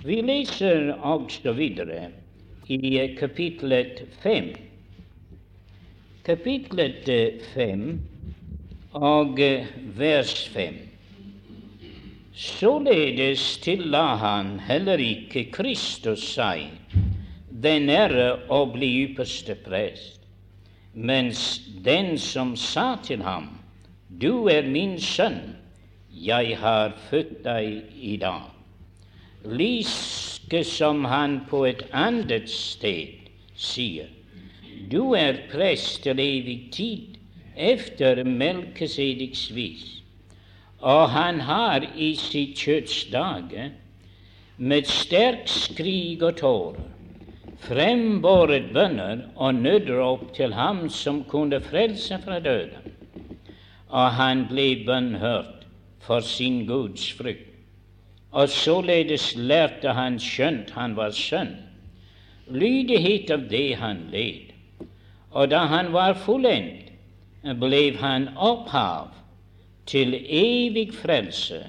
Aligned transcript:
Vi 0.00 0.22
leser 0.24 0.94
også 1.04 1.52
videre 1.52 2.06
i 2.72 2.78
kapitlet 3.18 3.98
fem. 4.22 4.46
Kapitlet 6.24 7.10
fem 7.52 7.82
og 8.96 9.36
vers 9.98 10.32
fem. 10.54 10.78
Således 12.32 13.58
tilla 13.60 14.14
han 14.22 14.54
heller 14.64 15.02
ikke 15.04 15.42
Kristus 15.52 16.24
seg 16.32 16.70
den 17.60 17.90
ære 17.92 18.30
å 18.48 18.62
bli 18.72 18.88
ypperste 19.02 19.58
prest, 19.66 20.22
mens 20.94 21.42
den 21.84 22.14
som 22.16 22.54
sa 22.56 22.94
til 23.04 23.20
ham, 23.26 23.50
Du 24.08 24.48
er 24.48 24.64
min 24.64 24.96
sønn, 25.00 25.58
jeg 26.10 26.56
har 26.58 26.96
født 27.10 27.44
deg 27.44 27.84
i 28.00 28.16
dag. 28.16 28.59
Like 29.44 30.64
som 30.64 31.04
han 31.04 31.40
på 31.50 31.64
et 31.66 31.82
annet 31.92 32.50
sted 32.50 33.30
sier, 33.56 34.08
Du 34.90 35.14
er 35.14 35.38
prest 35.52 36.02
til 36.02 36.18
evig 36.20 36.70
tid 36.72 37.16
efter 37.56 38.24
Melkesediks 38.24 39.54
vis. 39.54 40.02
Og 40.80 41.10
han 41.10 41.40
har 41.40 41.84
i 41.96 42.14
sitt 42.16 42.56
kjøtts 42.56 43.04
dager 43.12 43.70
med 44.56 44.88
sterk 44.88 45.48
skrig 45.48 46.22
og 46.22 46.36
tårer 46.40 46.90
frembåret 47.60 48.70
bønner 48.72 49.26
og 49.36 49.54
nødrop 49.54 50.30
til 50.36 50.54
ham 50.56 50.88
som 50.88 51.24
kunne 51.28 51.60
frelse 51.60 52.18
fra 52.24 52.40
døden. 52.40 52.88
Og 53.88 54.16
han 54.16 54.46
ble 54.48 54.84
bønnhørt 54.86 55.66
for 56.00 56.20
sin 56.24 56.64
Guds 56.66 57.12
frykt. 57.12 57.49
Og 58.30 58.48
således 58.48 59.34
lærte 59.36 59.92
han, 59.92 60.18
skjønt 60.22 60.70
han 60.70 60.94
var 60.96 61.10
sønn, 61.16 61.56
lydighet 62.46 63.30
av 63.34 63.48
det 63.50 63.76
han 63.80 64.04
led. 64.12 64.52
Og 65.30 65.50
da 65.50 65.64
han 65.70 65.92
var 65.92 66.14
fullendt, 66.14 66.92
ble 67.58 67.96
han 67.98 68.28
opphav 68.36 69.10
til 69.86 70.14
evig 70.14 70.90
frelse 70.94 71.64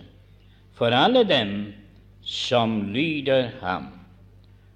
for 0.78 0.94
alle 0.94 1.23
dem 1.23 1.73
som 2.22 2.94
lyder 2.94 3.50
ham 3.62 3.90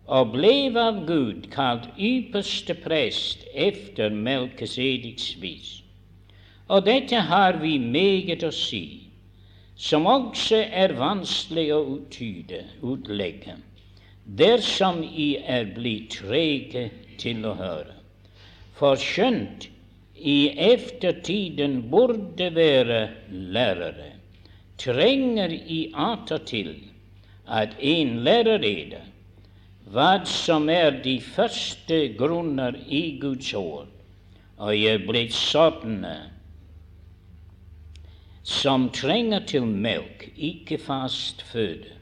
og 0.05 0.35
ble 0.35 0.69
av 0.77 1.01
Gud 1.07 1.47
kalt 1.53 1.87
ypperste 1.97 2.75
prest 2.77 3.45
efter 3.53 4.13
Melkesediks 4.13 5.33
vis. 5.41 5.71
Og 6.69 6.85
dette 6.85 7.17
har 7.29 7.57
vi 7.61 7.77
meget 7.81 8.43
å 8.45 8.51
si, 8.53 9.04
som 9.75 10.07
også 10.07 10.61
er 10.71 10.95
vanskelig 10.95 11.67
å 11.75 11.81
uttyde, 11.97 12.63
utlegge, 12.81 13.57
dersom 14.25 15.03
I 15.03 15.35
er 15.43 15.67
blitt 15.75 16.15
trege 16.15 16.89
til 17.21 17.45
å 17.45 17.53
høre. 17.59 17.95
For 18.75 18.99
skjønt 18.99 19.69
i 20.15 20.51
eftertiden 20.71 21.81
burde 21.91 22.49
være 22.55 23.01
lærere, 23.31 24.13
trenger 24.79 25.51
I 25.51 25.81
attåtil 25.93 26.73
at 27.45 27.75
en 27.79 28.17
lærer 28.25 28.63
eder 28.65 29.11
hva 29.93 30.23
som 30.25 30.65
er 30.71 30.97
de 31.03 31.19
første 31.21 31.99
grunner 32.17 32.73
i 32.89 33.19
Guds 33.21 33.51
ord, 33.53 33.91
og 34.57 34.71
er 34.73 35.03
blitt 35.05 35.35
sånne 35.35 36.15
som 38.45 38.89
trenger 38.93 39.41
til 39.49 39.65
melk, 39.65 40.27
ikke 40.37 40.77
fast 40.77 41.41
føde. 41.49 41.95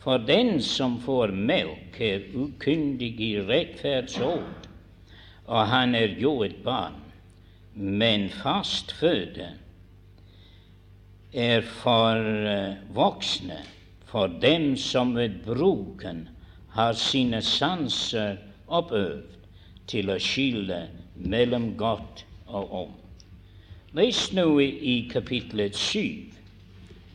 For 0.00 0.16
den 0.16 0.62
som 0.64 0.96
får 1.04 1.34
melk, 1.36 1.98
er 2.00 2.24
ukyndig 2.32 3.10
i 3.20 3.32
rettferdsord, 3.44 4.68
og 5.44 5.66
han 5.68 5.94
er 5.94 6.14
jo 6.16 6.38
et 6.46 6.56
barn. 6.64 6.96
Men 7.74 8.30
fast 8.32 8.94
føde 8.96 9.50
er 11.32 11.60
for 11.60 12.16
eh, 12.48 12.78
voksne, 12.96 13.58
for 14.08 14.32
dem 14.40 14.72
som 14.76 15.12
ved 15.14 15.36
bruken 15.44 16.24
har 16.72 16.96
sine 16.96 17.42
sanser 17.44 18.38
oppøvd 18.66 19.36
til 19.88 20.08
å 20.08 20.16
skille 20.22 20.80
mellom 21.14 21.74
godt 21.76 22.24
og 22.46 22.72
ondt. 22.84 23.07
Les 23.96 24.18
nå 24.36 24.60
i 24.60 25.08
kapitlet 25.08 25.76
syv, 25.76 26.34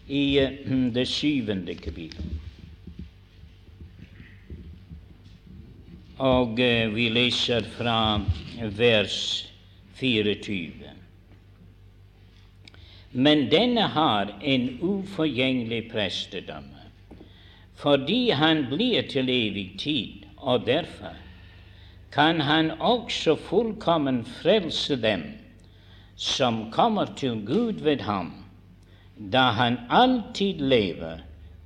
i 0.09 0.23
uh, 0.41 0.72
det 0.95 1.06
syvende 1.06 1.75
kapittelet. 1.78 2.39
Og 6.17 6.57
uh, 6.57 6.95
vi 6.95 7.06
leser 7.13 7.67
fra 7.75 7.97
vers 8.73 9.19
24. 10.00 10.89
Men 13.13 13.45
denne 13.51 13.85
har 13.94 14.34
en 14.41 14.69
uforgjengelig 14.81 15.90
prestedømme 15.91 16.79
fordi 17.84 18.29
han 18.31 18.61
blir 18.69 19.03
til 19.11 19.28
evig 19.28 19.73
tid, 19.81 20.22
og 20.38 20.63
derfor 20.66 21.17
kan 22.16 22.40
han 22.40 22.72
også 22.79 23.35
fullkommen 23.35 24.22
frelse 24.25 24.95
dem 25.01 25.25
som 26.16 26.72
kommer 26.72 27.06
til 27.18 27.41
Gud 27.46 27.81
ved 27.84 28.01
ham, 28.01 28.31
da 29.18 29.50
han 29.57 29.78
alltid 29.90 30.62
lever 30.62 31.24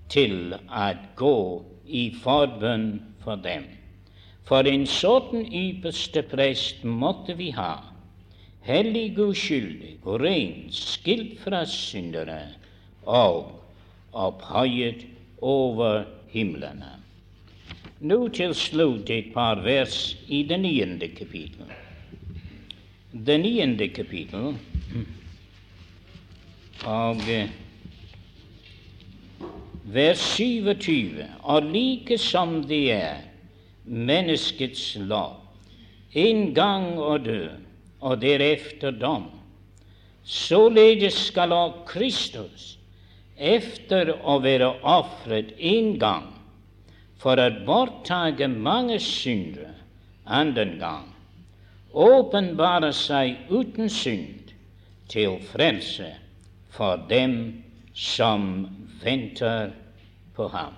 til 0.09 0.56
å 0.56 0.88
gå 1.16 1.40
i 1.88 2.09
forbønn 2.24 2.88
for 3.24 3.40
dem. 3.44 3.66
For 4.47 4.68
en 4.68 4.86
sånn 4.88 5.44
ypperste 5.44 6.24
prest 6.31 6.84
måtte 6.88 7.36
vi 7.36 7.50
ha, 7.56 7.81
hellig, 8.68 9.18
uskyldig 9.19 9.97
ren, 10.22 10.68
skilt 10.72 11.36
fra 11.44 11.66
syndere 11.68 12.40
og 13.03 13.52
opphøyet 14.16 15.03
over 15.44 16.06
himlene. 16.31 16.94
Nå 18.00 18.28
til 18.30 18.53
slutt 18.56 19.09
et 19.09 19.34
par 19.34 19.63
vers 19.66 20.16
i 20.30 20.44
det 20.47 20.59
niende 20.62 21.09
kapittel. 21.18 21.68
Det 23.12 23.38
niende 23.40 23.88
kapittel 23.95 24.57
og 26.88 27.22
vers 29.88 30.19
27. 30.35 31.23
Og 31.44 31.69
like 31.72 32.18
som 32.19 32.59
det 32.68 32.84
er 32.91 33.23
menneskets 33.88 34.97
lov, 35.00 35.40
gang 36.56 36.97
å 37.00 37.16
dø, 37.23 37.47
og 38.03 38.19
derefter 38.22 38.91
dom, 38.91 39.29
således 40.28 41.16
skal 41.29 41.56
også 41.56 41.85
Kristus 41.88 42.66
efter 43.38 44.12
å 44.19 44.39
være 44.44 44.74
ofret 44.84 45.53
en 45.57 45.94
gang 46.01 46.28
for 47.22 47.39
å 47.39 47.47
borttage 47.66 48.50
mange 48.51 49.00
syndere 49.00 49.74
annen 50.25 50.75
gang, 50.81 51.07
åpenbare 51.94 52.92
seg 52.94 53.50
uten 53.50 53.90
synd 53.90 54.53
til 55.09 55.40
frelse 55.52 56.12
for 56.74 57.06
dem 57.09 57.64
som 57.94 58.68
venter 59.03 59.72
på 60.36 60.48
ham. 60.53 60.75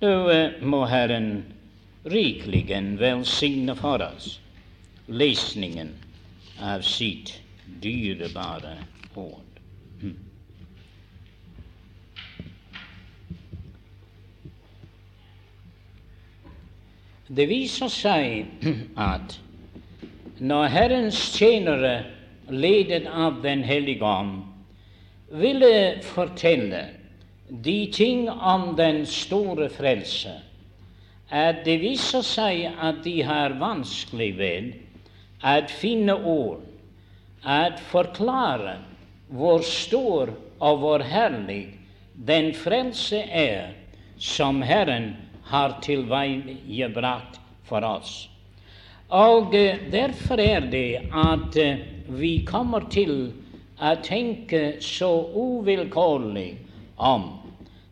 Nå 0.00 0.12
eh, 0.30 0.62
må 0.62 0.84
Herren 0.88 1.30
rikelig 2.06 2.68
velsigne 3.00 3.74
for 3.76 4.04
oss 4.04 4.36
lesningen 5.06 5.94
av 6.62 6.84
sitt 6.86 7.34
dyrebare 7.82 8.76
ord. 9.14 9.42
Det 17.26 17.48
viser 17.50 17.90
seg 17.90 18.66
at 19.12 19.40
når 20.38 20.68
Herrens 20.68 21.18
tjenere, 21.32 22.04
ledet 22.48 23.06
av 23.08 23.40
Den 23.42 23.64
hellige 23.64 24.04
ånd, 24.04 24.42
ville 25.32 25.98
fortelle 26.04 26.84
de 27.48 27.86
ting 27.92 28.28
om 28.30 28.74
den 28.76 29.06
store 29.06 29.68
frelse, 29.70 30.34
at 31.30 31.64
det 31.66 31.80
viser 31.82 32.22
seg 32.22 32.68
at 32.78 33.00
de 33.04 33.16
har 33.26 33.56
vanskelig 33.58 34.30
ved 34.38 34.68
å 35.42 35.56
finne 35.80 36.14
ord, 36.14 36.62
å 37.42 37.58
forklare 37.90 38.76
hvor 39.32 39.64
stor 39.66 40.30
og 40.60 40.78
hvor 40.84 41.02
herlig 41.02 41.74
den 42.14 42.52
frelse 42.54 43.24
er 43.26 43.74
som 44.18 44.62
Herren 44.62 45.14
har 45.50 45.76
tilveiebrakt 45.82 47.40
for 47.66 47.84
oss. 47.84 48.26
Og 49.08 49.54
eh, 49.54 49.78
derfor 49.92 50.40
er 50.40 50.60
det 50.70 51.08
at 51.14 51.56
eh, 51.56 51.78
vi 52.08 52.44
kommer 52.46 52.88
til 52.90 53.32
å 53.78 53.92
tenke 54.02 54.80
så 54.82 55.10
uvilkårlig 55.30 56.56
om 56.96 57.28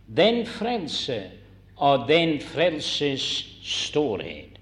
den 0.06 0.42
frelse 0.46 1.20
og 1.76 2.08
den 2.08 2.40
frelses 2.42 3.24
storhet. 3.62 4.58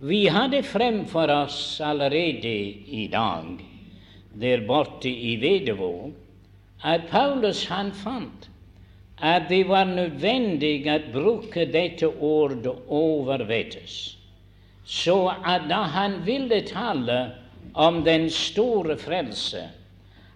Vi 0.00 0.26
hadde 0.32 0.62
fremfor 0.62 1.30
oss 1.32 1.80
allerede 1.80 2.56
i 2.88 3.08
dag, 3.12 3.60
der 4.34 4.64
borte 4.66 5.08
i 5.08 5.36
Vedevåg, 5.40 6.12
at 6.84 7.08
Paulus 7.10 7.66
han 7.68 7.92
fant 7.92 8.48
at 9.20 9.48
det 9.48 9.62
var 9.68 9.86
nødvendig 9.88 10.84
å 10.90 10.98
bruke 11.12 11.64
dette 11.70 12.08
ordet 12.08 12.74
'overvettes', 12.88 14.23
så 14.84 15.32
at 15.44 15.68
da 15.68 15.74
han 15.74 16.20
ville 16.26 16.60
tale 16.60 17.30
om 17.74 18.04
den 18.04 18.30
store 18.30 18.96
frelse, 18.98 19.68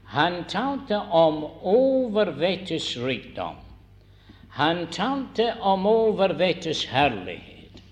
han 0.04 0.44
talte 0.48 0.96
om 0.96 1.44
overvettes 1.62 2.96
rikdom. 2.96 3.54
Han 4.50 4.86
talte 4.86 5.52
om 5.60 5.86
overvettes 5.86 6.84
herlighet. 6.84 7.82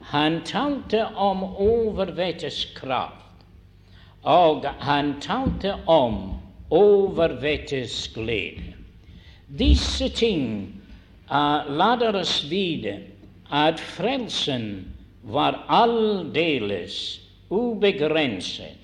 Han 0.00 0.40
talte 0.44 1.04
om 1.14 1.44
overvettes 1.44 2.64
kraft. 2.74 3.44
Og 4.22 4.64
han 4.80 5.20
talte 5.20 5.74
om 5.86 6.40
overvettes 6.70 8.08
glede. 8.14 8.74
Disse 9.48 10.08
ting 10.08 10.72
uh, 11.30 11.68
lader 11.68 12.16
oss 12.16 12.42
vite 12.50 12.98
at 13.52 13.80
frelsen 13.80 14.88
var 15.22 15.64
aldeles 15.68 17.20
ubegrenset, 17.48 18.76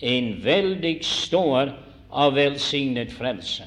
en 0.00 0.30
veldig 0.44 0.98
stor 1.04 1.72
og 2.14 2.34
velsignet 2.36 3.12
frelse. 3.12 3.66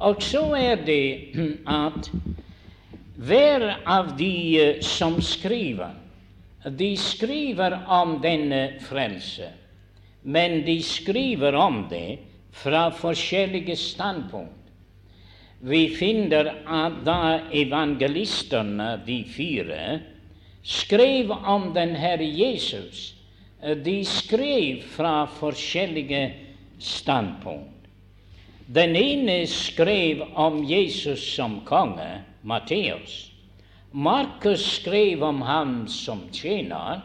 Og 0.00 0.22
så 0.22 0.42
er 0.56 0.84
det 0.86 1.36
at 1.84 2.10
hver 3.20 3.66
av 3.84 4.14
de 4.18 4.34
uh, 4.60 4.84
som 4.84 5.18
skriver, 5.20 5.96
de 6.64 6.92
skriver 6.96 7.76
om 7.88 8.18
denne 8.20 8.80
frelse, 8.84 9.48
men 10.22 10.60
de 10.64 10.76
skriver 10.84 11.56
om 11.56 11.82
det 11.90 12.20
fra 12.52 12.88
forskjellige 12.92 13.76
standpunkt. 13.76 14.56
Vi 15.60 15.82
finner 15.92 16.48
at 16.64 17.02
da 17.04 17.40
evangelistene, 17.52 18.94
de 19.04 19.18
fire, 19.28 20.00
skrev 20.62 21.30
om 21.30 21.72
den 21.74 21.94
Herre 21.96 22.24
Jesus, 22.24 23.14
de 23.84 24.04
skrev 24.04 24.82
fra 24.82 25.24
forskjellige 25.24 26.34
standpunkt. 26.78 27.88
Den 28.66 28.96
ene 28.96 29.46
skrev 29.46 30.22
om 30.34 30.64
Jesus 30.64 31.34
som 31.34 31.60
konge, 31.66 32.22
Matteus. 32.42 33.32
Markus 33.92 34.64
skrev 34.78 35.22
om 35.22 35.42
ham 35.42 35.88
som 35.88 36.22
tjener, 36.32 37.00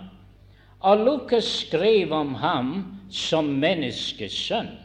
og 0.79 1.05
Lukas 1.05 1.45
skrev 1.65 2.13
om 2.13 2.35
ham 2.35 2.73
som 3.09 3.49
menneskesønn 3.59 4.75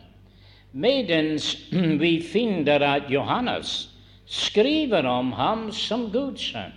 medens 0.72 1.56
vi 2.02 2.20
finner 2.22 2.82
at 2.84 3.10
Johannes 3.10 3.88
skriver 4.26 5.06
om 5.06 5.32
ham 5.32 5.70
som 5.72 6.08
Guds 6.12 6.52
sønn. 6.52 6.74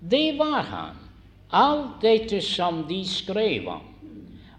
Det 0.00 0.38
var 0.38 0.62
han, 0.70 0.99
alt 1.50 2.00
dette 2.02 2.40
som 2.44 2.84
de 2.88 3.04
skrev 3.08 3.68
om. 3.68 3.86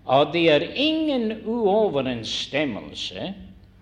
Og 0.05 0.33
det 0.33 0.45
er 0.49 0.65
ingen 0.75 1.31
uoverensstemmelse, 1.45 3.33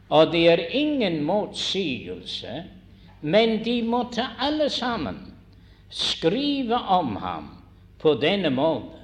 og 0.09 0.31
det 0.33 0.43
er 0.51 0.65
ingen 0.75 1.23
motsigelse, 1.23 2.63
men 3.21 3.59
de 3.63 3.81
måtte 3.83 4.25
alle 4.39 4.69
sammen 4.69 5.19
skrive 5.89 6.75
om 6.75 7.15
ham 7.15 7.49
på 7.99 8.13
denne 8.21 8.49
måten, 8.53 8.99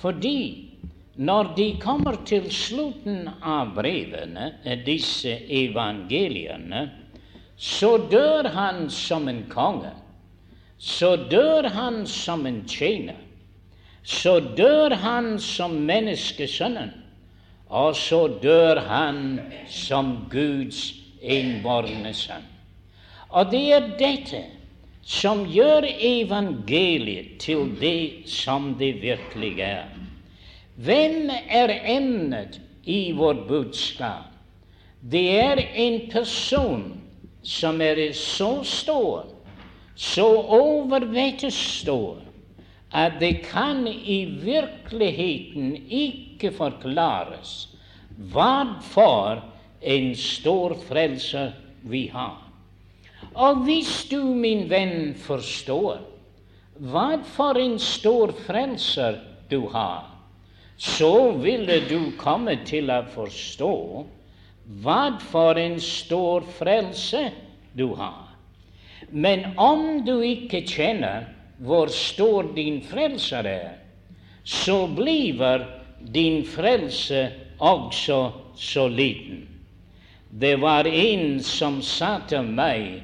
fordi 0.00 0.70
når 1.20 1.52
de 1.56 1.66
kommer 1.80 2.16
til 2.24 2.46
slutten 2.54 3.28
av 3.42 3.74
brevene, 3.76 4.54
eh, 4.64 4.78
disse 4.84 5.34
evangeliene, 5.48 6.86
så 7.56 7.98
dør 8.10 8.48
han 8.54 8.86
som 8.90 9.28
en 9.28 9.42
konge. 9.50 9.90
Så 10.78 11.16
dør 11.28 11.68
han 11.68 12.06
som 12.06 12.46
en 12.46 12.62
tjener. 12.64 13.18
Så 14.02 14.40
dør 14.40 14.94
han 14.94 15.38
som 15.38 15.70
menneskesønnen. 15.70 16.90
Og 17.68 17.94
så 17.96 18.26
dør 18.42 18.80
han 18.88 19.40
som 19.68 20.16
Guds 20.30 20.94
innbårne 21.22 22.14
sønn. 22.14 22.46
Og 23.30 23.52
det 23.52 23.62
er 23.76 23.92
dette 24.00 24.40
som 25.06 25.44
gjør 25.46 25.86
evangeliet 25.86 27.36
til 27.42 27.70
det 27.80 28.26
som 28.30 28.72
det 28.78 28.96
virkelig 29.02 29.52
er. 29.62 29.86
Hvem 30.80 31.30
er 31.30 31.72
emnet 31.94 32.60
i 32.84 33.12
vårt 33.12 33.46
budskap? 33.48 34.26
Det 35.00 35.40
er 35.40 35.62
en 35.74 36.00
person 36.10 36.82
som 37.42 37.80
er 37.80 38.12
så 38.12 38.50
stor, 38.64 39.26
så 39.96 40.26
overvettes 40.26 41.54
stor, 41.54 42.18
at 42.92 43.20
det 43.20 43.44
kan 43.46 43.86
i 43.86 44.24
virkeligheten 44.42 45.76
ikke 45.86 46.50
forklares 46.52 47.68
hva 48.32 48.80
for 48.82 49.42
en 49.80 50.14
stor 50.18 50.74
frelse 50.88 51.52
vi 51.82 52.06
har. 52.12 52.40
Og 53.34 53.64
hvis 53.64 54.08
du, 54.10 54.34
min 54.34 54.66
venn, 54.70 55.14
forstår 55.14 56.00
hva 56.80 57.20
for 57.36 57.60
en 57.60 57.78
stor 57.78 58.32
frelser 58.46 59.20
du 59.50 59.68
har, 59.72 60.08
så 60.80 61.32
ville 61.36 61.82
du 61.88 62.12
komme 62.18 62.56
til 62.66 62.90
å 62.90 63.02
forstå 63.14 63.74
hva 64.82 65.02
for 65.30 65.58
en 65.60 65.76
stor 65.82 66.46
frelse 66.56 67.26
du 67.76 67.92
har. 67.98 68.30
Men 69.10 69.52
om 69.60 70.02
du 70.06 70.20
ikke 70.24 70.62
kjenner 70.66 71.28
hvor 71.60 71.92
stor 71.92 72.52
din 72.56 72.80
frelser 72.82 73.46
er, 73.46 73.70
så 74.44 74.86
blir 74.86 75.66
din 76.12 76.44
frelse 76.44 77.28
også 77.58 78.32
så 78.56 78.88
liten. 78.88 79.46
Det 80.30 80.56
var 80.60 80.86
en 80.86 81.40
som 81.42 81.82
sa 81.82 82.20
til 82.28 82.46
meg, 82.46 83.02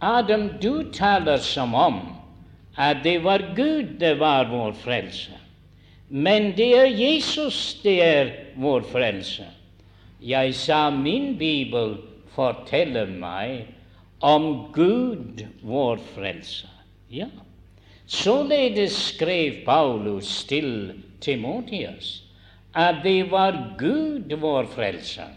Adam, 0.00 0.48
du 0.60 0.90
taler 0.92 1.38
som 1.38 1.74
om 1.74 2.00
at 2.76 3.04
det 3.04 3.22
var 3.24 3.54
Gud 3.56 3.96
det 4.00 4.18
var 4.20 4.50
vår 4.50 4.72
frelse. 4.72 5.32
Men 6.08 6.52
det 6.56 6.68
er 6.78 6.86
Jesus 6.86 7.80
det 7.82 8.02
er 8.02 8.32
vår 8.56 8.84
frelse. 8.92 9.46
Jeg 10.20 10.54
sa 10.54 10.90
min 10.90 11.36
bibel 11.38 11.96
forteller 12.36 13.06
meg 13.06 13.66
om 14.20 14.68
Gud 14.72 15.44
vår 15.62 16.00
frelse. 16.14 16.68
Ja. 17.10 17.28
Således 18.06 18.94
skrev 19.14 19.64
Paulus 19.64 20.44
til 20.44 20.92
Timotius 21.20 22.22
at 22.76 23.02
det 23.04 23.30
var 23.30 23.56
Gud 23.78 24.30
vår 24.40 24.68
frelser. 24.70 25.32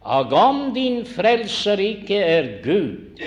Og 0.00 0.32
om 0.32 0.70
din 0.74 1.02
frelser 1.04 1.82
ikke 1.82 2.16
er 2.16 2.48
Gud, 2.64 3.20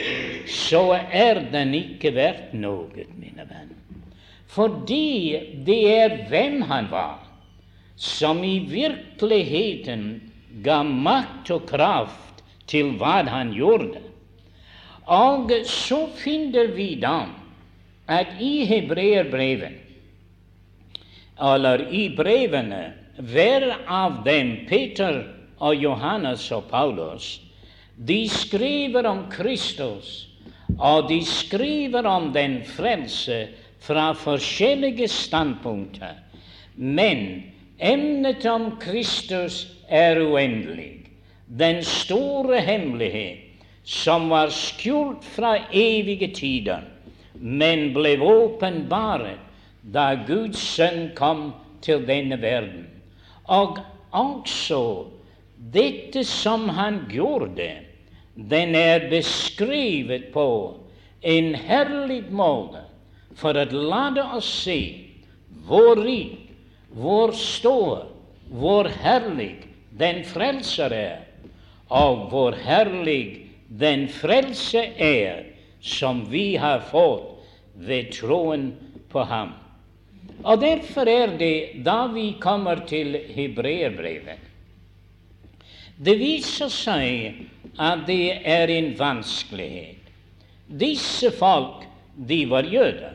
så 0.47 0.97
er 1.11 1.43
den 1.53 1.75
ikke 1.77 2.15
verdt 2.15 2.55
noe, 2.57 3.05
mine 3.19 3.45
venner 3.45 3.83
fordi 4.53 5.33
det 5.65 5.79
er 5.89 6.17
hvem 6.29 6.61
han 6.69 6.85
var, 6.91 7.23
som 7.97 8.43
i 8.45 8.59
virkeligheten 8.69 10.03
ga 10.65 10.83
makt 10.85 11.49
og 11.55 11.63
kraft 11.69 12.43
til 12.69 12.91
hva 12.99 13.23
han 13.25 13.53
gjorde. 13.57 14.01
Og 15.09 15.49
så 15.65 16.03
finner 16.19 16.69
vi 16.75 16.93
da 17.01 17.23
at 18.07 18.35
i 18.39 18.65
hebreerbrevet, 18.65 19.79
eller 21.41 21.87
i 21.91 22.07
brevene, 22.15 22.83
hver 23.17 23.65
av 23.87 24.23
dem, 24.25 24.65
Peter 24.69 25.21
og 25.63 25.75
Johannes 25.75 26.45
og 26.51 26.67
Paulus, 26.69 27.39
de 27.97 28.25
skriver 28.29 29.05
om 29.07 29.25
Kristus, 29.31 30.27
og 30.79 31.09
de 31.09 31.19
skriver 31.25 32.07
om 32.09 32.31
den 32.33 32.61
frelse 32.65 33.47
fra 33.83 34.11
forskjellige 34.17 35.07
standpunkter. 35.11 36.17
Men 36.75 37.43
emnet 37.77 38.45
om 38.49 38.71
Kristus 38.81 39.67
er 39.89 40.21
uendelig. 40.23 41.03
Den 41.47 41.83
store 41.85 42.63
hemmelighet 42.65 43.43
som 43.85 44.29
var 44.31 44.49
skjult 44.49 45.25
fra 45.35 45.57
evige 45.75 46.31
tider, 46.33 46.81
men 47.43 47.89
ble 47.91 48.15
åpenbart 48.23 49.41
da 49.91 50.13
Guds 50.27 50.61
sønn 50.63 51.09
kom 51.17 51.49
til 51.83 52.05
denne 52.07 52.37
verden. 52.39 52.85
Og 53.51 53.81
også 54.15 55.09
dette 55.73 56.23
som 56.23 56.69
han 56.77 57.01
gjorde, 57.11 57.67
den 58.35 58.75
er 58.79 59.09
beskrevet 59.11 60.31
på 60.31 60.47
en 61.21 61.51
herlig 61.67 62.23
måte 62.31 62.85
for 63.35 63.59
å 63.59 63.65
la 63.91 64.07
oss 64.37 64.47
se 64.63 64.79
hvor 65.67 65.99
rik, 65.99 66.39
hvor 66.95 67.35
stor, 67.35 68.05
hvor 68.53 68.87
herlig 69.03 69.65
den 69.99 70.23
frelser 70.27 70.95
er, 70.95 71.19
og 71.91 72.29
hvor 72.31 72.55
herlig 72.55 73.49
den 73.67 74.07
frelse 74.07 74.85
er 74.95 75.43
som 75.83 76.23
vi 76.31 76.53
har 76.55 76.79
fått 76.87 77.32
ved 77.87 78.11
troen 78.15 78.71
på 79.11 79.23
ham. 79.29 79.53
Og 80.43 80.59
Derfor 80.61 81.07
er 81.07 81.37
det, 81.37 81.83
da 81.85 82.07
vi 82.11 82.33
kommer 82.39 82.83
til 82.87 83.15
hebreerbrevet 83.35 84.49
Det 86.03 86.15
viser 86.19 86.71
seg 86.73 87.43
at 87.79 88.05
det 88.07 88.41
er 88.43 88.71
en 88.73 88.93
vanskelighet. 88.97 90.09
Disse 90.67 91.31
folk, 91.31 91.85
de 92.17 92.43
var 92.49 92.63
jøder. 92.63 93.13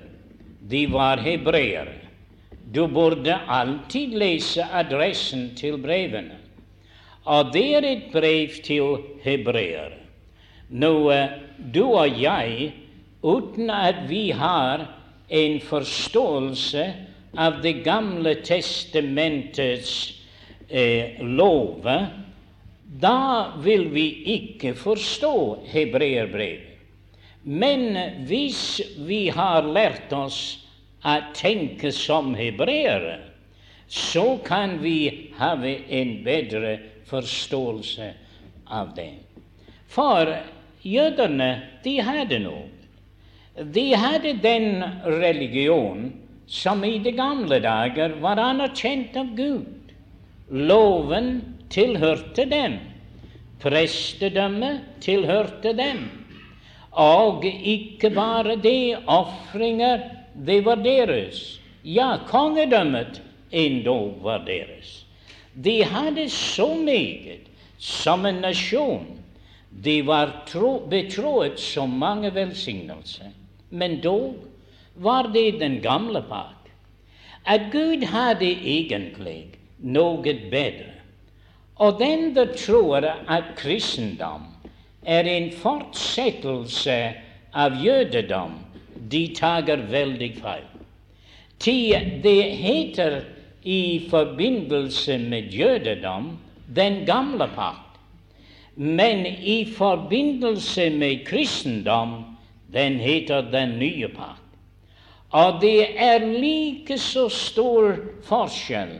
De 0.70 0.86
var 0.90 1.20
hebreere. 1.22 1.98
Du 2.74 2.86
burde 2.86 3.34
alltid 3.48 4.14
lese 4.18 4.64
adressen 4.72 5.54
til 5.56 5.78
brevene. 5.82 6.36
Og 7.24 7.52
det 7.52 7.66
er 7.76 7.84
et 7.84 8.10
brev 8.12 8.60
til 8.64 8.98
hebreere. 9.24 9.96
Nå, 10.68 10.92
du 11.74 11.84
og 11.86 12.20
jeg, 12.20 12.72
uten 13.22 13.70
at 13.70 14.04
vi 14.08 14.30
har 14.30 14.86
en 15.28 15.60
forståelse 15.60 16.92
av 17.36 17.60
Det 17.62 17.72
gamle 17.84 18.34
testamentets 18.42 20.14
eh, 20.68 21.20
lover, 21.20 22.06
da 22.82 23.52
vil 23.60 23.84
vi 23.92 24.06
ikke 24.34 24.72
forstå 24.74 25.34
hebreerbrevet. 25.68 26.64
Men 27.42 27.98
hvis 28.26 28.80
vi 29.06 29.28
har 29.32 29.68
lært 29.68 30.12
oss 30.12 30.40
å 31.04 31.18
tenke 31.36 31.92
som 31.94 32.32
hebreere, 32.36 33.18
så 33.88 34.38
kan 34.44 34.78
vi 34.82 35.30
ha 35.38 35.54
en 35.64 36.10
bedre 36.24 36.74
forståelse 37.08 38.08
av 38.66 38.90
det. 38.96 39.12
For 39.88 40.34
jødene, 40.84 41.52
de 41.84 41.94
hadde 42.04 42.42
noe. 42.44 42.66
De 43.64 43.94
hadde 43.94 44.32
den 44.42 44.84
religion 45.04 46.12
som 46.46 46.84
i 46.84 46.98
de 46.98 47.12
gamle 47.12 47.58
dager 47.60 48.14
var 48.22 48.38
anerkjent 48.38 49.16
av 49.18 49.32
Gud. 49.36 49.94
Loven 50.50 51.40
tilhørte 51.68 52.46
dem. 52.48 52.78
Prestedømmet 53.58 55.00
tilhørte 55.02 55.72
dem. 55.76 56.06
Og 56.98 57.44
ikke 57.44 58.10
bare 58.14 58.56
det, 58.62 58.96
ofringer, 59.10 60.06
det 60.34 60.60
var 60.64 60.78
deres. 60.82 61.58
Ja, 61.82 62.14
kongedømmet 62.30 63.20
endog 63.50 64.22
var 64.22 64.46
deres. 64.46 65.02
De 65.54 65.82
hadde 65.82 66.28
så 66.30 66.70
meget 66.74 67.50
som 67.78 68.26
en 68.26 68.40
nasjon. 68.46 69.06
De 69.70 70.00
var 70.06 70.32
betroet 70.90 71.60
så 71.60 71.86
mange 71.86 72.30
velsignelser. 72.34 73.34
Men 73.70 74.00
dog 74.00 74.34
var 74.94 75.30
det 75.32 75.60
den 75.60 75.80
gamle 75.80 76.22
part. 76.22 76.54
At 77.46 77.70
Gud 77.72 78.04
hadde 78.04 78.50
egentlig 78.50 79.58
noe 79.78 80.34
bedre. 80.50 80.94
Og 81.78 81.98
den 82.00 82.34
som 82.34 82.54
tror 82.56 83.06
at 83.06 83.54
kristendom 83.56 84.48
er 85.06 85.28
en 85.30 85.52
fortsettelse 85.54 86.96
av 87.54 87.76
jødedom, 87.80 88.58
de 89.10 89.28
tager 89.34 89.84
veldig 89.90 90.32
feil. 90.42 90.66
Det 92.22 92.42
heter 92.58 93.20
i 93.62 94.08
forbindelse 94.10 95.18
med 95.18 95.54
jødedom 95.54 96.38
den 96.76 97.04
gamle 97.06 97.48
pakt, 97.54 97.98
men 98.76 99.26
i 99.26 99.64
forbindelse 99.76 100.90
med 100.90 101.24
kristendom 101.26 102.37
den 102.72 102.98
heter 103.00 103.42
den 103.42 103.78
nye 103.78 104.08
pakt. 104.08 104.44
Og 105.30 105.60
det 105.60 105.92
er 106.00 106.24
like 106.24 106.96
så 106.98 107.26
stor 107.28 107.98
forskjell 108.24 108.94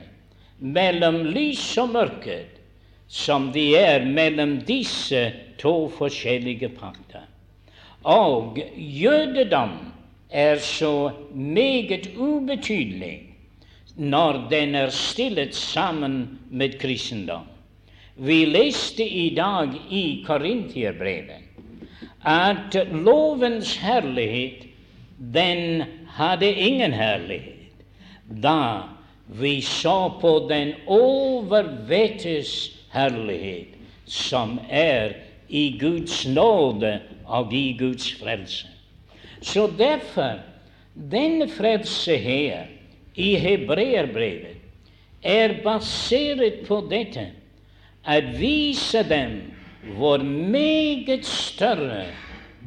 mellom 0.60 1.22
lys 1.32 1.64
og 1.80 1.94
mørke 1.94 2.38
som 3.08 3.48
det 3.52 3.70
er 3.80 4.04
mellom 4.04 4.58
disse 4.68 5.22
to 5.60 5.88
forskjellige 5.96 6.68
pakter. 6.76 7.24
Og 8.04 8.58
jødedom 8.76 9.78
er 10.30 10.60
så 10.60 11.10
meget 11.32 12.10
ubetydelig 12.16 13.24
når 13.96 14.44
den 14.50 14.74
er 14.74 14.92
stillet 14.94 15.54
sammen 15.54 16.38
med 16.50 16.76
kristendom. 16.78 17.48
Vi 18.16 18.44
leste 18.44 19.02
i 19.02 19.30
dag 19.34 19.72
i 19.90 20.22
Korintierbrevet 20.26 21.47
at 22.28 22.76
lovens 22.92 23.76
herlighet, 23.80 24.66
den 25.34 25.84
hadde 26.18 26.52
ingen 26.52 26.92
herlighet. 26.92 27.72
Da 28.42 28.82
vi 29.28 29.60
så 29.60 30.12
på 30.20 30.46
den 30.50 30.74
overvettes 30.86 32.52
herlighet, 32.92 33.76
som 34.04 34.58
er 34.70 35.12
i 35.48 35.78
Guds 35.80 36.26
nåde 36.28 37.00
og 37.24 37.52
i 37.52 37.76
Guds 37.78 38.12
frelse. 38.20 38.66
Så 39.42 39.70
derfor, 39.78 40.38
den 41.12 41.48
frelse 41.48 42.16
her 42.16 42.68
i 43.14 43.34
hebreerbrevet 43.34 44.56
er 45.22 45.54
basert 45.64 46.66
på 46.68 46.82
dette 46.90 47.26
at 48.04 48.40
vise 48.40 49.02
dem 49.08 49.40
hvor 49.96 50.18
meget 50.22 51.26
større 51.26 52.04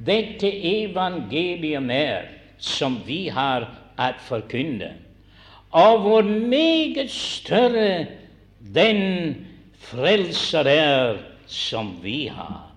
dette 0.05 0.49
evangelium 0.49 1.89
er 1.89 2.29
som 2.57 3.01
vi 3.05 3.27
har 3.27 3.67
å 3.99 4.09
forkynne, 4.25 4.93
og 5.71 6.01
hvor 6.05 6.25
meget 6.25 7.11
større 7.11 8.05
den 8.75 9.35
frelser 9.77 10.67
er 10.67 11.21
som 11.47 11.95
vi 12.03 12.25
har. 12.31 12.67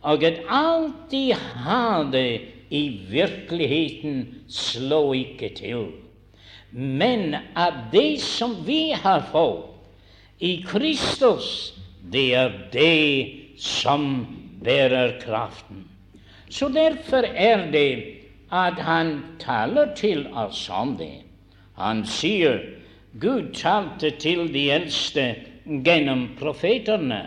Og 0.00 0.24
at 0.24 0.40
alt 0.48 1.10
de 1.10 1.34
hadde 1.34 2.40
i 2.70 2.82
virkeligheten, 3.10 4.28
slå 4.48 5.12
ikke 5.12 5.50
til. 5.56 5.90
Men 6.72 7.34
at 7.56 7.74
det 7.92 8.20
som 8.22 8.54
vi 8.66 8.92
har 8.94 9.26
fått 9.32 9.66
i 10.40 10.62
Kristus, 10.66 11.74
det 12.12 12.34
er 12.34 12.52
det 12.72 13.39
som 13.60 14.26
bærer 14.64 15.18
kraften. 15.20 15.84
Så 16.50 16.68
derfor 16.68 17.24
er 17.34 17.70
det 17.70 18.04
at 18.52 18.80
han 18.82 19.22
taler 19.38 19.94
til 19.94 20.26
oss 20.34 20.68
om 20.72 20.96
det. 20.96 21.22
Han 21.78 22.02
sier 22.06 22.58
Gud 23.20 23.52
talte 23.54 24.10
til 24.10 24.48
de 24.54 24.70
eldste 24.72 25.26
gjennom 25.66 26.28
profetene. 26.38 27.20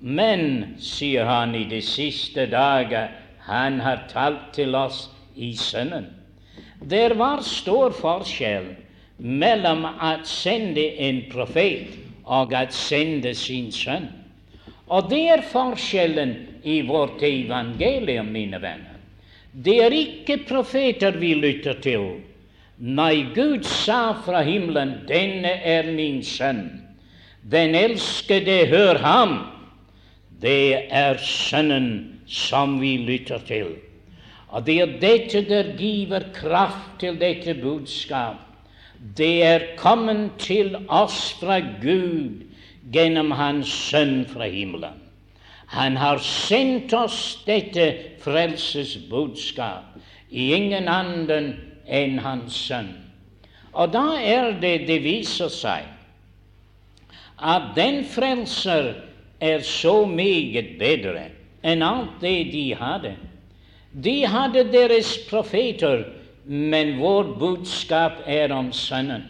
Men, 0.00 0.76
sier 0.78 1.26
han 1.26 1.54
i 1.58 1.64
de 1.70 1.80
siste 1.82 2.46
dager, 2.50 3.08
han 3.48 3.80
har 3.80 4.04
talt 4.12 4.52
til 4.54 4.74
oss 4.78 5.08
i 5.34 5.54
Sønnen. 5.56 6.06
Det 6.78 7.18
var 7.18 7.42
stor 7.42 7.90
forskjell 7.96 8.68
mellom 9.18 9.82
å 9.88 10.12
sende 10.28 10.84
en 11.02 11.24
profet 11.32 11.96
og 12.24 12.54
å 12.54 12.64
sende 12.70 13.34
sin 13.34 13.72
sønn. 13.74 14.06
Og 14.88 15.10
det 15.10 15.24
er 15.28 15.44
forskjellen 15.44 16.34
i 16.64 16.80
vårt 16.86 17.22
evangelium, 17.22 18.30
mine 18.32 18.60
venner. 18.62 18.96
Det 19.52 19.76
er 19.84 19.94
ikke 19.94 20.40
profeter 20.48 21.16
vi 21.20 21.34
lytter 21.34 21.80
til. 21.84 22.08
Nei, 22.78 23.26
Gud 23.34 23.66
sa 23.66 24.12
fra 24.24 24.42
himmelen, 24.46 25.02
'Denne 25.06 25.52
er 25.64 25.92
min 25.92 26.22
sønn'. 26.22 26.80
Den 27.42 27.74
elskede, 27.74 28.66
hør 28.66 28.98
ham. 28.98 29.38
Det 30.40 30.86
er 30.90 31.16
Sønnen 31.18 32.20
som 32.26 32.80
vi 32.80 32.96
lytter 32.96 33.38
til. 33.38 33.76
Og 34.48 34.66
det 34.66 34.80
er 34.80 34.98
dette 35.00 35.42
der 35.48 35.76
giver 35.76 36.22
kraft 36.34 37.00
til 37.00 37.18
dette 37.20 37.54
budskap. 37.54 38.36
Det 39.16 39.42
er 39.44 39.60
kommet 39.76 40.30
til 40.38 40.76
oss 40.88 41.32
fra 41.40 41.58
Gud 41.82 42.47
gjennom 42.92 43.30
Hans 43.36 43.68
Sønn 43.68 44.24
fra 44.30 44.48
himmelen. 44.48 44.96
Han 45.68 45.96
har 46.00 46.18
sendt 46.24 46.92
oss 46.96 47.42
dette 47.44 47.90
frelsesbudskap 48.24 49.98
i 50.30 50.52
ingen 50.56 50.88
annen 50.88 51.52
enn 51.84 52.18
Hans 52.24 52.56
Sønn. 52.68 52.94
Og 53.72 53.92
da 53.92 54.16
er 54.16 54.54
det 54.62 54.86
det 54.88 55.02
viser 55.04 55.52
seg 55.52 55.84
at 57.38 57.74
den 57.76 58.00
frelser 58.08 58.94
er 59.38 59.62
så 59.62 60.02
meget 60.06 60.74
bedre 60.80 61.28
enn 61.62 61.84
alt 61.86 62.16
det 62.22 62.50
de 62.50 62.64
hadde. 62.74 63.14
De 63.92 64.16
hadde 64.26 64.64
deres 64.72 65.12
profeter, 65.30 66.04
men 66.44 66.96
vårt 66.98 67.36
budskap 67.38 68.22
er 68.26 68.52
om 68.54 68.72
Sønnen. 68.72 69.24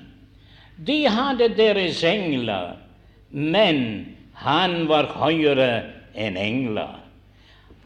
De 0.79 1.03
hadde 1.11 1.51
deres 1.59 2.03
engler, 2.07 2.78
men 3.31 4.17
han 4.33 4.87
var 4.89 5.11
høyere 5.19 5.71
enn 6.15 6.37
engler. 6.39 6.99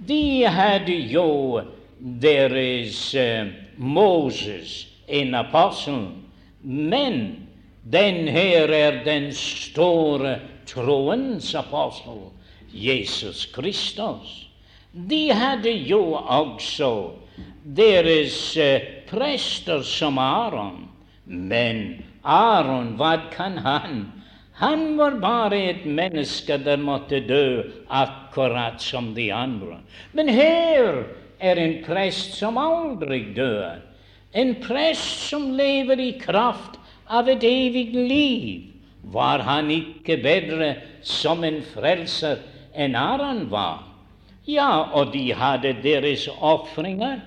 De 0.02 0.44
hadde 0.50 0.94
jo 1.12 1.62
deres 1.98 3.14
uh, 3.14 3.48
Moses, 3.76 4.86
en 5.06 5.34
apostel, 5.34 6.08
men 6.62 7.46
den 7.82 8.28
her 8.28 8.70
er 8.74 9.02
den 9.04 9.30
store 9.34 10.38
troens 10.66 11.54
apostel, 11.58 12.30
Jesus 12.72 13.46
Kristus. 13.54 14.48
De 14.92 15.28
hadde 15.32 15.72
jo 15.88 16.14
også 16.14 17.12
deres 17.62 18.38
uh, 18.56 18.80
prester 19.10 19.84
som 19.86 20.18
Aron, 20.18 20.88
men 21.24 22.02
Aron, 22.22 22.96
hva 22.98 23.16
kan 23.30 23.58
han? 23.62 24.02
Han 24.60 24.96
var 24.96 25.16
bare 25.22 25.58
et 25.70 25.84
menneske 25.86 26.58
der 26.60 26.76
måtte 26.76 27.22
dø 27.24 27.62
akkurat 27.88 28.80
som 28.82 29.14
de 29.14 29.30
andre. 29.32 29.78
Men 30.12 30.28
her 30.28 31.04
er 31.40 31.58
en 31.58 31.78
prest 31.86 32.36
som 32.38 32.60
aldri 32.60 33.24
dør. 33.36 33.80
En 34.32 34.54
prest 34.60 35.28
som 35.28 35.50
lever 35.56 36.00
i 36.00 36.12
kraft 36.20 36.78
av 37.08 37.28
et 37.28 37.44
evig 37.44 37.90
liv. 37.96 38.68
Var 39.12 39.42
han 39.44 39.70
ikke 39.72 40.20
bedre 40.22 40.74
som 41.02 41.42
en 41.44 41.60
frelser 41.72 42.38
enn 42.72 42.94
Aron 42.96 43.48
var? 43.50 43.82
Ja, 44.48 44.90
og 44.92 45.12
de 45.12 45.28
hadde 45.34 45.74
deres 45.82 46.28
ofringer. 46.40 47.20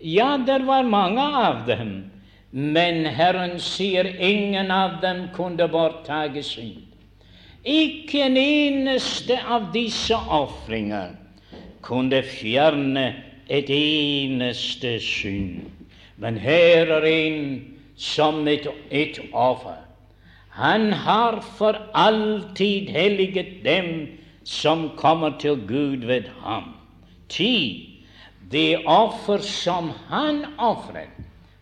Ja, 0.00 0.36
det 0.38 0.62
var 0.66 0.86
mange 0.86 1.22
av 1.22 1.66
dem. 1.66 2.10
Men 2.50 3.04
Herren 3.04 3.58
sier 3.62 4.04
ingen 4.18 4.70
av 4.70 5.00
dem 5.02 5.28
kunne 5.34 5.68
borttage 5.70 6.42
synd. 6.42 6.86
Ikke 7.64 8.24
en 8.26 8.38
eneste 8.40 9.36
av 9.44 9.68
disse 9.74 10.16
ofringer 10.16 11.12
kunne 11.84 12.22
fjerne 12.26 13.04
et 13.50 13.70
eneste 13.70 14.96
synd. 15.04 15.68
Men 16.16 16.40
her 16.40 16.90
er 16.98 17.06
en 17.06 17.44
som 17.96 18.46
et, 18.48 18.66
et 18.90 19.20
offer. 19.32 19.78
Han 20.56 20.92
har 20.92 21.40
for 21.56 21.78
alltid 21.94 22.90
helliget 22.90 23.60
dem 23.64 24.08
som 24.44 24.90
kommer 24.96 25.38
til 25.38 25.60
Gud 25.68 26.06
ved 26.08 26.28
ham. 26.42 26.74
Ti, 27.28 27.86
det 28.50 28.82
offer 28.86 29.38
som 29.38 29.92
han 30.08 30.44
ofret, 30.58 31.19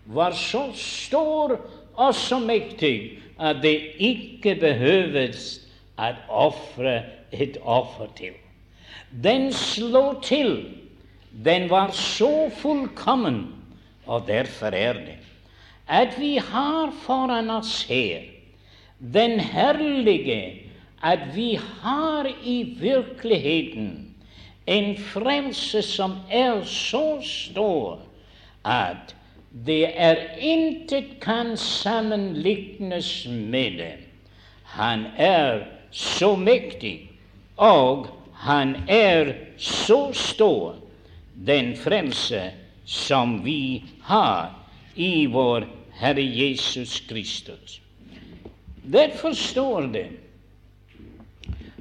var 0.08 0.32
så 0.32 0.68
stor 0.74 1.58
og 1.94 2.14
så 2.14 2.38
mektig 2.38 3.20
at 3.38 3.62
det 3.62 3.76
ikke 3.98 4.54
behøves 4.60 5.60
å 5.98 6.10
ofre 6.48 7.02
et 7.32 7.58
offer 7.62 8.10
til. 8.16 8.34
Den 9.10 9.52
slo 9.52 10.20
til. 10.22 10.74
Den 11.44 11.68
var 11.70 11.92
så 11.94 12.48
fullkommen, 12.58 13.52
og 14.06 14.24
derfor 14.26 14.74
er 14.74 14.92
det 14.92 15.18
at 15.88 16.18
vi 16.20 16.36
har 16.36 16.90
foran 17.04 17.50
oss 17.50 17.82
her 17.88 18.26
den 18.98 19.40
herlige 19.40 20.68
at 21.02 21.20
vi 21.34 21.54
har 21.82 22.26
i 22.44 22.76
virkeligheten 22.80 24.16
en 24.66 24.96
frelse 24.98 25.82
som 25.82 26.16
er 26.30 26.64
så 26.64 27.20
stor 27.22 28.00
at 28.64 29.14
det 29.50 30.00
er 30.00 30.16
intet 30.38 31.16
kan 31.20 31.56
sammenlignes 31.56 33.26
med 33.28 33.78
det. 33.78 33.96
Han 34.64 35.06
er 35.16 35.64
så 35.90 36.36
mektig, 36.36 37.10
og 37.56 38.06
han 38.34 38.76
er 38.88 39.32
så 39.56 40.12
stor, 40.12 40.76
den 41.46 41.76
frelse 41.76 42.50
som 42.84 43.44
vi 43.44 43.84
har 44.02 44.52
i 44.94 45.26
vår 45.26 45.66
Herre 45.98 46.22
Jesus 46.22 47.00
Kristus. 47.08 47.80
Derfor 48.92 49.32
står 49.32 49.86
det 49.92 50.08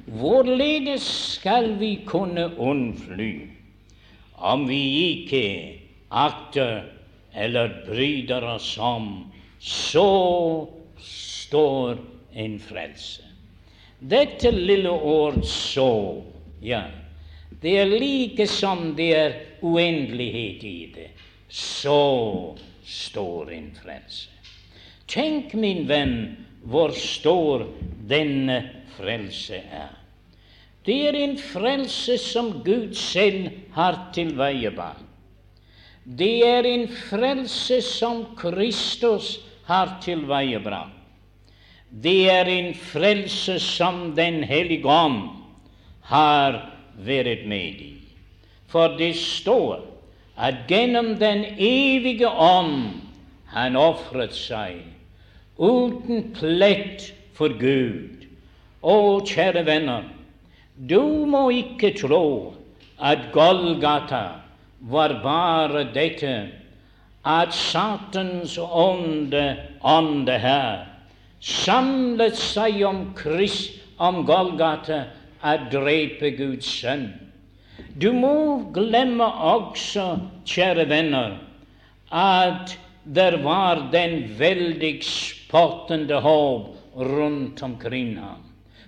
Hvorledes 0.08 1.02
skal 1.34 1.74
vi 1.78 1.98
kunne 2.06 2.48
unnfly 2.58 3.32
om 4.34 4.68
vi 4.68 4.80
ikke 5.10 5.44
akter 6.10 6.97
eller 7.38 7.84
bryter 7.86 8.44
oss 8.44 8.78
om, 8.78 9.30
så 9.58 10.68
står 10.98 11.98
en 12.32 12.58
frelse. 12.60 13.22
Dette 13.98 14.50
lille 14.50 14.90
ord 14.90 15.42
'så', 15.42 16.22
ja, 16.60 16.82
det 17.60 17.78
er 17.78 17.86
like 17.86 18.46
som 18.46 18.94
det 18.96 19.10
er 19.14 19.36
uendelighet 19.62 20.64
i 20.64 20.90
det. 20.94 21.10
Så 21.48 22.56
står 22.84 23.52
en 23.52 23.70
frelse. 23.82 24.30
Tenk, 25.06 25.54
min 25.54 25.88
venn, 25.88 26.36
hvor 26.62 26.92
stor 26.92 27.64
denne 28.08 28.60
frelse 28.98 29.56
er. 29.56 29.94
Det 30.84 31.00
er 31.08 31.16
en 31.16 31.36
frelse 31.40 32.18
som 32.20 32.52
Gud 32.64 32.94
selv 32.94 33.48
har 33.72 34.10
tilveiebrakt. 34.14 35.07
Det 36.08 36.40
er 36.46 36.64
en 36.64 36.86
frelse 36.88 37.82
som 37.84 38.22
Kristus 38.36 39.38
har 39.68 39.98
tilveiebrakt. 40.00 40.94
Det 41.90 42.30
er 42.30 42.48
en 42.48 42.74
frelse 42.74 43.58
som 43.60 44.14
Den 44.16 44.42
hellige 44.44 44.88
ånd 44.88 45.28
har 46.08 46.56
vært 47.04 47.44
med 47.48 47.80
i. 47.84 47.94
For 48.68 48.96
det 48.96 49.14
står 49.16 49.84
at 50.36 50.64
gjennom 50.68 51.14
Den 51.20 51.44
evige 51.56 52.28
ånd 52.28 53.04
han 53.52 53.76
ofret 53.76 54.32
seg 54.36 54.80
uten 55.58 56.32
plett 56.36 57.10
for 57.36 57.52
Gud. 57.52 58.24
Å, 58.80 59.20
kjære 59.28 59.64
venner, 59.66 60.04
du 60.76 61.26
må 61.26 61.48
ikke 61.50 61.92
tro 61.98 62.54
at 62.96 63.32
Golgata 63.34 64.37
var 64.80 65.20
bare 65.22 65.84
dette 65.94 66.34
at 67.24 67.54
Satans 67.54 68.58
ånde, 68.58 69.56
ånde 69.82 70.38
her, 70.38 70.86
samlet 71.40 72.38
seg 72.38 72.82
om 72.86 73.02
Krist, 73.18 73.74
om 73.98 74.22
Golgata, 74.26 75.04
å 75.42 75.54
drepe 75.70 76.30
Guds 76.38 76.68
sønn. 76.80 77.08
Du 77.98 78.10
må 78.14 78.70
glemme 78.74 79.26
også, 79.26 80.06
kjære 80.46 80.86
venner, 80.90 81.36
at 82.10 82.74
der 83.04 83.38
var 83.42 83.88
den 83.92 84.22
veldig 84.38 84.98
spottende 85.04 86.20
håp 86.22 86.74
rundt 86.98 87.62
omkring 87.62 88.16
ham. 88.18 88.42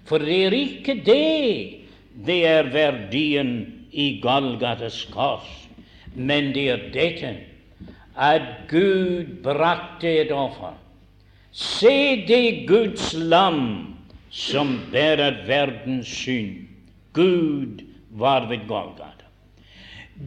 For 0.07 0.23
det 0.23 0.39
er 0.47 0.57
ikke 0.59 0.97
det 1.07 1.81
det 2.27 2.41
er 2.47 2.71
verdien 2.73 3.53
i 3.93 4.19
Golgatas 4.23 5.05
kors. 5.13 5.70
Men 6.15 6.53
det 6.55 6.67
er 6.71 6.89
dette 6.95 7.37
at 8.17 8.43
Gud 8.69 9.43
brakte 9.43 10.11
et 10.25 10.33
offer. 10.33 10.75
Se 11.53 12.25
det 12.29 12.67
Guds 12.69 13.13
lam 13.15 13.97
som 14.31 14.77
bærer 14.93 15.47
verdens 15.47 16.09
synd. 16.09 16.67
Gud 17.13 17.83
var 18.11 18.47
ved 18.49 18.67
Golgata. 18.69 19.27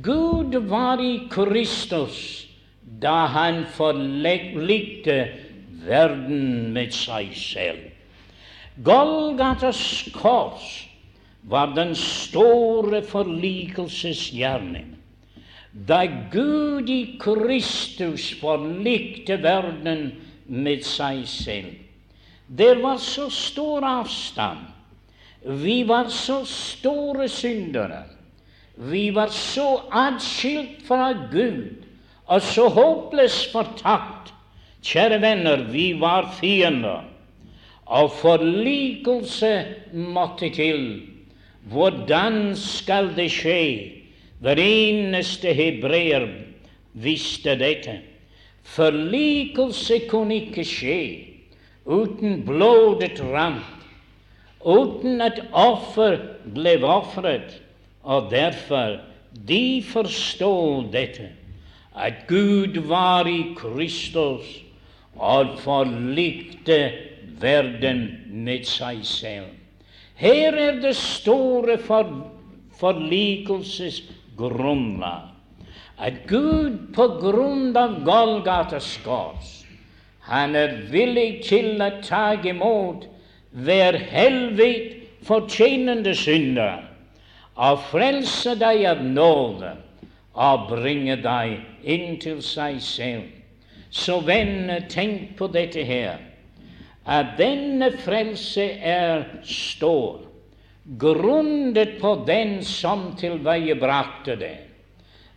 Gud 0.03 0.55
var 0.67 0.99
i 0.99 1.27
Kristus 1.31 2.47
da 3.01 3.25
han 3.31 3.63
forlikte 3.75 5.27
verden 5.85 6.71
med 6.73 6.91
seg 6.95 7.31
selv. 7.35 7.91
Golgatas 8.83 10.09
kors 10.15 10.87
var 11.43 11.75
den 11.75 11.93
store 11.95 13.03
forlikelsesgjerning 13.05 14.92
da 15.73 16.05
Gud 16.31 16.89
i 16.89 17.17
Kristus 17.19 18.29
forlikte 18.39 19.39
verden 19.41 20.11
med 20.47 20.83
seg 20.85 21.23
selv. 21.27 21.73
Det 22.47 22.75
var 22.83 22.99
så 23.01 23.29
stor 23.33 23.85
avstand. 23.87 24.67
Vi 25.43 25.81
var 25.87 26.11
så 26.13 26.43
store 26.45 27.27
syndere. 27.27 28.03
Vi 28.75 29.09
var 29.15 29.33
så 29.33 29.83
atskilt 29.91 30.85
fra 30.87 31.11
Gud 31.31 31.83
og 32.25 32.41
så 32.41 32.67
håpløst 32.69 33.51
fortapt. 33.51 34.31
Kjære 34.83 35.21
venner, 35.21 35.63
vi 35.71 35.93
var 35.99 36.27
fiender, 36.39 37.03
og 37.85 38.11
forlikelse 38.11 39.65
måtte 39.93 40.49
til. 40.49 41.01
Hvordan 41.71 42.55
skal 42.55 43.13
det 43.15 43.29
skje? 43.31 44.02
Hver 44.43 44.59
eneste 44.59 45.53
hebreer 45.55 46.25
visste 46.93 47.53
dette. 47.55 48.01
Forlikelse 48.63 50.01
kunne 50.11 50.35
ikke 50.41 50.65
skje 50.67 50.97
uten 51.85 52.41
blodet 52.47 53.21
rant, 53.23 53.87
uten 54.59 55.23
at 55.23 55.39
offer 55.51 56.17
ble 56.55 56.75
ofret, 56.83 57.55
og 58.03 58.27
derfor 58.31 58.99
de 59.47 59.83
forstår 59.87 60.91
dette, 60.91 61.29
at 61.95 62.27
Gud 62.27 62.79
var 62.87 63.27
i 63.27 63.53
Kristus 63.55 64.47
og 65.15 65.55
forlikte 65.63 66.91
verden 67.39 68.05
med 68.27 68.67
seg 68.67 69.03
selv. 69.07 69.51
Her 70.19 70.51
er 70.51 70.79
det 70.83 70.95
store 70.99 71.77
for, 71.79 72.11
forlikelsesgrunnlag. 74.37 75.29
At 75.97 76.13
Gud 76.27 76.93
på 76.95 77.07
grunn 77.21 77.75
av 77.77 78.03
Golgatas 78.03 78.97
kors 79.05 79.59
han 80.23 80.55
er 80.55 80.77
villig 80.91 81.43
til 81.43 81.81
å 81.83 81.89
ta 82.01 82.33
imot 82.47 83.05
hver 83.51 83.97
helvete 84.09 85.01
fortjenende 85.27 86.13
synder 86.15 86.85
og 87.53 87.83
frelse 87.91 88.55
deg 88.59 88.85
av 88.89 89.03
nåde 89.03 89.75
og 90.33 90.69
bringe 90.71 91.19
deg 91.21 91.59
inn 91.83 92.17
til 92.23 92.41
seg 92.41 92.79
selv. 92.81 93.27
Så 93.93 94.17
venner, 94.25 94.87
tenk 94.89 95.35
på 95.37 95.47
dette 95.53 95.83
her 95.85 96.17
at 97.05 97.35
denne 97.37 97.91
frelse 98.01 98.63
er 98.79 99.27
stor, 99.45 100.23
grunnet 100.83 101.99
på 102.01 102.15
den 102.27 102.63
som 102.63 103.13
tilveiebrakte 103.19 104.35
det. 104.35 104.57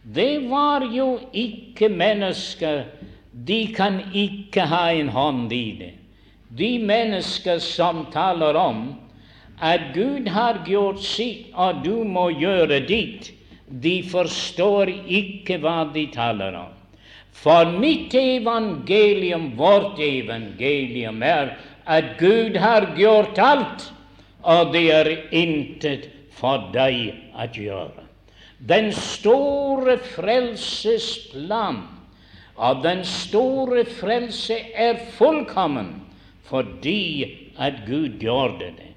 Det 0.03 0.49
var 0.51 0.87
jo 0.91 1.19
ikke 1.33 1.89
mennesker, 1.91 2.85
de 3.33 3.61
kan 3.75 4.01
ikke 4.15 4.67
ha 4.71 4.91
en 4.95 5.09
hånd 5.09 5.53
i 5.53 5.67
det. 5.79 5.95
De 6.57 6.77
mennesker 6.79 7.59
som 7.63 8.07
taler 8.15 8.57
om 8.57 8.95
at 9.63 9.93
Gud 9.95 10.29
har 10.29 10.63
gjort 10.67 11.03
sitt, 11.03 11.51
og 11.55 11.83
du 11.85 12.05
må 12.05 12.29
gjøre 12.31 12.81
ditt, 12.87 13.33
de 13.67 13.99
forstår 14.07 14.91
ikke 14.91 15.59
hva 15.63 15.85
de 15.95 16.07
taler 16.15 16.55
om. 16.59 16.73
For 17.37 17.69
mitt 17.69 18.15
evangelium, 18.15 19.51
vårt 19.59 19.99
evangelium, 20.01 21.23
er 21.23 21.57
at 21.85 22.17
Gud 22.19 22.57
har 22.57 22.93
gjort 22.97 23.39
alt, 23.39 23.91
og 24.47 24.73
det 24.75 24.85
er 24.95 25.11
intet 25.35 26.09
for 26.37 26.69
deg 26.75 27.11
å 27.35 27.47
gjøre. 27.53 28.05
Den 28.71 28.93
store 28.95 29.99
frelsesplan 30.15 31.83
og 32.57 32.83
den 32.85 33.03
store 33.05 33.85
frelse 33.99 34.57
er 34.73 35.03
fullkommen 35.19 35.93
fordi 36.47 37.51
at 37.59 37.83
Gud 37.89 38.23
gjorde 38.23 38.71
det. 38.79 38.93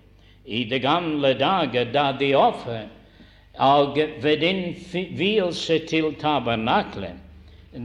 I 0.45 0.63
de 0.69 0.79
gamle 0.81 1.33
dager 1.37 1.89
da 1.93 2.11
de 2.17 2.31
offer 2.37 2.85
og 3.59 3.97
ved 4.23 4.45
innvielse 4.45 5.81
til 5.89 6.13
tabernaklet 6.21 7.17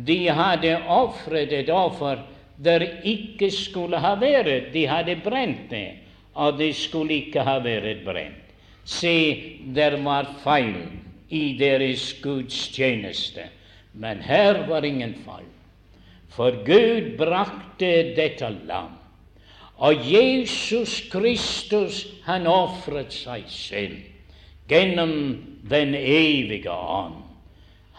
de 0.07 0.29
hadde 0.31 0.77
ofret 0.89 1.53
et 1.53 1.69
offer 1.71 2.23
der 2.57 2.85
ikke 3.05 3.51
skulle 3.51 3.99
ha 4.01 4.15
vært. 4.17 4.71
De 4.73 4.87
hadde 4.89 5.19
brent 5.25 5.67
det, 5.71 6.04
og 6.35 6.59
det 6.59 6.75
skulle 6.77 7.21
ikke 7.25 7.45
ha 7.47 7.59
vært 7.63 8.05
brent. 8.07 8.41
Se, 8.85 9.17
der 9.75 9.97
var 10.05 10.29
feil 10.43 10.77
i 11.31 11.57
deres 11.59 12.13
gudstjeneste. 12.23 13.49
Men 13.95 14.21
her 14.23 14.67
var 14.69 14.85
ingen 14.85 15.15
feil. 15.25 15.49
For 16.35 16.51
Gud 16.67 17.15
brakte 17.19 17.93
dette 18.17 18.51
lam. 18.67 18.99
Og 19.77 20.05
Jesus 20.07 21.01
Kristus, 21.11 22.05
han 22.27 22.47
ofret 22.47 23.15
seg 23.15 23.47
selv 23.51 23.97
gjennom 24.71 25.15
den 25.71 25.95
evige 25.95 26.71
ånd. 26.71 27.23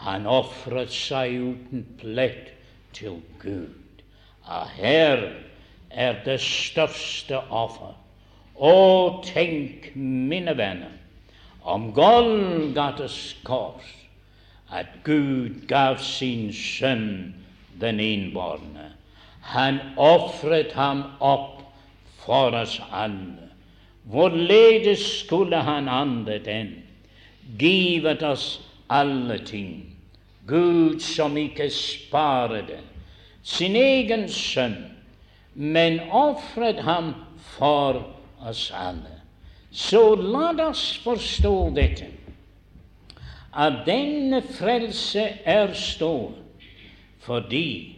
Han 0.05 0.27
ofret 0.27 0.91
seg 0.93 1.35
uten 1.39 1.85
plett 1.99 2.53
til 2.95 3.19
Gud. 3.41 4.03
Og 4.45 4.71
her 4.77 5.29
er 5.89 6.19
det 6.25 6.39
største 6.43 7.39
offer. 7.49 7.95
Å, 8.55 9.21
tenk, 9.25 9.89
mine 9.95 10.53
venner, 10.55 10.93
om 11.67 11.89
Golgates 11.91 13.35
kors, 13.43 13.87
at 14.71 15.01
Gud 15.03 15.65
gav 15.67 15.99
sin 15.99 16.53
sønn 16.55 17.33
den 17.81 17.99
innbårne. 17.99 18.93
Han 19.51 19.81
ofret 19.99 20.71
ham 20.73 21.03
opp 21.19 21.65
for 22.23 22.55
oss 22.55 22.79
alle. 22.91 23.51
Hvorledes 24.07 25.03
skulle 25.19 25.59
han 25.65 25.89
annet 25.91 26.47
enn 26.47 26.71
givet 27.59 28.23
oss 28.23 28.47
alle 28.87 29.41
ting. 29.45 29.83
Gud 30.47 31.01
som 31.03 31.35
ikke 31.37 31.67
sparede 31.73 32.79
sin 33.43 33.75
egen 33.75 34.29
sønn, 34.31 34.77
men 35.53 35.99
ofret 36.09 36.79
ham 36.85 37.13
for 37.57 37.99
oss 37.99 38.11
alle. 38.41 39.21
Så 39.71 40.15
la 40.15 40.51
oss 40.69 40.97
forstå 41.03 41.69
dette, 41.75 42.07
at 43.55 43.83
denne 43.87 44.41
frelse 44.41 45.27
er 45.45 45.73
stor 45.73 46.31
fordi 47.25 47.95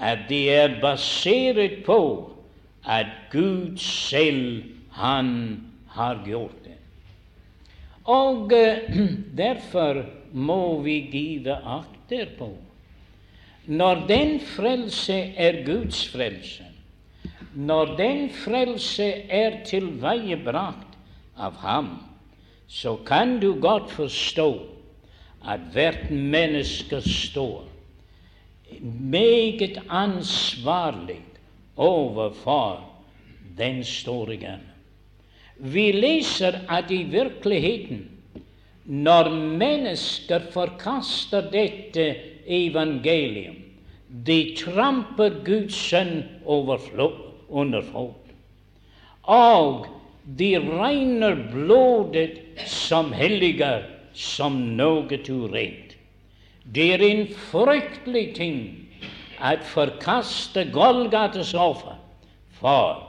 at 0.00 0.24
det 0.30 0.54
er 0.54 0.78
basert 0.80 1.82
på 1.84 2.30
at 2.88 3.06
Gud 3.32 3.76
selv, 3.76 4.64
Han 4.90 5.60
har 5.88 6.22
gjort 6.26 6.64
det. 6.64 6.76
Og 8.04 8.50
derfor 9.36 10.04
må 10.32 10.80
vi 10.82 11.00
give 11.12 11.54
akter 11.54 12.26
på. 12.38 12.50
Når 13.66 14.06
den 14.08 14.40
frelse 14.40 15.14
er 15.36 15.64
Guds 15.64 16.08
frelse, 16.08 16.64
når 17.54 17.96
den 17.98 18.28
frelse 18.30 19.06
er 19.28 19.62
tilveiebrakt 19.66 20.98
av 21.36 21.56
Ham, 21.64 21.90
så 22.70 22.96
kan 23.06 23.38
du 23.42 23.54
godt 23.60 23.90
forstå 23.90 24.50
at 25.50 25.60
hvert 25.74 26.10
menneske 26.10 27.00
står 27.02 27.66
meget 29.00 29.80
ansvarlig 29.88 31.18
overfor 31.76 32.84
den 33.58 33.82
store 33.84 34.36
gjerning. 34.36 34.66
Vi 35.60 35.90
leser 35.92 36.60
at 36.68 36.90
i 36.90 37.02
virkeligheten 37.02 38.06
når 38.84 39.28
mennesker 39.34 40.46
forkaster 40.52 41.50
dette 41.50 42.06
evangelium, 42.46 43.58
de 44.26 44.54
tramper 44.58 45.42
Guds 45.44 45.76
sønn 45.76 46.22
under 46.46 46.80
fot. 47.92 48.16
Og 49.22 49.86
de 50.38 50.58
regner 50.58 51.36
blodet 51.52 52.38
som 52.66 53.12
helliger 53.12 53.82
som 54.14 54.76
noe 54.76 55.18
urent. 55.28 55.96
Det 56.64 56.92
er 56.94 57.02
en 57.02 57.26
fryktelig 57.50 58.34
ting 58.36 58.58
at 59.40 59.64
forkaste 59.64 60.68
Golgates 60.72 61.54
offer. 61.54 61.96
For 62.60 63.06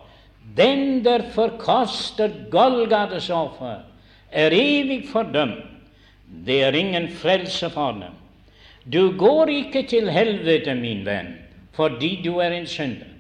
den 0.58 1.04
der 1.04 1.30
forkaster 1.34 2.32
Golgates 2.52 3.30
offer, 3.30 3.84
er 4.32 4.52
evig 4.56 5.04
fordømt 5.12 5.72
det 6.46 6.64
er 6.64 6.76
ingen 6.76 7.10
frelse 7.10 7.70
for 7.70 7.92
dem. 7.92 8.16
Du 8.94 9.18
går 9.18 9.46
ikke 9.46 9.84
til 9.88 10.10
helvete, 10.10 10.76
min 10.76 11.06
venn, 11.06 11.36
fordi 11.76 12.22
du 12.24 12.38
er 12.40 12.56
en 12.56 12.68
synder. 12.68 13.11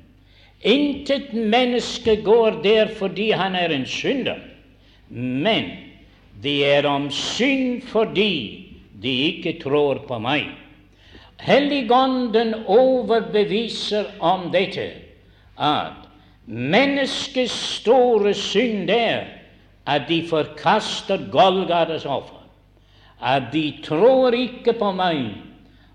Intet 0.64 1.34
menneske 1.34 2.16
går 2.24 2.62
der 2.64 2.88
fordi 2.98 3.32
han 3.32 3.56
er 3.56 3.74
en 3.74 3.86
synder, 3.86 4.38
men 5.10 5.72
det 6.44 6.74
er 6.74 6.88
om 6.88 7.10
synd 7.12 7.82
fordi 7.82 8.68
de 9.02 9.14
ikke 9.32 9.60
tror 9.64 10.04
på 10.08 10.20
meg. 10.22 10.46
Helligånden 11.42 12.54
overbeviser 12.70 14.06
om 14.20 14.52
dette, 14.54 14.92
at 15.58 16.06
menneskets 16.46 17.58
store 17.82 18.34
synd 18.38 18.90
er 18.94 19.26
at 19.90 20.06
de 20.10 20.22
forkaster 20.30 21.26
Golgates 21.32 22.06
offer 22.06 22.42
at 23.22 23.44
de 23.54 23.74
tror 23.86 24.34
ikke 24.36 24.74
på 24.74 24.92
meg. 24.98 25.30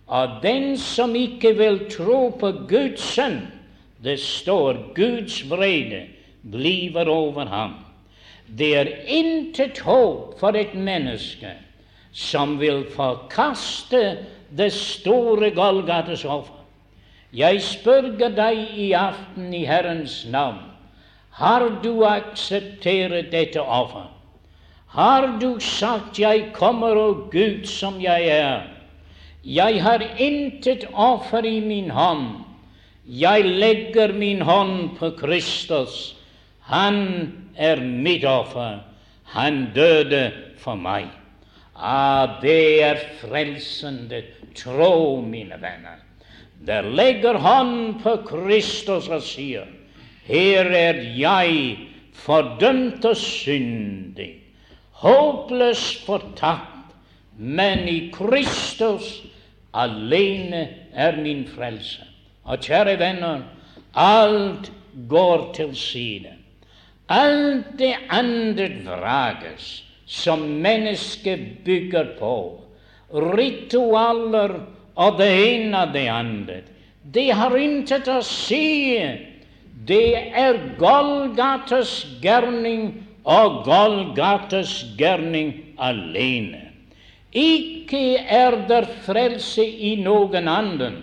Og 0.06 0.38
den 0.42 0.76
som 0.78 1.14
ikke 1.18 1.56
vil 1.58 1.80
tro 1.90 2.28
på 2.38 2.52
Guds 2.70 3.02
sønn, 3.16 3.40
det 4.06 4.20
står 4.22 4.94
Guds 4.94 5.40
vrede 5.50 6.06
bliver 6.46 7.08
over 7.10 7.46
ham. 7.50 7.74
Det 8.58 8.76
er 8.76 8.86
intet 9.06 9.78
håp 9.82 10.38
for 10.40 10.54
et 10.54 10.74
menneske 10.74 11.50
som 12.16 12.60
vil 12.60 12.84
forkaste 12.94 14.18
det 14.56 14.72
store 14.72 15.50
Golgates 15.50 16.24
offer. 16.24 16.54
Jeg 17.32 17.60
spørger 17.62 18.30
deg 18.32 18.78
i 18.78 18.92
aften 18.96 19.50
i 19.54 19.64
Herrens 19.66 20.22
navn. 20.30 20.62
Har 21.36 21.66
du 21.82 22.04
akseptert 22.04 23.32
dette 23.32 23.60
offer? 23.60 24.06
Har 24.88 25.38
du 25.40 25.60
sagt 25.60 26.18
'Jeg 26.18 26.50
kommer, 26.52 26.96
og 26.96 27.28
Gud 27.30 27.66
som 27.66 28.00
jeg 28.00 28.22
er'? 28.28 28.62
Jeg 29.44 29.82
har 29.82 30.02
intet 30.18 30.88
offer 30.94 31.44
i 31.44 31.60
min 31.60 31.90
hånd. 31.90 32.45
Jeg 33.06 33.44
legger 33.44 34.12
min 34.12 34.40
hånd 34.42 34.96
på 34.98 35.12
Kristus. 35.14 36.16
Han 36.66 37.32
er 37.54 37.78
mitt 37.80 38.24
offer. 38.26 38.80
Han 39.36 39.68
døde 39.74 40.32
for 40.58 40.74
meg. 40.74 41.06
Ah, 41.76 42.40
det 42.42 42.82
er 42.82 43.02
frelsende 43.20 44.22
tro, 44.56 45.20
mine 45.22 45.58
venner. 45.60 46.00
Der 46.66 46.82
legger 46.82 47.38
hånd 47.38 48.00
på 48.02 48.16
Kristus 48.26 49.06
og 49.12 49.22
sier, 49.22 49.68
her 50.26 50.66
er 50.74 50.98
jeg, 51.14 51.76
fordømt 52.16 53.04
og 53.04 53.14
syndig, 53.20 54.32
håpløs 54.98 55.84
fortapt, 56.06 56.96
men 57.36 57.84
i 57.86 57.98
Kristus 58.10 59.20
alene 59.76 60.66
er 60.96 61.20
min 61.20 61.44
frelse. 61.46 62.15
Og 62.46 62.62
kjære 62.62 62.98
venner, 62.98 63.42
alt 63.94 64.70
går 65.08 65.50
til 65.54 65.74
side. 65.76 66.32
Alt 67.08 67.74
det 67.78 67.94
andre 68.10 68.68
vrages 68.86 69.82
som 70.06 70.38
mennesket 70.38 71.64
bygger 71.64 72.14
på. 72.18 72.60
Ritualer 73.14 74.60
og 74.94 75.18
det 75.18 75.30
ene 75.30 75.82
og 75.82 75.94
det 75.94 76.06
andre. 76.10 76.60
Det 77.14 77.30
har 77.38 77.54
intet 77.58 78.08
å 78.10 78.20
si. 78.26 78.98
Det 79.86 80.14
er 80.34 80.58
Golgates 80.78 82.00
gjerning 82.22 82.88
og 83.26 83.62
Golgates 83.66 84.80
gjerning 84.98 85.52
alene. 85.78 86.62
Ikke 87.36 88.16
er 88.22 88.56
det 88.70 88.86
frelse 89.04 89.62
i 89.62 89.96
noen 90.02 90.48
annen. 90.48 91.02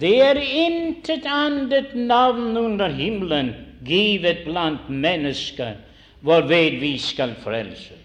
Det 0.00 0.14
er 0.24 0.38
intet 0.40 1.26
annet 1.28 1.92
navn 1.94 2.56
under 2.56 2.88
himmelen 2.88 3.52
givet 3.84 4.44
blant 4.46 4.88
mennesker 4.88 5.74
hvorved 6.24 6.78
vi 6.80 6.94
skal 6.98 7.34
frelses. 7.42 7.98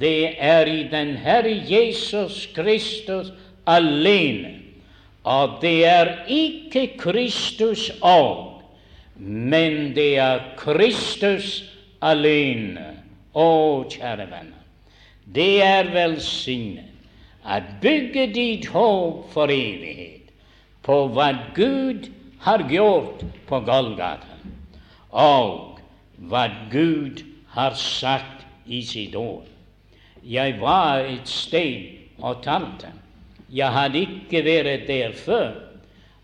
Det 0.00 0.34
er 0.38 0.66
i 0.66 0.82
den 0.90 1.14
Herre 1.16 1.52
Jesus 1.68 2.48
Kristus 2.54 3.30
alene. 3.66 4.58
Og 5.22 5.60
det 5.62 5.84
er 5.86 6.08
ikke 6.26 6.88
Kristus 6.98 7.90
òg, 8.02 8.64
men 9.18 9.92
det 9.94 10.16
er 10.18 10.40
Kristus 10.58 11.62
alene. 12.02 12.88
Å, 13.32 13.84
kjære 13.88 14.26
venner, 14.28 14.64
det 15.24 15.62
er 15.64 15.86
velsignet 15.94 16.90
at 17.48 17.78
bygge 17.80 18.26
ditt 18.34 18.66
håp 18.74 19.30
for 19.32 19.48
evighet 19.48 20.21
på 20.82 20.98
hva 21.14 21.28
Gud 21.54 22.08
har 22.42 22.64
gjort 22.70 23.22
på 23.48 23.60
Golgata, 23.66 24.38
og 25.10 25.78
hva 26.28 26.46
Gud 26.72 27.22
har 27.54 27.76
sagt 27.78 28.46
i 28.66 28.82
sitt 28.86 29.14
ord. 29.18 29.46
Jeg 30.22 30.58
var 30.60 31.02
et 31.06 31.28
sted 31.28 32.22
og 32.22 32.42
talte. 32.42 32.92
Jeg 33.52 33.74
hadde 33.74 34.04
ikke 34.06 34.42
vært 34.46 34.86
der 34.88 35.14
før, 35.18 35.50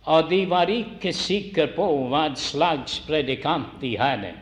og 0.09 0.31
de 0.31 0.45
var 0.49 0.71
ikke 0.73 1.13
sikre 1.13 1.67
på 1.75 1.87
hva 2.09 2.29
slags 2.39 3.01
predikant 3.07 3.75
de 3.83 3.97
hadde. 4.01 4.33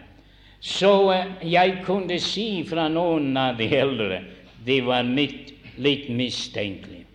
Så 0.61 0.93
eh, 1.13 1.33
jeg 1.53 1.81
kunne 1.87 2.19
si 2.23 2.63
fra 2.69 2.87
noen 2.93 3.37
av 3.39 3.59
de 3.59 3.67
eldre 3.75 4.21
de 4.67 4.81
var 4.87 5.07
mitt, 5.07 5.53
litt 5.79 6.09
mistenkelige. 6.11 7.06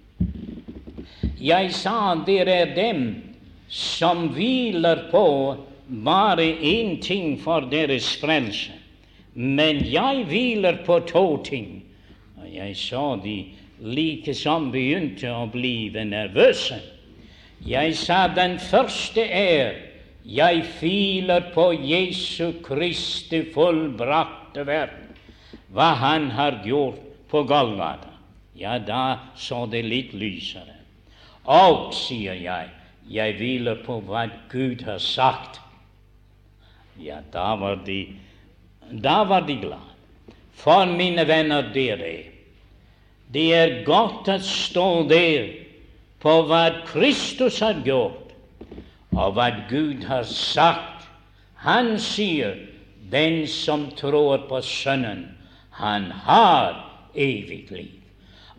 Jeg 1.41 1.73
sa 1.73 2.13
dere 2.25 2.55
er 2.67 2.75
dem 2.75 3.05
som 3.71 4.27
hviler 4.35 5.07
på 5.09 5.25
bare 5.87 6.45
én 6.61 6.99
ting 7.01 7.37
for 7.41 7.65
deres 7.71 8.13
frelse. 8.21 8.71
Men 9.33 9.81
jeg 9.87 10.25
hviler 10.29 10.83
på 10.85 10.99
to 11.09 11.25
ting. 11.43 11.81
Og 12.37 12.47
jeg 12.51 12.75
sa 12.77 13.15
de 13.23 13.37
likesom 13.81 14.69
begynte 14.71 15.31
å 15.33 15.47
bli 15.49 15.89
nervøse. 15.89 16.77
Jeg 17.65 17.95
sa 17.97 18.27
den 18.27 18.59
første 18.59 19.25
er 19.25 19.79
jeg 20.25 20.65
filer 20.77 21.49
på 21.53 21.71
Jesu 21.73 22.59
Kristi 22.61 23.41
fullbrakte 23.53 24.65
verk, 24.67 25.17
hva 25.73 25.93
Han 25.97 26.29
har 26.37 26.61
gjort 26.65 27.01
på 27.29 27.43
Golgata. 27.49 28.11
Ja, 28.53 28.77
da 28.77 29.31
så 29.35 29.65
det 29.65 29.81
litt 29.87 30.13
lysere. 30.13 30.80
Og, 31.45 31.93
sier 31.93 32.37
jeg, 32.37 32.69
jeg 33.09 33.37
hviler 33.39 33.81
på 33.85 33.99
hva 34.05 34.27
Gud 34.51 34.83
har 34.85 34.99
sagt. 35.01 35.61
Ja, 37.01 37.21
da 37.33 37.55
var 37.57 37.81
de, 37.85 38.03
da 38.91 39.23
var 39.25 39.47
de 39.47 39.57
glad. 39.61 39.87
For 40.53 40.85
mine 40.85 41.25
venner, 41.27 41.71
dere 41.73 42.31
det 43.31 43.47
er 43.55 43.77
godt 43.87 44.27
å 44.27 44.37
stå 44.43 44.87
der 45.07 45.53
på 46.21 46.33
hva 46.49 46.83
Kristus 46.89 47.61
har 47.63 47.79
gjort, 47.85 48.33
og 49.15 49.37
hva 49.37 49.47
Gud 49.69 50.03
har 50.09 50.27
sagt. 50.27 51.07
Han 51.63 51.97
sier, 51.99 52.57
'Den 53.11 53.47
som 53.47 53.91
tror 53.91 54.47
på 54.49 54.61
Sønnen, 54.61 55.37
han 55.71 56.11
har 56.11 56.87
evig 57.15 57.67
liv'. 57.71 57.99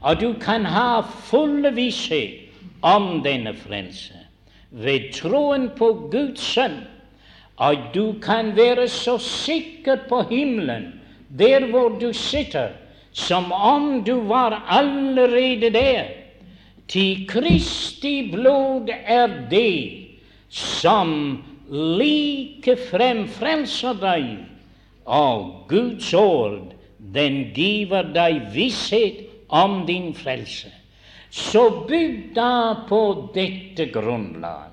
Og 0.03 0.21
du 0.21 0.35
kan 0.41 0.65
ha 0.65 1.01
full 1.01 1.71
visshet 1.75 2.42
om 2.83 3.23
denne 3.25 3.55
frelse 3.57 4.19
ved 4.71 5.13
troen 5.15 5.69
på 5.77 6.09
Guds 6.13 6.43
sønn. 6.55 6.81
Og 7.57 7.77
du 7.95 8.15
kan 8.23 8.55
være 8.57 8.89
så 8.89 9.19
sikker 9.19 10.07
på 10.09 10.23
himmelen, 10.31 10.89
der 11.39 11.67
hvor 11.71 11.89
du 12.01 12.13
sitter, 12.13 12.69
som 13.13 13.53
om 13.53 14.05
du 14.05 14.21
var 14.29 14.65
allerede 14.69 15.71
der. 15.71 16.05
Til 16.89 17.27
Kristi 17.29 18.31
blod 18.33 18.89
er 19.07 19.29
det 19.51 20.09
som 20.49 21.43
likefrem 21.73 23.27
frelser 23.29 23.97
deg, 24.01 24.27
og 25.05 25.65
Guds 25.69 26.13
ord, 26.15 26.73
den 27.15 27.45
giver 27.55 28.11
deg 28.15 28.43
visshet 28.53 29.25
om 29.49 29.83
din 29.87 30.13
frelse. 30.15 30.69
Så 31.33 31.87
bygg 31.89 32.35
da 32.35 32.85
på 32.89 33.31
dette 33.35 33.87
grunnlag. 33.89 34.69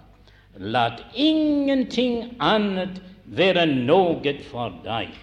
La 0.60 0.90
ingenting 1.16 2.34
annet 2.44 3.00
være 3.32 3.64
noe 3.70 4.34
for 4.50 4.74
deg. 4.84 5.14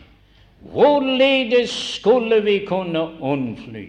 Hvorledes 0.73 1.75
skulle 1.99 2.41
vi 2.41 2.63
kunne 2.67 3.03
unnfly 3.21 3.85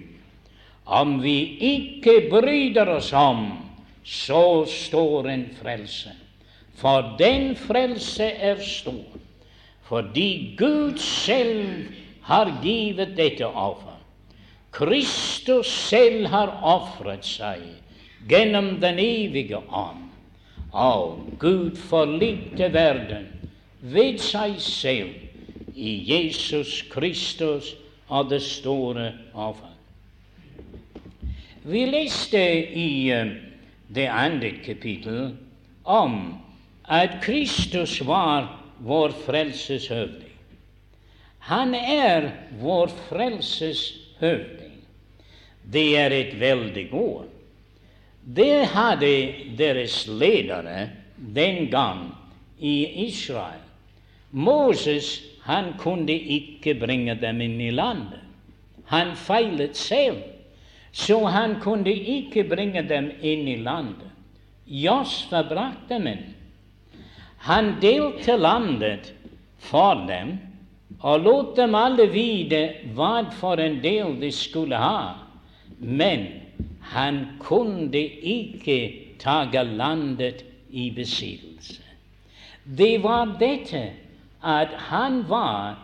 om 0.88 1.18
vi 1.24 1.38
ikke 1.70 2.18
bryter 2.32 2.92
oss 2.98 3.14
om 3.16 3.48
så 4.04 4.66
står 4.68 5.32
en 5.32 5.48
frelse? 5.62 6.12
For 6.78 7.16
den 7.20 7.56
frelse 7.56 8.28
er 8.28 8.60
stor, 8.64 9.18
fordi 9.88 10.56
Gud 10.60 11.00
selv 11.00 11.88
har 12.28 12.52
givet 12.64 13.16
dette 13.18 13.48
offer. 13.48 13.97
Kristus 14.71 15.67
selv 15.67 16.27
har 16.27 16.51
ofret 16.63 17.25
seg 17.25 17.63
gjennom 18.30 18.77
den 18.82 18.99
evige 19.01 19.58
ånd. 19.58 20.03
Og 20.71 21.23
Gud 21.39 21.77
forlikte 21.89 22.67
verden 22.73 23.30
ved 23.82 24.19
seg 24.21 24.58
selv 24.62 25.15
i 25.77 25.93
Jesus 26.12 26.82
Kristus 26.91 27.75
og 28.08 28.30
det 28.30 28.41
store 28.41 29.12
offer. 29.34 29.73
Vi 31.67 31.84
leste 31.89 32.39
i 32.80 33.10
eh, 33.12 33.34
det 33.91 34.08
andre 34.08 34.53
kapittel 34.63 35.34
om 35.84 36.38
at 36.88 37.19
Kristus 37.21 37.99
var 38.08 38.47
vår 38.80 39.12
frelseshøvding. 39.25 40.32
Han 41.49 41.75
er 41.75 42.30
vår 42.62 42.91
frelses 43.10 44.07
høvding. 44.19 44.77
Det 45.73 45.88
er 45.97 46.13
et 46.15 46.39
veldig 46.39 46.88
ord. 46.93 47.25
Det 48.36 48.67
hadde 48.73 49.12
deres 49.58 50.06
ledere 50.08 50.89
den 51.17 51.67
gang 51.71 52.10
i 52.60 53.08
Israel. 53.08 53.63
Moses 54.32 55.21
han 55.43 55.73
kunne 55.80 56.12
ikke 56.13 56.75
bringe 56.75 57.15
dem 57.15 57.41
inn 57.41 57.62
i 57.62 57.71
landet. 57.71 58.23
Han 58.91 59.15
feilet 59.15 59.77
selv. 59.77 60.23
så 60.97 61.25
han 61.30 61.60
kunne 61.62 61.91
ikke 61.93 62.43
bringe 62.43 62.82
dem 62.89 63.12
inn 63.21 63.47
i 63.47 63.58
landet. 63.62 64.10
Josfa 64.65 65.43
brakte 65.45 65.93
dem 65.93 66.08
inn. 66.08 66.23
Han 67.45 67.75
delte 67.82 68.38
landet 68.38 69.12
for 69.60 70.08
dem 70.08 70.38
og 71.00 71.20
lot 71.20 71.56
dem 71.58 71.76
alle 71.76 72.08
vite 72.10 72.62
hva 72.98 73.28
for 73.38 73.62
en 73.62 73.80
del 73.84 74.16
de 74.22 74.32
skulle 74.34 74.78
ha. 74.82 75.14
Men 75.80 76.26
han 76.82 77.26
kunne 77.40 78.02
ikke 78.22 78.80
tage 79.20 79.64
landet 79.64 80.46
i 80.70 80.90
besittelse. 80.96 81.84
Det 82.78 83.04
var 83.04 83.38
dette 83.40 83.84
at 84.44 84.74
han 84.90 85.24
var 85.30 85.78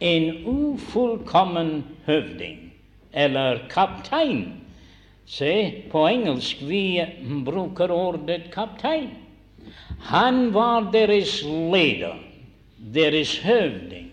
en 0.00 0.46
ufullkommen 0.46 1.84
høvding, 2.06 2.72
eller 3.12 3.58
kaptein. 3.70 4.52
Se, 5.26 5.84
på 5.90 6.06
engelsk 6.06 6.62
vi 6.62 7.00
bruker 7.44 7.90
ordet 7.92 8.50
kaptein. 8.52 9.10
Han 10.00 10.54
var 10.54 10.90
deres 10.92 11.42
leder, 11.44 12.16
deres 12.94 13.38
høvding, 13.38 14.07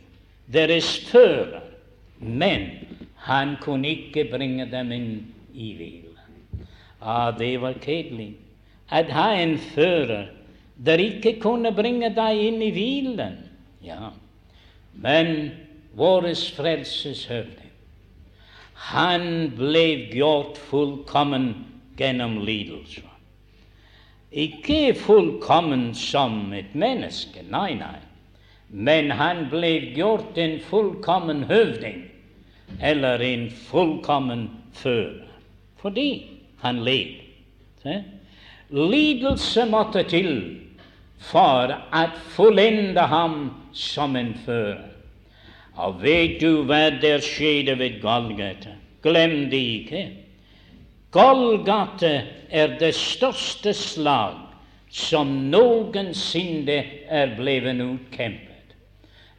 deres 0.51 0.99
fører. 1.09 1.61
Men 2.19 2.69
han 3.25 3.55
kunne 3.61 3.89
ikke 3.89 4.27
bringe 4.31 4.67
dem 4.71 4.91
inn 4.91 5.11
i 5.53 5.73
hvile. 5.75 6.65
Ah, 7.01 7.31
det 7.37 7.61
var 7.61 7.77
kjedelig 7.81 8.33
at 8.89 9.09
ha 9.13 9.33
en 9.41 9.57
fører 9.57 10.27
der 10.85 10.99
ikke 10.99 11.39
kunne 11.39 11.71
bringe 11.75 12.09
deg 12.15 12.41
inn 12.47 12.61
i 12.61 12.71
hvilen. 12.75 13.37
Ja, 13.85 14.11
men 14.93 15.51
vår 15.95 16.27
frelses 16.55 17.25
høvding, 17.29 17.71
han 18.91 19.51
ble 19.55 19.85
gjort 20.11 20.57
fullkommen 20.69 21.53
gjennom 21.97 22.39
lidelse. 22.43 23.05
Ikke 24.35 24.93
fullkommen 24.99 25.93
som 25.95 26.51
et 26.53 26.75
menneske, 26.75 27.45
nei, 27.47 27.77
nei. 27.79 28.01
Men 28.69 29.11
han 29.11 29.45
ble 29.51 29.71
gjort 29.95 30.37
en 30.37 30.59
fullkommen 30.59 31.43
høvding, 31.49 32.03
eller 32.81 33.21
en 33.21 33.49
fullkommen 33.69 34.49
fører, 34.73 35.27
fordi 35.81 36.09
han 36.63 36.81
led. 36.83 37.21
Se? 37.83 38.01
Lidelse 38.73 39.65
måtte 39.69 40.03
til 40.09 40.31
for 41.29 41.71
å 41.71 42.03
fullende 42.33 43.05
ham 43.11 43.37
som 43.73 44.17
en 44.17 44.33
fører. 44.45 44.91
Og 45.75 45.99
vet 46.01 46.39
du 46.39 46.63
hva 46.67 46.87
der 47.01 47.23
skjedde 47.23 47.75
ved 47.79 47.99
Golgata? 48.01 48.77
Glem 49.03 49.49
det 49.51 49.61
ikke. 49.81 50.03
Golgata 51.11 52.13
er 52.49 52.77
det 52.79 52.93
største 52.95 53.73
slag 53.75 54.39
som 54.89 55.31
noensinne 55.51 56.77
er 57.11 57.35
blevet 57.37 57.81
utkjempet. 57.83 58.54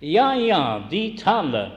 Ja, 0.00 0.34
ja, 0.36 0.82
de 0.90 1.16
taler, 1.16 1.70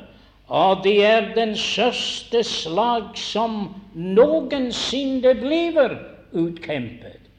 og 0.48 0.84
det 0.84 0.98
er 1.06 1.30
den 1.38 1.54
største 1.56 2.42
slag 2.44 3.14
som 3.16 3.70
noensinne 3.96 5.32
blir 5.40 5.96
utkjempet. 6.36 7.30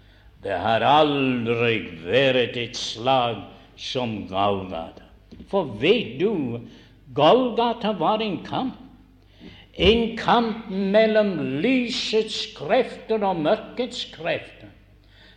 Det 0.40 0.56
har 0.56 0.80
aldri 0.80 1.82
vært 2.06 2.56
et 2.56 2.78
slag 2.80 3.42
som 3.76 4.22
Golgata. 4.30 5.04
For 5.50 5.68
vet 5.82 6.16
du, 6.20 6.62
Golgata 7.12 7.92
var 7.98 8.24
en 8.24 8.38
kamp. 8.46 8.78
En 9.76 10.16
kamp 10.16 10.70
mellom 10.70 11.60
lysets 11.60 12.54
krefter 12.56 13.20
og 13.24 13.44
mørkets 13.44 14.06
krefter. 14.14 14.68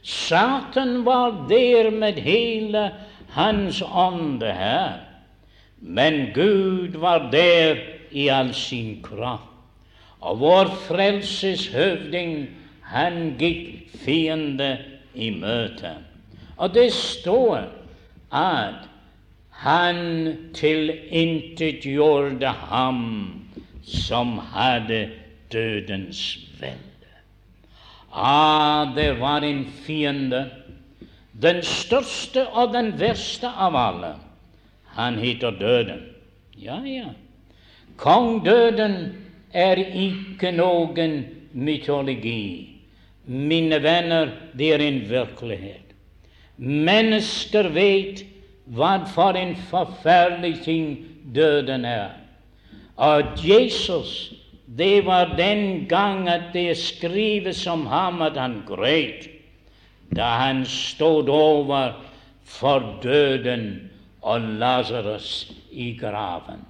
Satan 0.03 1.01
var 1.05 1.45
der 1.49 1.91
med 1.91 2.19
hele 2.23 2.91
hans 3.35 3.81
ånde 3.81 4.51
her. 4.51 5.12
Men 5.83 6.31
Gud 6.33 6.95
var 6.95 7.29
der 7.31 7.75
i 8.11 8.27
all 8.27 8.53
sin 8.53 9.01
kraft. 9.03 9.49
Og 10.23 10.39
vår 10.39 10.69
frelses 10.87 11.67
høvding, 11.67 12.47
han 12.87 13.35
gikk 13.39 13.91
fiende 14.05 14.77
i 15.13 15.29
møte. 15.35 15.91
Og 16.55 16.71
det 16.73 16.87
står 16.95 17.65
at 18.31 18.87
han 19.63 19.99
tilintetgjorde 20.55 22.47
ham 22.71 23.03
som 23.83 24.37
hadde 24.53 25.09
dødens 25.51 26.39
velde. 26.61 27.11
Ah, 28.13 28.95
det 28.95 29.19
var 29.19 29.43
en 29.43 29.65
fiende, 29.85 30.45
den 31.41 31.63
største 31.63 32.47
og 32.47 32.73
den 32.73 32.93
verste 32.99 33.49
av 33.49 33.75
alle. 33.75 34.13
Han 34.93 35.17
heter 35.17 35.51
Døden. 35.51 36.01
Ja, 36.57 36.79
ja. 36.85 37.09
Kong 37.97 38.45
Døden 38.45 39.15
er 39.53 39.77
ikke 39.77 40.51
noen 40.51 41.23
mytologi. 41.53 42.69
Mine 43.25 43.79
venner, 43.83 44.29
det 44.57 44.73
er 44.73 44.83
en 44.83 45.01
virkelighet. 45.09 45.93
Mennesker 46.57 47.69
vet 47.73 48.23
hva 48.65 48.97
for 49.09 49.37
en 49.37 49.55
forferdelig 49.69 50.61
ting 50.63 50.97
døden 51.35 51.85
er. 51.85 52.13
Og 52.95 53.39
Jesus, 53.41 54.33
det 54.67 55.05
var 55.05 55.35
den 55.37 55.85
gang 55.89 56.29
at 56.29 56.51
det 56.53 56.77
skrives 56.77 57.65
om 57.67 57.85
ham 57.85 58.21
at 58.21 58.37
han 58.37 58.61
gret 58.67 59.29
da 60.13 60.23
han 60.23 60.65
stod 60.65 61.29
over 61.29 61.91
for 62.45 62.99
døden 63.03 63.89
og 64.23 64.41
Lasarus 64.61 65.51
i 65.71 65.91
graven. 65.99 66.63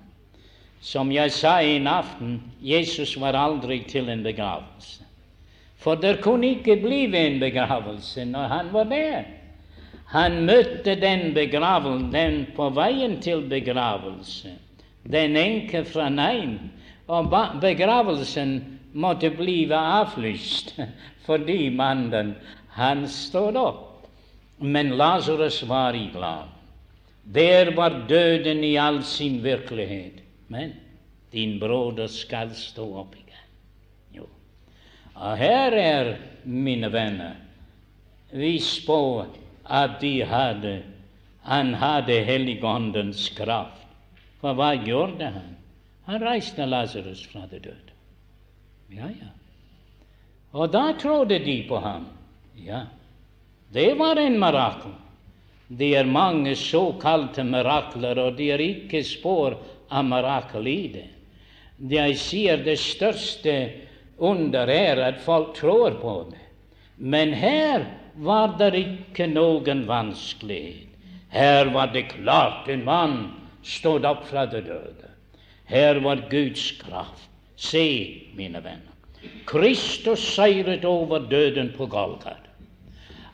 Som 0.82 1.12
jeg 1.12 1.32
sa 1.32 1.60
en 1.64 1.88
aften, 1.88 2.42
Jesus 2.62 3.16
var 3.22 3.38
aldri 3.40 3.84
til 3.88 4.10
en 4.10 4.24
begravelse. 4.24 5.06
For 5.78 5.96
det 5.96 6.20
kunne 6.24 6.56
ikke 6.58 6.76
bli 6.82 7.06
en 7.16 7.40
begravelse 7.40 8.26
når 8.26 8.52
han 8.52 8.74
var 8.74 8.84
der. 8.84 9.24
Han 10.14 10.44
møtte 10.46 10.96
den 11.00 11.34
begravelsen 11.34 12.46
på 12.56 12.70
veien 12.76 13.18
til 13.22 13.48
begravelse 13.50 14.52
den 15.04 15.36
enke 15.38 15.84
fra 15.86 16.10
Nain. 16.10 16.60
Og 17.08 17.30
begravelsen 17.62 18.80
måtte 18.94 19.30
bli 19.36 19.66
avlyst 19.74 20.76
fordi 21.26 21.70
mannen 21.70 22.36
han 22.78 23.08
stod 23.08 23.58
opp. 23.60 24.08
Men 24.60 24.96
Lasarus 24.98 25.64
var 25.68 25.94
i 25.94 26.10
glad. 26.14 26.53
Der 27.24 27.76
var 27.76 28.06
døden 28.10 28.64
i 28.64 28.76
all 28.76 29.04
sin 29.04 29.44
virkelighet. 29.44 30.24
Men 30.48 30.74
din 31.32 31.60
broder 31.60 32.08
skal 32.08 32.52
stå 32.56 32.86
opp 33.00 33.16
igjen. 33.16 33.48
Jo. 34.12 34.28
Og 35.16 35.38
her 35.38 35.72
er, 35.72 36.16
mine 36.44 36.92
venner, 36.92 37.40
Vi 38.34 38.60
på 38.88 39.26
at 39.70 40.02
de 40.02 40.24
hadde, 40.26 40.84
han 41.42 41.74
hadde 41.74 42.24
Helligåndens 42.26 43.30
kraft. 43.30 43.86
For 44.42 44.58
hva 44.58 44.74
gjorde 44.74 45.30
han? 45.30 45.54
Han 46.10 46.24
reiste 46.26 46.66
Lasarus 46.66 47.22
fra 47.30 47.46
det 47.52 47.62
døde. 47.64 47.94
Ja, 48.92 49.08
ja. 49.08 49.30
Og 50.52 50.74
da 50.74 50.92
trodde 51.00 51.40
de 51.46 51.64
på 51.70 51.78
ham. 51.80 52.08
Ja, 52.58 52.86
det 53.74 53.94
var 54.00 54.20
en 54.20 54.40
mirakel. 54.40 54.92
Det 55.68 55.94
er 55.96 56.06
mange 56.06 56.56
såkalte 56.60 57.44
mirakler, 57.44 58.20
og 58.20 58.38
det 58.38 58.52
er 58.54 58.64
ikke 58.64 59.04
spor 59.06 59.56
av 59.90 60.06
mirakel 60.06 60.68
i 60.68 60.82
det. 60.94 61.10
Jeg 61.90 62.18
sier 62.20 62.62
det 62.64 62.78
største 62.80 63.56
under 64.18 64.70
er 64.70 65.02
at 65.08 65.22
folk 65.24 65.56
tror 65.58 65.98
på 66.02 66.16
det. 66.32 66.42
Men 66.98 67.34
her 67.34 67.88
var 68.16 68.56
det 68.60 68.74
ikke 68.78 69.28
noen 69.32 69.86
vanskelighet. 69.90 70.90
Her 71.34 71.72
var 71.74 71.90
det 71.90 72.12
klart 72.12 72.68
en 72.70 72.84
mann 72.86 73.18
stod 73.66 74.06
opp 74.06 74.28
fra 74.30 74.46
det 74.46 74.68
døde. 74.68 75.10
Her 75.66 75.98
var 76.04 76.28
Guds 76.30 76.72
kraft. 76.78 77.30
Se, 77.56 77.86
mine 78.36 78.60
venner, 78.62 78.94
Kristus 79.48 80.22
seiret 80.36 80.86
over 80.86 81.24
døden 81.30 81.72
på 81.78 81.86
Golgata. 81.88 82.43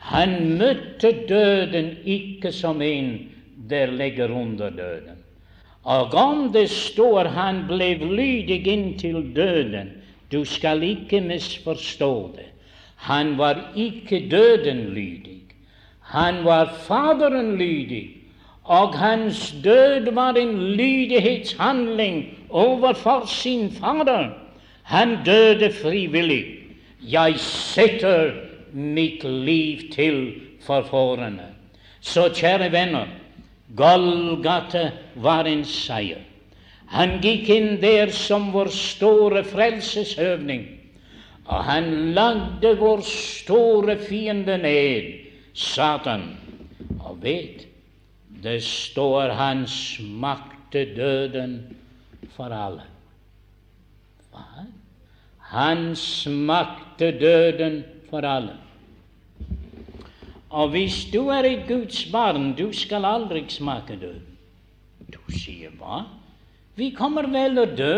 Han 0.09 0.57
møtte 0.57 1.11
døden 1.29 1.91
ikke 2.05 2.51
som 2.55 2.81
en 2.81 3.11
der 3.69 3.91
ligger 3.93 4.31
under 4.33 4.69
døden. 4.69 5.17
Og 5.83 6.13
om 6.13 6.51
det 6.53 6.69
står 6.69 7.29
han 7.33 7.63
ble 7.69 7.93
lydig 8.01 8.67
inntil 8.67 9.21
døden, 9.35 9.91
du 10.31 10.43
skal 10.45 10.83
ikke 10.83 11.21
misforstå 11.21 12.13
det. 12.35 12.49
Han 13.09 13.37
var 13.37 13.61
ikke 13.75 14.25
døden 14.31 14.89
lydig. 14.93 15.41
Han 16.01 16.43
var 16.45 16.73
Faderen 16.87 17.55
lydig 17.57 18.19
og 18.69 18.97
hans 18.99 19.55
død 19.63 20.11
var 20.13 20.35
en 20.37 20.61
lydighetshandling 20.77 22.25
overfor 22.49 23.25
sin 23.25 23.71
Fader. 23.71 24.29
Han 24.83 25.17
døde 25.25 25.71
frivillig. 25.73 26.45
Jeg 27.01 27.33
setter 27.39 28.31
mitt 28.73 29.23
liv 29.23 29.89
til 29.93 30.19
for 30.65 30.85
fårene. 30.87 31.53
Så 32.01 32.29
kjære 32.33 32.71
venner, 32.71 33.07
Golgata 33.75 34.89
var 35.15 35.47
en 35.47 35.63
seier. 35.65 36.25
Han 36.89 37.19
gikk 37.21 37.49
inn 37.53 37.75
der 37.81 38.09
som 38.13 38.49
vår 38.53 38.71
store 38.73 39.43
frelseshøvning, 39.45 40.63
og 41.45 41.65
han 41.67 41.89
lagde 42.17 42.73
vår 42.79 43.03
store 43.05 43.97
fiende 44.01 44.57
ned, 44.57 45.11
Satan. 45.53 46.31
Og 46.99 47.21
vet, 47.21 47.67
det 48.43 48.61
står 48.63 49.35
han 49.37 49.67
smakte 49.67 50.85
døden 50.95 51.59
for 52.33 52.53
alle. 52.53 52.85
Hva? 54.33 54.65
Han 55.53 55.95
smakte 55.97 57.11
døden 57.19 57.83
for 58.09 58.25
alle. 58.25 58.57
Og 60.49 60.69
hvis 60.73 61.05
du 61.13 61.27
er 61.29 61.45
et 61.45 61.67
Guds 61.67 62.05
barn, 62.11 62.53
du 62.57 62.71
skal 62.73 63.05
aldri 63.05 63.45
smake 63.49 63.99
død. 64.01 64.19
Du 65.13 65.19
sier 65.33 65.69
hva? 65.77 66.03
Vi 66.75 66.89
kommer 66.97 67.27
vel 67.29 67.59
å 67.59 67.67
dø 67.69 67.95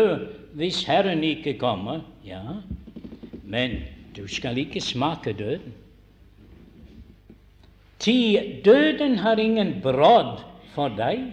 hvis 0.58 0.82
Herren 0.84 1.22
ikke 1.24 1.56
kommer. 1.60 2.02
Ja, 2.24 2.60
men 3.44 3.80
du 4.16 4.26
skal 4.28 4.58
ikke 4.60 4.82
smake 4.84 5.32
døden. 5.32 5.72
Ti 8.02 8.60
døden 8.64 9.18
har 9.22 9.38
ingen 9.38 9.76
brodd 9.82 10.42
for 10.74 10.92
deg. 10.98 11.30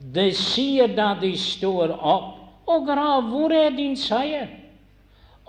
Det 0.00 0.30
sier 0.36 0.88
da 0.96 1.12
de 1.20 1.34
står 1.36 1.92
opp. 1.94 2.38
Og 2.70 2.86
grav, 2.86 3.26
hvor 3.28 3.52
er 3.52 3.74
din 3.74 3.96
seier? 3.98 4.48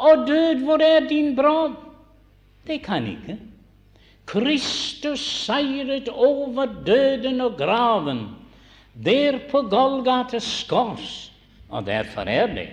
Og 0.02 0.26
død, 0.28 0.64
hvor 0.66 0.82
er 0.82 1.08
din 1.08 1.36
brodd? 1.38 1.78
Det 2.68 2.82
kan 2.84 3.08
ikke. 3.08 3.38
Kristus 4.26 5.24
seiret 5.46 6.10
over 6.10 6.66
døden 6.86 7.42
og 7.42 7.58
graven 7.58 8.28
der 9.06 9.40
på 9.52 9.62
Golgates 9.62 10.64
kors. 10.70 11.32
Og 11.70 11.86
derfor 11.86 12.22
er 12.22 12.48
det 12.48 12.70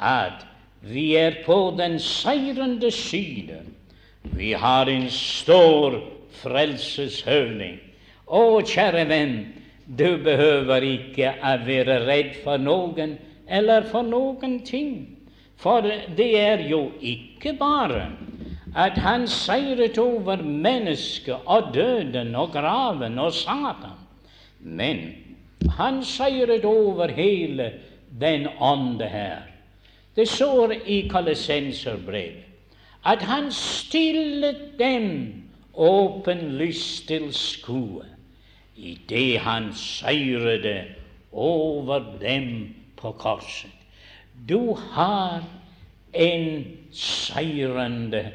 at 0.00 0.46
vi 0.82 1.14
er 1.16 1.42
på 1.46 1.74
den 1.78 1.98
seirende 1.98 2.90
side. 2.90 3.62
Vi 4.22 4.52
har 4.52 4.86
en 4.86 5.10
stor 5.10 5.96
frelseshøvding. 6.42 7.78
Å, 8.26 8.60
kjære 8.66 9.06
venn, 9.08 9.36
du 9.86 10.18
behøver 10.22 10.84
ikke 10.84 11.32
å 11.40 11.54
være 11.66 12.00
redd 12.06 12.32
for 12.44 12.58
noen 12.58 13.16
eller 13.46 13.86
for 13.90 14.02
noen 14.02 14.58
ting. 14.66 15.16
For 15.56 15.86
det 16.18 16.32
er 16.38 16.66
jo 16.68 16.90
ikke 17.00 17.54
bare 17.56 18.10
at 18.76 18.98
han 18.98 19.28
seiret 19.28 19.98
over 19.98 20.36
mennesket 20.42 21.36
og 21.46 21.70
døden 21.74 22.34
og 22.34 22.50
graven 22.52 23.18
og 23.18 23.32
Satan. 23.32 23.96
Men 24.60 25.14
han 25.78 26.04
seiret 26.04 26.64
over 26.64 27.08
hele 27.08 27.72
den 28.20 28.46
ånde 28.60 29.08
her. 29.08 29.38
Det 30.16 30.28
står 30.28 30.72
i 30.86 31.00
Kalesenserbrevet 31.08 32.46
at 33.06 33.22
han 33.22 33.52
stillet 33.52 34.78
dem 34.78 35.32
åpenlyst 35.74 37.06
til 37.08 37.32
skue 37.34 38.04
idet 38.76 39.38
han 39.40 39.70
seirede 39.74 40.84
over 41.32 42.00
dem 42.20 42.74
på 42.96 43.12
korset. 43.12 43.70
Du 44.48 44.74
har 44.74 45.44
en 46.14 46.64
seirende 46.92 48.32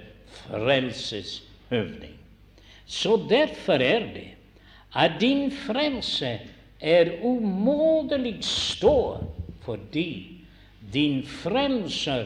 frelseshøvding. 0.47 2.17
Så 2.85 3.19
derfor 3.29 3.73
er 3.73 3.99
det 3.99 4.27
at 4.95 5.11
din 5.21 5.51
frelse 5.51 6.39
er 6.79 7.21
umåtelig 7.23 8.37
stor 8.43 9.23
fordi 9.61 10.41
din 10.93 11.21
frelser 11.27 12.25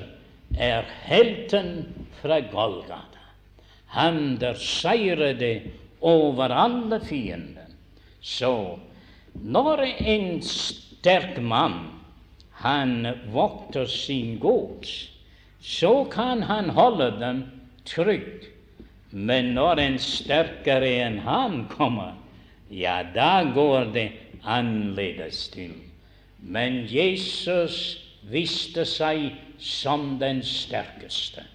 er 0.57 0.83
helten 1.03 1.85
fra 2.21 2.39
Golgata. 2.39 3.23
Han 3.85 4.37
der 4.41 4.53
seirede 4.53 5.61
over 6.01 6.43
alle 6.43 6.99
fiender. 7.05 7.67
Så 8.21 8.77
når 9.33 9.83
en 9.99 10.41
sterk 10.41 11.41
mann 11.41 11.91
han 12.51 13.07
vokter 13.33 13.85
sin 13.85 14.39
gods, 14.39 15.11
så 15.61 16.03
kan 16.11 16.43
han 16.43 16.69
holde 16.69 17.11
dem 17.19 17.43
trygt. 17.85 18.49
Men 19.11 19.53
når 19.55 19.79
en 19.79 19.97
sterkere 20.01 20.89
enn 21.05 21.21
han 21.23 21.61
kommer, 21.71 22.17
ja, 22.69 23.03
da 23.15 23.45
går 23.55 23.91
det 23.95 24.09
annerledes 24.43 25.47
til. 25.53 25.71
Men 26.39 26.83
Jesus 26.91 27.97
viste 28.29 28.85
seg 28.85 29.31
som 29.61 30.17
den 30.19 30.43
sterkeste, 30.43 31.45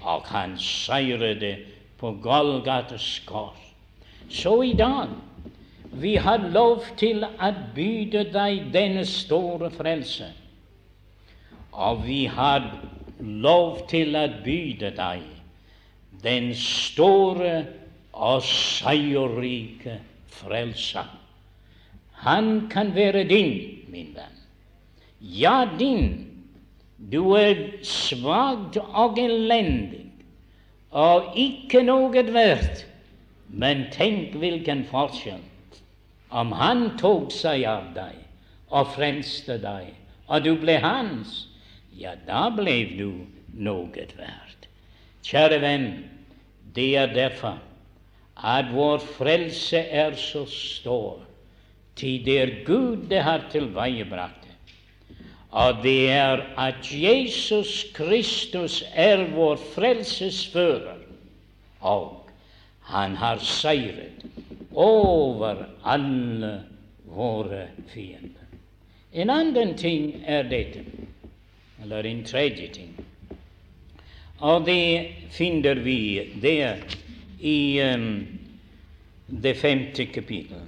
og 0.00 0.24
han 0.32 0.56
seiret 0.58 1.44
på 2.00 2.14
Golgates 2.22 3.20
kors. 3.26 3.60
Så 4.30 4.62
i 4.62 4.72
dag 4.72 5.12
vi 5.96 6.16
har 6.16 6.48
lov 6.52 6.82
til 6.98 7.22
å 7.24 7.52
byde 7.76 8.26
deg 8.32 8.72
denne 8.74 9.04
store 9.06 9.70
frelse. 9.70 10.32
Og 11.72 12.02
vi 12.04 12.24
har 12.26 12.66
lov 13.20 13.84
til 13.90 14.16
å 14.16 14.26
byde 14.44 14.90
deg 14.96 15.35
den 16.22 16.54
store 16.54 17.66
og 18.12 18.42
seierrike 18.42 20.00
Frelser. 20.36 21.08
Han 22.12 22.68
kan 22.70 22.94
være 22.94 23.24
din, 23.28 23.52
min 23.88 24.12
venn. 24.16 24.40
Ja, 25.20 25.68
din. 25.78 26.26
Du 27.12 27.32
er 27.32 27.54
svak 27.84 28.76
og 28.76 29.18
elendig 29.20 30.06
og 30.90 31.36
ikke 31.36 31.82
noe 31.84 32.24
verdt. 32.32 32.86
Men 33.48 33.86
tenk 33.92 34.34
hvilken 34.40 34.84
forskjell 34.90 35.44
om 36.34 36.50
han 36.58 36.88
tok 36.98 37.30
seg 37.30 37.62
av 37.70 37.92
deg 37.94 38.16
og 38.74 38.90
frelste 38.96 39.60
deg, 39.62 39.92
og 40.26 40.42
du 40.42 40.56
ble 40.58 40.80
hans. 40.82 41.44
Ja, 41.94 42.16
da 42.26 42.48
ble 42.50 42.80
du 42.96 43.10
noe 43.54 43.92
verdt. 43.94 44.45
Kjære 45.26 45.58
venn, 45.58 45.86
det 46.74 46.90
er 46.96 47.14
derfor 47.14 47.58
at 48.36 48.68
vår 48.70 48.98
frelse 49.16 49.78
er 49.78 50.14
så 50.14 50.44
stor, 50.46 51.24
til 51.96 52.20
det 52.24 52.36
er 52.42 52.52
Gud 52.66 53.08
det 53.10 53.22
har 53.24 53.48
tilveiebrakt 53.50 54.44
det. 54.44 54.52
Og 55.50 55.82
det 55.82 56.10
er 56.10 56.44
at 56.60 56.92
Jesus 56.92 57.86
Kristus 57.94 58.84
er 58.94 59.24
vår 59.32 59.56
frelsesfører, 59.56 61.00
og 61.80 62.30
han 62.86 63.16
har 63.16 63.38
seiret 63.42 64.26
over 64.74 65.64
alle 65.84 66.52
våre 67.08 67.66
fiender. 67.88 68.44
En 69.12 69.30
annen 69.30 69.74
ting 69.78 70.22
er 70.26 70.42
dette, 70.42 70.84
eller 71.82 72.04
en 72.04 72.24
tredje 72.24 72.68
ting. 72.68 72.92
Og 74.40 74.66
det 74.66 75.08
finner 75.30 75.74
vi 75.74 76.32
der 76.42 76.76
i 77.40 77.80
um, 77.94 78.26
det 79.26 79.56
femte 79.56 80.06
kapittel. 80.06 80.60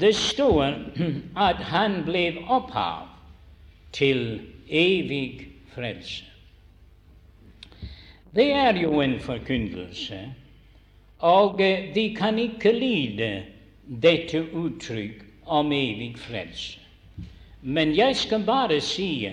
Det 0.00 0.14
står 0.16 0.74
at 1.48 1.56
han 1.56 2.02
ble 2.04 2.24
opphav 2.48 3.08
til 3.92 4.40
evig 4.68 5.46
frelse. 5.74 6.24
Det 8.34 8.52
er 8.52 8.76
jo 8.78 9.00
en 9.00 9.16
forkynnelse, 9.20 10.20
og 11.18 11.58
de 11.94 12.14
kan 12.16 12.38
ikke 12.38 12.72
lide 12.72 13.42
dette 14.02 14.44
uttrykk 14.54 15.24
om 15.46 15.72
evig 15.72 16.14
frelse. 16.18 16.78
Men 17.62 17.96
jeg 17.96 18.16
skal 18.16 18.44
bare 18.46 18.80
si 18.80 19.26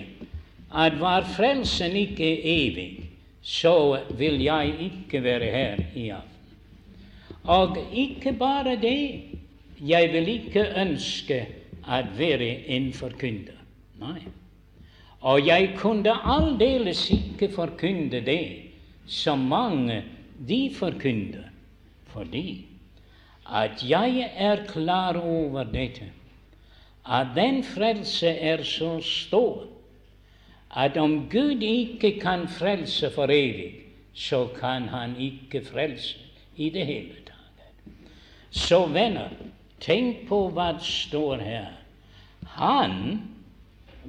at 0.74 1.00
var 1.00 1.22
frelsen 1.36 1.96
ikke 1.96 2.32
evig, 2.42 3.07
så 3.48 4.00
vil 4.18 4.42
jeg 4.44 4.74
ikke 4.88 5.22
være 5.24 5.50
her 5.52 5.78
i 5.96 6.08
aften. 6.12 6.34
Og 7.48 7.78
ikke 7.92 8.32
bare 8.36 8.76
det, 8.76 9.22
jeg 9.80 10.10
vil 10.12 10.28
ikke 10.28 10.66
ønske 10.82 11.38
å 11.88 12.02
være 12.18 12.50
en 12.76 12.90
forkynner. 12.92 13.56
Nei. 14.02 14.20
Og 15.24 15.40
jeg 15.46 15.72
kunne 15.78 16.12
aldeles 16.12 17.06
ikke 17.14 17.48
forkynne 17.54 18.20
det 18.26 18.42
som 19.08 19.48
mange 19.48 20.02
de 20.48 20.60
forkynner, 20.76 21.48
fordi 22.12 22.66
at 23.48 23.80
jeg 23.80 24.28
er 24.36 24.66
klar 24.68 25.16
over 25.16 25.64
dette, 25.72 26.12
at 27.08 27.32
den 27.34 27.62
frelse 27.64 28.28
er 28.28 28.62
så 28.62 28.98
stor 29.00 29.64
at 30.78 30.96
om 30.96 31.26
Gud 31.30 31.62
ikke 31.62 32.12
kan 32.20 32.46
frelse 32.48 33.10
for 33.10 33.32
evig, 33.34 33.74
så 34.14 34.46
kan 34.60 34.88
han 34.88 35.16
ikke 35.18 35.64
frelse 35.64 36.16
i 36.56 36.70
det 36.70 36.86
hele 36.86 37.22
tatt. 37.26 37.94
Så 38.50 38.84
venner, 38.86 39.32
tenk 39.82 40.26
på 40.28 40.44
hva 40.54 40.72
det 40.76 40.86
står 40.86 41.42
her. 41.42 41.72
Han 42.58 42.94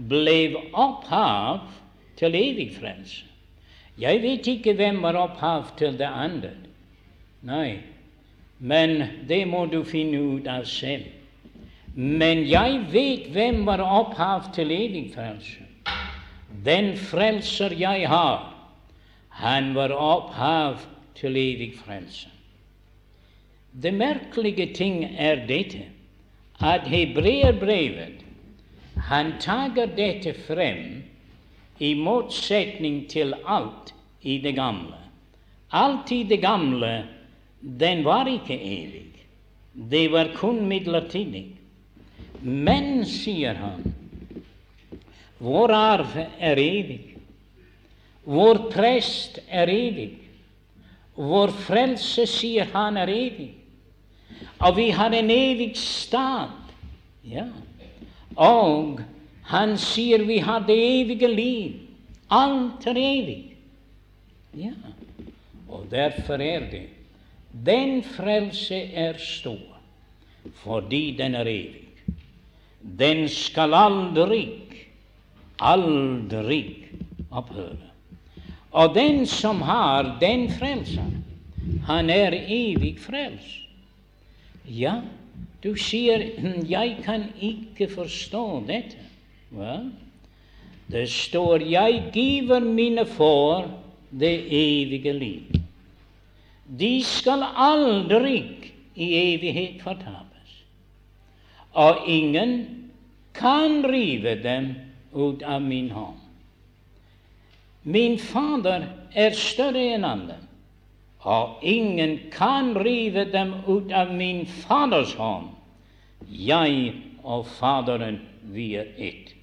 ble 0.09 0.37
opphav 0.73 1.65
til 2.17 2.37
evig 2.37 2.71
frelse. 2.77 3.25
Jeg 3.99 4.21
vet 4.23 4.47
ikke 4.47 4.73
hvem 4.79 5.01
var 5.03 5.17
opphav 5.19 5.73
til 5.77 5.97
det 5.99 6.07
andre. 6.07 6.53
Nei, 7.41 7.79
men 8.59 9.03
det 9.27 9.41
må 9.47 9.65
du 9.71 9.81
finne 9.87 10.21
ut 10.21 10.47
av 10.47 10.67
selv. 10.69 11.09
Men 11.95 12.45
jeg 12.47 12.77
vet 12.93 13.27
hvem 13.33 13.65
var 13.67 13.83
opphav 13.83 14.53
til 14.55 14.71
evig 14.71 15.09
frelse. 15.15 15.68
Den 16.65 16.95
frelser 16.97 17.73
jeg 17.79 18.07
har, 18.09 18.55
han 19.29 19.75
var 19.75 19.93
opphav 19.95 20.79
til 21.15 21.37
evig 21.37 21.73
frelse. 21.79 22.27
Det 23.83 23.93
merkelige 23.93 24.73
ting 24.73 25.03
er 25.05 25.45
dette 25.47 25.85
at 26.59 26.87
hebreerbrevet 26.89 28.25
han 29.09 29.33
tager 29.39 29.87
dette 29.95 30.33
frem 30.47 31.03
i 31.79 31.93
motsetning 31.95 33.05
til 33.09 33.33
alt 33.47 33.93
i 34.21 34.37
det 34.43 34.55
gamle. 34.55 34.97
Alt 35.71 36.11
i 36.11 36.23
det 36.23 36.41
gamle, 36.41 37.05
den 37.61 38.03
var 38.03 38.27
ikke 38.27 38.57
evig. 38.59 39.05
Det 39.91 40.11
var 40.11 40.33
kun 40.35 40.65
midlertidig. 40.67 41.45
Men, 42.41 43.05
sier 43.05 43.53
han, 43.53 43.93
vår 45.39 45.71
arv 45.71 46.17
er 46.39 46.59
evig. 46.59 47.15
Vår 48.23 48.65
prest 48.71 49.39
er 49.47 49.71
evig. 49.71 50.11
Vår 51.15 51.51
frelse, 51.65 52.25
sier 52.27 52.69
han, 52.73 52.97
er 52.99 53.11
evig. 53.11 53.53
Og 54.59 54.75
vi 54.77 54.89
har 54.95 55.15
en 55.15 55.31
evig 55.31 55.71
stad. 55.79 56.51
Ja. 57.23 57.47
Og 58.35 59.01
han 59.49 59.77
sier 59.81 60.23
vi 60.27 60.39
har 60.43 60.63
det 60.67 60.77
evige 60.77 61.27
liv. 61.31 61.79
Alt 62.29 62.85
er. 62.87 63.49
Ja. 64.53 64.75
Og 65.69 65.87
derfor 65.91 66.41
er 66.41 66.69
den 67.65 68.03
frelse 68.03 68.75
er 68.93 69.17
stor 69.17 69.65
fordi 70.63 71.15
den 71.17 71.35
er 71.35 71.47
evig. 71.47 71.87
Den 72.99 73.27
skal 73.29 73.73
aldri 75.59 76.61
opphøre. 77.31 77.89
Og 78.71 78.93
den 78.95 79.25
som 79.25 79.61
har 79.61 80.17
den 80.21 80.49
frelsen, 80.51 81.23
han 81.87 82.09
er 82.09 82.35
evig 82.47 82.99
frelst. 83.01 83.65
Ja, 84.69 85.01
du 85.63 85.75
sier 85.75 86.21
'jeg 86.69 86.97
kan 87.03 87.23
ikke 87.41 87.87
forstå 87.87 88.65
dette'. 88.67 88.97
Vel, 89.51 89.91
det 90.91 91.09
står 91.09 91.57
'jeg 91.57 92.03
giver 92.13 92.59
mine 92.59 93.05
for 93.05 93.71
det 94.19 94.45
evige 94.51 95.13
liv'. 95.13 95.59
De 96.79 97.03
skal 97.03 97.43
aldri 97.55 98.45
i 98.95 99.33
evighet 99.33 99.81
fortapes, 99.81 100.63
og 101.73 101.97
ingen 102.07 102.67
kan 103.33 103.83
rive 103.85 104.43
dem 104.43 104.75
ut 105.13 105.43
av 105.43 105.61
min 105.61 105.91
hånd. 105.91 106.17
Min 107.81 108.17
Fader 108.19 108.85
er 109.15 109.35
større 109.37 109.83
enn 109.95 110.05
alle, 110.05 110.37
og 111.23 111.63
ingen 111.65 112.17
kan 112.31 112.75
rive 112.77 113.25
dem 113.31 113.55
ut 113.67 113.91
av 113.95 114.11
min 114.13 114.45
Faders 114.45 115.15
hånd. 115.19 115.49
Jeg 116.29 116.93
og 117.23 117.47
Faderen, 117.47 118.19
vi 118.43 118.73
er 118.79 118.93
ett. 118.97 119.33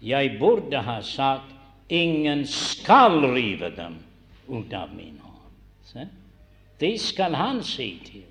Jeg 0.00 0.38
burde 0.38 0.82
ha 0.86 1.00
sagt 1.02 1.54
ingen 1.88 2.46
skal 2.46 3.20
rive 3.34 3.70
dem 3.76 3.98
ut 4.48 4.72
av 4.72 4.94
min 4.94 5.18
hånd. 5.18 6.08
Det 6.78 6.94
skal 7.02 7.34
han 7.34 7.62
si 7.66 7.88
til. 8.06 8.26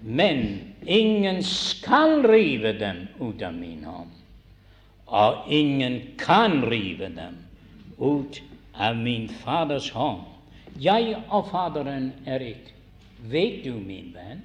Men 0.00 0.60
ingen 0.86 1.42
skal 1.44 2.22
rive 2.28 2.72
dem 2.72 3.06
ut 3.20 3.42
av 3.42 3.54
min 3.54 3.84
hånd, 3.84 4.10
og 5.14 5.46
ingen 5.48 6.00
kan 6.18 6.64
rive 6.70 7.08
dem 7.14 7.36
ut 7.98 8.40
av 8.74 8.96
min 8.98 9.28
Faders 9.28 9.90
hånd. 9.94 10.24
Jeg 10.82 11.14
og 11.30 11.46
Faderen 11.52 12.10
er 12.26 12.42
ett. 12.42 12.72
Vet 13.30 13.62
du, 13.64 13.78
min 13.78 14.10
venn, 14.12 14.42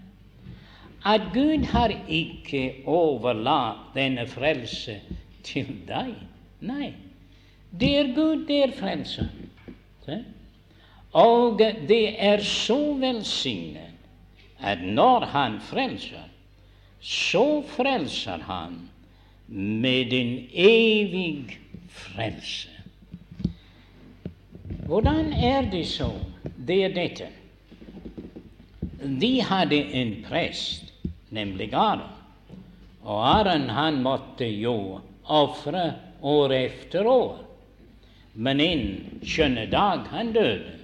at 1.04 1.32
Gud 1.34 1.66
har 1.72 1.92
ikke 2.08 2.84
overlatt 2.88 3.96
denne 3.96 4.28
frelse 4.30 5.00
til 5.44 5.74
deg? 5.88 6.14
Nei. 6.62 6.94
Det 7.72 7.90
er 7.98 8.14
Gud, 8.14 8.46
det 8.48 8.62
er 8.68 8.76
frelsen. 8.78 9.30
Og 11.18 11.58
det 11.90 12.04
er 12.22 12.44
så 12.46 12.78
velsignet 13.02 13.98
at 14.60 14.82
når 14.84 15.26
Han 15.34 15.60
frelser, 15.62 16.30
så 17.02 17.62
frelser 17.68 18.46
Han 18.46 18.89
med 19.52 20.14
en 20.14 20.48
evig 20.54 21.60
frelse. 21.90 22.70
Hvordan 24.86 25.34
er 25.34 25.62
det 25.72 25.88
så? 25.88 26.12
Det 26.68 26.84
er 26.84 26.94
dette. 26.94 27.28
De 29.22 29.42
hadde 29.42 29.78
en 29.94 30.16
prest, 30.28 30.94
nemlig 31.30 31.74
Aron. 31.74 32.10
Og 33.02 33.22
Aron 33.40 33.70
han 33.70 34.02
måtte 34.04 34.46
jo 34.46 35.00
ofre 35.26 35.94
år 36.22 36.54
efter 36.54 37.08
år. 37.08 37.38
Men 38.34 38.60
en 38.62 38.84
skjønne 39.26 39.66
dag 39.72 40.06
han 40.12 40.34
døde, 40.34 40.78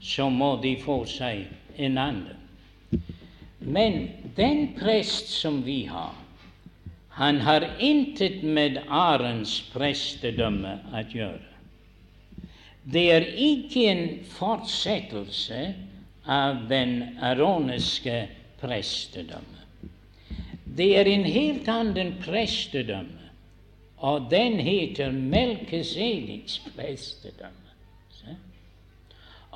så 0.00 0.28
må 0.28 0.56
de 0.62 0.76
få 0.82 1.04
seg 1.08 1.46
en 1.76 1.98
annen. 1.98 2.36
Men 3.60 4.08
den 4.36 4.70
prest 4.78 5.28
som 5.30 5.60
vi 5.66 5.84
har, 5.90 6.14
han 7.20 7.40
har 7.40 7.66
intet 7.78 8.42
med 8.42 8.78
Arens 8.88 9.58
prestedømme 9.74 10.70
å 10.88 11.02
gjøre. 11.04 11.50
Det 12.88 13.02
er 13.12 13.26
ikke 13.36 13.82
en 13.90 14.02
fortsettelse 14.24 15.58
av 16.24 16.62
den 16.70 17.18
aroniske 17.20 18.22
prestedømme. 18.62 19.60
Det 20.64 20.88
er 20.96 21.12
en 21.12 21.28
helt 21.28 21.68
annen 21.68 22.16
prestedømme, 22.24 23.28
og 24.00 24.32
den 24.32 24.56
heter 24.64 25.12
Melkesediks 25.12 26.56
prestedømme. 26.72 27.76
Se? 28.16 28.40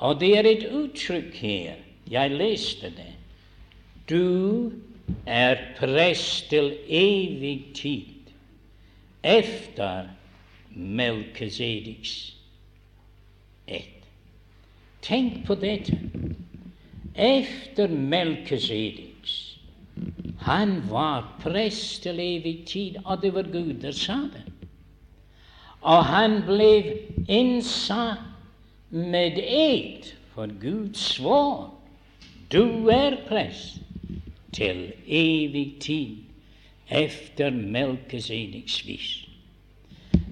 Og 0.05 0.19
det 0.21 0.35
er 0.37 0.53
et 0.53 0.69
uttrykk 0.69 1.41
her. 1.41 1.85
Jeg 2.13 2.37
leste 2.37 2.93
det. 2.93 3.13
Du 4.05 4.69
er 5.25 5.57
prest 5.79 6.49
til 6.49 6.73
evig 6.87 7.65
tid 7.73 8.31
efter 9.23 10.07
Melkesediks 10.75 12.35
ett. 13.67 14.05
Tenk 15.01 15.45
på 15.45 15.55
dette. 15.55 15.99
Efter 17.15 17.87
Melkesediks. 17.87 19.57
Han 20.39 20.81
var 20.89 21.39
prest 21.41 22.03
til 22.03 22.19
evig 22.19 22.65
tid, 22.67 22.95
og 23.05 23.21
det 23.21 23.33
var 23.33 23.47
Gud 23.51 23.73
der 23.81 23.91
sa 23.91 24.17
det. 24.33 24.43
Og 25.81 26.05
han 26.05 26.41
ble 26.45 26.97
innsatt 27.29 28.21
med 28.89 29.37
ed, 29.37 30.05
for 30.33 30.49
Gud 30.61 30.93
svor 30.97 31.71
du 32.51 32.89
er 32.89 33.17
prest 33.27 33.84
til 34.55 34.93
evig 35.07 35.75
tid 35.79 36.15
efter 36.91 37.49
Melkesediks 37.51 38.87
vis. 38.87 39.09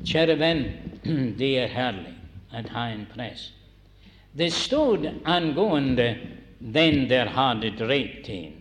Kjære 0.07 0.37
venn, 0.39 0.63
det 1.39 1.51
er 1.59 1.67
herlig 1.67 2.13
at 2.53 2.69
ha 2.71 2.87
en 2.93 3.07
prest. 3.15 3.53
Det 4.37 4.53
stod 4.53 5.09
angående 5.25 6.15
den 6.59 7.09
der 7.09 7.29
hadde 7.29 7.73
drept 7.79 8.27
ham, 8.27 8.53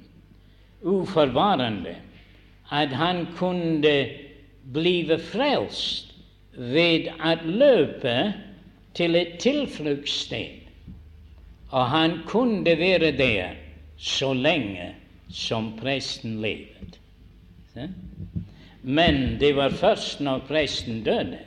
uforvarende, 0.83 1.95
at 2.71 2.89
han 2.89 3.27
kunne 3.37 4.09
blive 4.73 5.19
frelst 5.19 6.15
ved 6.57 7.07
å 7.21 7.37
løpe 7.45 8.17
til 8.95 9.15
et 9.17 9.39
tilfluktssted, 9.41 10.59
og 11.71 11.87
han 11.91 12.19
kunne 12.27 12.75
være 12.79 13.13
der 13.17 13.55
så 13.97 14.33
lenge 14.35 14.91
som 15.33 15.73
presten 15.79 16.41
levde. 16.43 16.99
Men 18.83 19.39
det 19.41 19.55
var 19.57 19.71
først 19.71 20.21
når 20.21 20.45
presten 20.49 21.03
døde, 21.05 21.39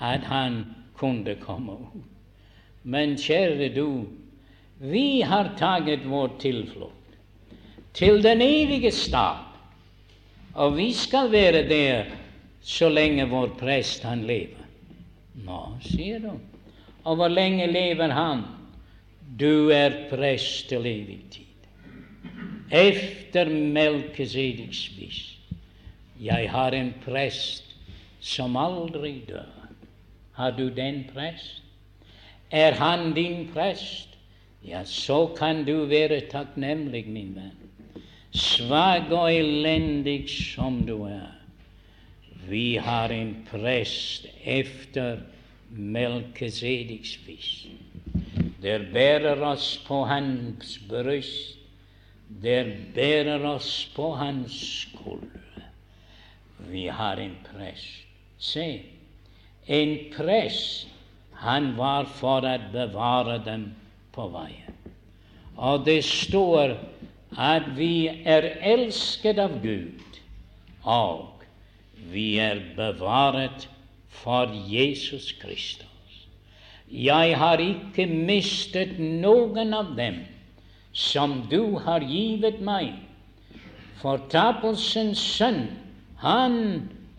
at 0.00 0.26
han 0.28 0.64
kunne 0.96 1.36
komme 1.40 1.72
ut. 1.72 2.04
Men 2.82 3.16
kjære 3.18 3.72
du, 3.74 4.06
vi 4.78 5.22
har 5.24 5.54
taget 5.58 6.04
vår 6.10 6.36
tilflukt 6.40 7.16
til 7.96 8.20
den 8.22 8.42
evige 8.44 8.90
stad, 8.92 9.40
og 10.54 10.76
vi 10.76 10.92
skal 10.92 11.32
være 11.32 11.64
der 11.68 12.12
så 12.62 12.88
lenge 12.88 13.28
vår 13.30 13.56
prest 13.58 14.04
han 14.04 14.26
lever. 14.26 14.62
Nå, 15.46 15.62
sier 15.84 16.20
du. 16.20 16.32
Og 17.04 17.16
hvor 17.16 17.28
lenge 17.28 17.66
lever 17.70 18.12
han? 18.12 18.42
Du 19.40 19.70
er 19.70 20.06
prest 20.10 20.68
til 20.68 20.86
evig 20.86 21.20
tid. 21.30 21.45
Efter 22.70 23.50
Melkesediks 23.50 24.90
vis. 24.98 25.38
Jeg 26.20 26.50
har 26.50 26.70
en 26.74 26.94
prest 27.04 27.76
som 28.20 28.56
aldri 28.56 29.20
dør. 29.28 29.52
Har 30.32 30.50
du 30.50 30.68
den 30.68 31.04
prest? 31.14 31.62
Er 32.50 32.72
han 32.72 33.12
din 33.14 33.48
prest? 33.54 34.08
Ja, 34.66 34.84
så 34.84 35.26
kan 35.38 35.64
du 35.64 35.84
være 35.84 36.20
takknemlig, 36.30 37.06
min 37.08 37.34
venn. 37.36 38.02
Svak 38.34 39.10
og 39.10 39.30
elendig 39.34 40.26
som 40.30 40.82
du 40.86 41.04
er. 41.06 41.32
Vi 42.48 42.74
har 42.74 43.08
en 43.08 43.46
prest 43.50 44.26
efter 44.44 45.16
Melkesediks 45.70 47.18
vis. 47.26 47.66
Der 48.62 48.84
bærer 48.92 49.40
oss 49.46 49.84
på 49.86 50.04
hans 50.04 50.80
bryst, 50.88 51.58
der 52.28 52.72
bærer 52.94 53.44
oss 53.46 53.86
på 53.94 54.10
hans 54.14 54.52
skulder. 54.82 55.64
Vi 56.68 56.86
har 56.86 57.16
en 57.22 57.36
prest. 57.46 58.06
Se, 58.38 58.82
en 59.66 59.98
prest, 60.16 60.88
han 61.32 61.72
var 61.76 62.04
for 62.18 62.44
å 62.46 62.56
bevare 62.72 63.38
dem 63.44 63.70
på 64.12 64.28
veien. 64.34 64.74
Og 65.56 65.86
det 65.86 66.02
står 66.04 66.76
at 67.36 67.70
vi 67.76 68.08
er 68.08 68.50
elsket 68.60 69.40
av 69.40 69.58
Gud, 69.62 70.20
og 70.84 71.44
vi 72.12 72.36
er 72.40 72.60
bevaret 72.76 73.68
for 74.22 74.52
Jesus 74.68 75.32
Kristus. 75.40 75.86
Jeg 76.86 77.36
har 77.40 77.60
ikke 77.60 78.06
mistet 78.06 78.98
noen 79.00 79.74
av 79.74 79.94
dem 79.98 80.22
som 80.96 81.42
du 81.50 81.76
har 81.84 82.04
givet 82.08 82.62
meg. 82.64 82.94
Fortapelsens 84.00 85.20
sønn, 85.20 85.66
han 86.22 86.56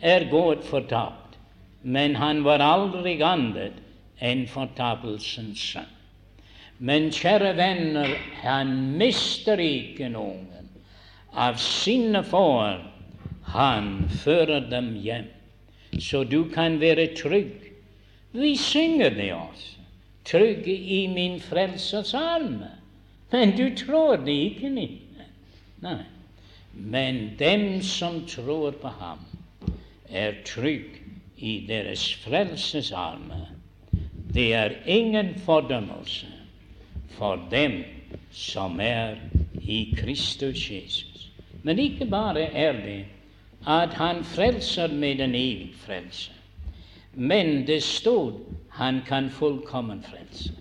er 0.01 0.25
gått 0.31 0.65
fortapt, 0.65 1.37
men 1.83 2.17
han 2.17 2.41
var 2.47 2.63
aldri 2.65 3.19
annet 3.21 3.77
enn 4.17 4.47
fortapelsens 4.49 5.61
sønn. 5.73 5.93
Men 6.77 7.09
kjære 7.13 7.55
venner, 7.57 8.11
han 8.43 8.73
mister 8.97 9.61
ikke 9.61 10.09
noen 10.13 10.45
av 11.37 11.57
sine 11.61 12.23
får 12.25 12.81
han 13.53 14.07
fører 14.23 14.65
dem 14.71 14.91
hjem, 15.01 15.29
så 16.01 16.23
du 16.27 16.43
kan 16.53 16.79
være 16.81 17.11
trygg. 17.17 17.69
Vi 18.33 18.55
synger 18.59 19.13
det 19.15 19.31
også. 19.33 19.73
Trygg 20.27 20.65
i 20.67 21.05
min 21.07 21.37
frelsers 21.39 22.11
arme. 22.17 22.73
Men 23.31 23.57
du 23.57 23.75
tror 23.75 24.15
det 24.15 24.31
ikke, 24.31 24.69
Nei. 25.81 26.03
Men 26.73 27.31
dem 27.39 27.81
som 27.81 28.25
tror 28.25 28.71
på 28.71 28.87
ham, 28.87 29.19
er 30.09 30.33
trygg 30.45 31.01
i 31.37 31.65
deres 31.67 32.13
frelses 32.23 32.91
arme. 32.91 33.47
Det 34.33 34.53
er 34.53 34.77
ingen 34.85 35.35
fordømmelse 35.45 36.27
for 37.17 37.41
dem 37.51 37.83
som 38.31 38.79
er 38.79 39.15
i 39.61 39.95
Kristus 39.97 40.71
Jesus. 40.71 41.29
Men 41.63 41.79
ikke 41.79 42.05
bare 42.05 42.41
er 42.41 42.71
det 42.71 43.05
at 43.67 43.93
han 43.93 44.23
frelser 44.23 44.87
med 44.87 45.19
en 45.19 45.35
evig 45.35 45.73
frelse. 45.75 46.31
Men 47.13 47.67
det 47.67 47.83
stod 47.83 48.33
han 48.69 49.01
kan 49.07 49.29
fullkommen 49.29 50.03
frelse. 50.03 50.53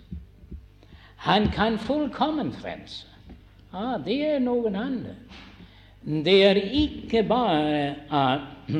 Han 1.27 1.49
kan 1.51 1.79
fullkommen 1.79 2.53
frelse. 2.53 3.07
Ah, 3.73 3.99
det 3.99 4.15
er 4.23 4.39
noen 4.39 4.77
andre. 4.79 5.15
Det 6.07 6.37
er 6.47 6.61
ikke 6.63 7.25
bare 7.27 7.97
at 8.15 8.71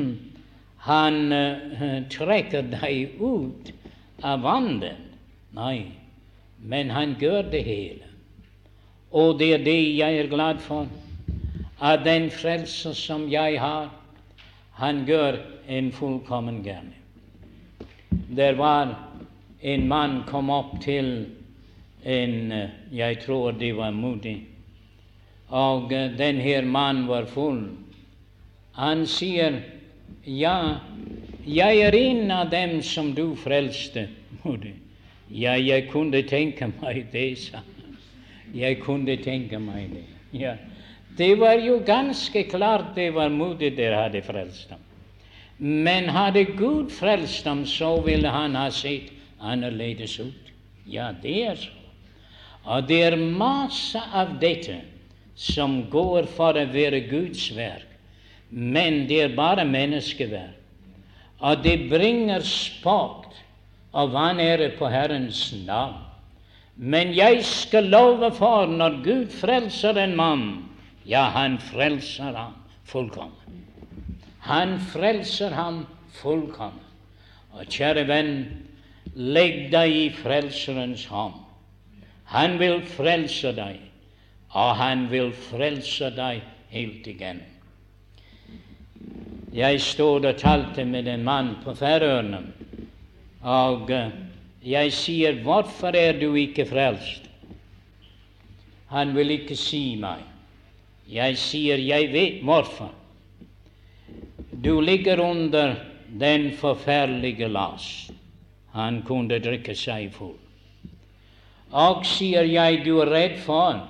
han 0.87 1.17
uh, 1.35 1.97
trekker 2.07 2.69
deg 2.71 3.19
ut 3.19 3.73
av 4.23 4.45
vannet. 4.47 4.95
Nei, 5.57 5.91
men 6.63 6.93
han 6.95 7.17
gjør 7.19 7.51
det 7.51 7.65
hele. 7.67 8.07
Og 9.11 9.35
det 9.41 9.51
er 9.57 9.65
det 9.67 9.79
jeg 9.97 10.23
er 10.23 10.31
glad 10.31 10.63
for, 10.63 10.87
at 11.83 12.05
den 12.07 12.29
frelse 12.31 12.93
som 12.95 13.27
jeg 13.27 13.59
har, 13.59 13.91
han 14.79 15.03
gjør 15.03 15.41
en 15.67 15.91
fullkommen 15.91 16.63
gjerning. 16.63 16.95
Der 18.39 18.55
var 18.55 18.95
en 19.61 19.87
mann 19.87 20.21
kom 20.31 20.49
opp 20.53 20.77
til 20.83 21.27
en 22.07 22.53
Jeg 22.91 23.19
tror 23.25 23.51
det 23.51 23.73
var 23.75 23.91
modig. 23.91 24.37
Og 25.49 25.89
den 25.91 26.39
her 26.41 26.65
mannen 26.65 27.07
var 27.07 27.25
full. 27.25 27.67
Han 28.73 29.05
sier, 29.05 29.61
'Ja, 30.27 30.77
jeg 31.47 31.79
er 31.79 31.95
en 31.95 32.31
av 32.31 32.49
dem 32.49 32.81
som 32.81 33.13
du 33.15 33.35
frelste.' 33.35 34.07
Ja, 35.29 35.53
jeg 35.59 35.89
kunne 35.89 36.21
tenke 36.23 36.69
meg 36.81 37.07
det, 37.11 37.37
sa 37.37 37.57
han. 37.57 37.97
Jeg 38.55 38.79
kunne 38.79 39.17
tenke 39.17 39.59
meg 39.59 39.89
det. 39.91 40.05
Ja. 40.39 40.55
Det 41.17 41.39
var 41.39 41.57
jo 41.59 41.79
ganske 41.85 42.43
klart 42.43 42.95
det 42.95 43.13
var 43.13 43.29
modig 43.29 43.73
dere 43.77 44.03
hadde 44.03 44.21
frelst 44.21 44.69
ham. 44.69 44.79
Men 45.57 46.09
hadde 46.13 46.45
Gud 46.45 46.91
frelst 46.93 47.45
ham, 47.45 47.65
så 47.65 47.95
ville 48.05 48.29
han 48.29 48.55
ha 48.55 48.69
sett 48.69 49.09
annerledes 49.41 50.19
ut. 50.19 50.53
Ja, 50.85 51.11
det 51.23 51.43
er 51.43 51.55
så. 51.55 51.76
Og 52.67 52.87
det 52.87 52.99
er 53.07 53.15
masse 53.15 53.99
av 54.11 54.35
dette 54.41 54.81
som 55.37 55.79
går 55.91 56.27
for 56.35 56.57
å 56.57 56.65
være 56.73 57.05
Guds 57.07 57.47
verk, 57.55 57.87
men 58.49 59.05
det 59.07 59.21
er 59.23 59.37
bare 59.37 59.65
menneskeverk. 59.67 60.55
Og 61.37 61.61
det 61.63 61.85
bringer 61.91 62.41
spakt 62.41 63.37
og 63.93 64.11
vanære 64.15 64.71
på 64.79 64.89
Herrens 64.89 65.51
navn. 65.67 66.01
Men 66.77 67.13
jeg 67.15 67.43
skal 67.45 67.89
love 67.89 68.31
for, 68.37 68.69
når 68.69 68.99
Gud 69.05 69.33
frelser 69.33 69.97
en 70.01 70.15
mann, 70.17 70.47
ja, 71.05 71.27
han 71.33 71.57
frelser 71.61 72.35
ham 72.35 72.53
fullkommen. 72.85 73.63
Han 74.45 74.77
frelser 74.91 75.55
ham 75.55 75.85
fullkommen. 76.19 76.83
Og 77.57 77.65
kjære 77.73 78.05
venn, 78.09 78.33
legg 79.15 79.69
deg 79.73 79.95
i 79.95 80.07
Frelserens 80.13 81.07
hånd. 81.09 81.46
Han 82.33 82.57
vil 82.59 82.81
frelse 82.91 83.53
deg, 83.55 83.79
og 84.51 84.75
han 84.75 85.05
vil 85.11 85.31
frelse 85.31 86.09
deg 86.15 86.41
helt 86.73 87.07
igjen. 87.07 87.39
Jeg 89.55 89.79
stod 89.81 90.25
og 90.27 90.37
talte 90.37 90.83
med 90.85 91.07
en 91.07 91.23
mann 91.23 91.53
på 91.63 91.73
Færøyene, 91.77 92.41
og 93.47 93.91
eh, 93.91 94.11
jeg 94.63 94.91
sier, 94.93 95.33
'Hvorfor 95.33 95.95
er 95.95 96.19
du 96.19 96.33
ikke 96.35 96.65
frelst?' 96.65 97.29
Han 98.87 99.15
vil 99.15 99.31
ikke 99.31 99.55
si 99.55 99.95
meg. 99.99 100.23
Jeg 101.11 101.37
sier, 101.37 101.77
jeg 101.77 102.11
vet 102.13 102.43
hvorfor. 102.43 102.91
Du 104.63 104.79
ligger 104.81 105.19
under 105.19 105.75
den 106.19 106.51
forferdelige 106.51 107.47
last. 107.47 108.11
Han 108.71 109.01
kunne 109.03 109.39
drikke 109.39 109.75
seg 109.75 110.11
full. 110.13 110.37
Og 111.71 112.05
sier 112.05 112.47
jeg, 112.47 112.81
du 112.85 112.99
er 113.03 113.11
redd 113.11 113.39
for 113.43 113.83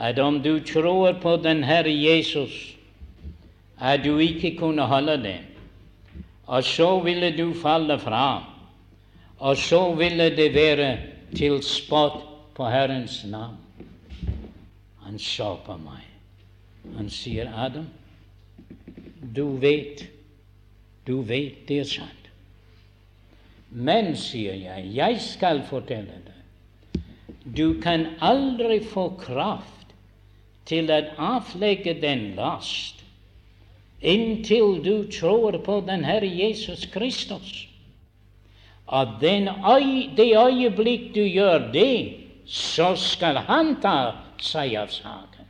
at 0.00 0.18
om 0.18 0.40
du 0.42 0.58
tror 0.64 1.12
på 1.20 1.36
den 1.36 1.62
Herre 1.64 1.92
Jesus, 1.92 2.76
at 3.78 4.04
du 4.04 4.18
ikke 4.18 4.56
kunne 4.56 4.82
holde 4.82 5.16
det, 5.22 5.40
og 6.46 6.64
så 6.64 7.00
ville 7.00 7.30
du 7.36 7.52
falle 7.54 7.98
fra, 7.98 8.44
og 9.38 9.56
så 9.56 9.94
ville 9.94 10.30
det 10.36 10.54
være 10.54 10.98
til 11.36 11.62
spott 11.62 12.22
på 12.54 12.68
Herrens 12.68 13.24
navn. 13.24 13.56
Han 15.02 15.18
så 15.18 15.56
på 15.64 15.76
meg. 15.76 16.08
Han 16.96 17.10
sier, 17.10 17.50
'Adam, 17.52 17.86
du 19.36 19.56
vet, 19.56 20.08
du 21.06 21.20
vet 21.20 21.68
det 21.68 21.78
er 21.80 21.84
sant.' 21.84 22.30
Men, 23.70 24.16
sier 24.16 24.54
jeg, 24.54 24.90
jeg 24.94 25.20
skal 25.20 25.62
fortelle 25.64 26.18
deg, 26.26 26.31
du 27.44 27.80
kan 27.82 28.06
aldri 28.20 28.80
få 28.80 29.10
kraft 29.20 29.94
til 30.68 30.90
å 30.90 31.00
avlegge 31.18 31.94
den 32.00 32.32
last 32.38 33.02
inntil 34.02 34.82
du 34.82 35.10
tror 35.10 35.58
på 35.62 35.80
den 35.86 36.04
Herre 36.04 36.26
Jesus 36.26 36.86
Kristus. 36.90 37.68
Og 38.86 39.18
den, 39.20 39.48
det 40.16 40.32
øyeblikk 40.36 41.14
du 41.14 41.22
gjør 41.22 41.70
det, 41.72 42.18
så 42.46 42.92
skal 42.98 43.38
han 43.46 43.76
ta 43.80 44.12
seg 44.42 44.74
av 44.76 44.90
saken. 44.92 45.46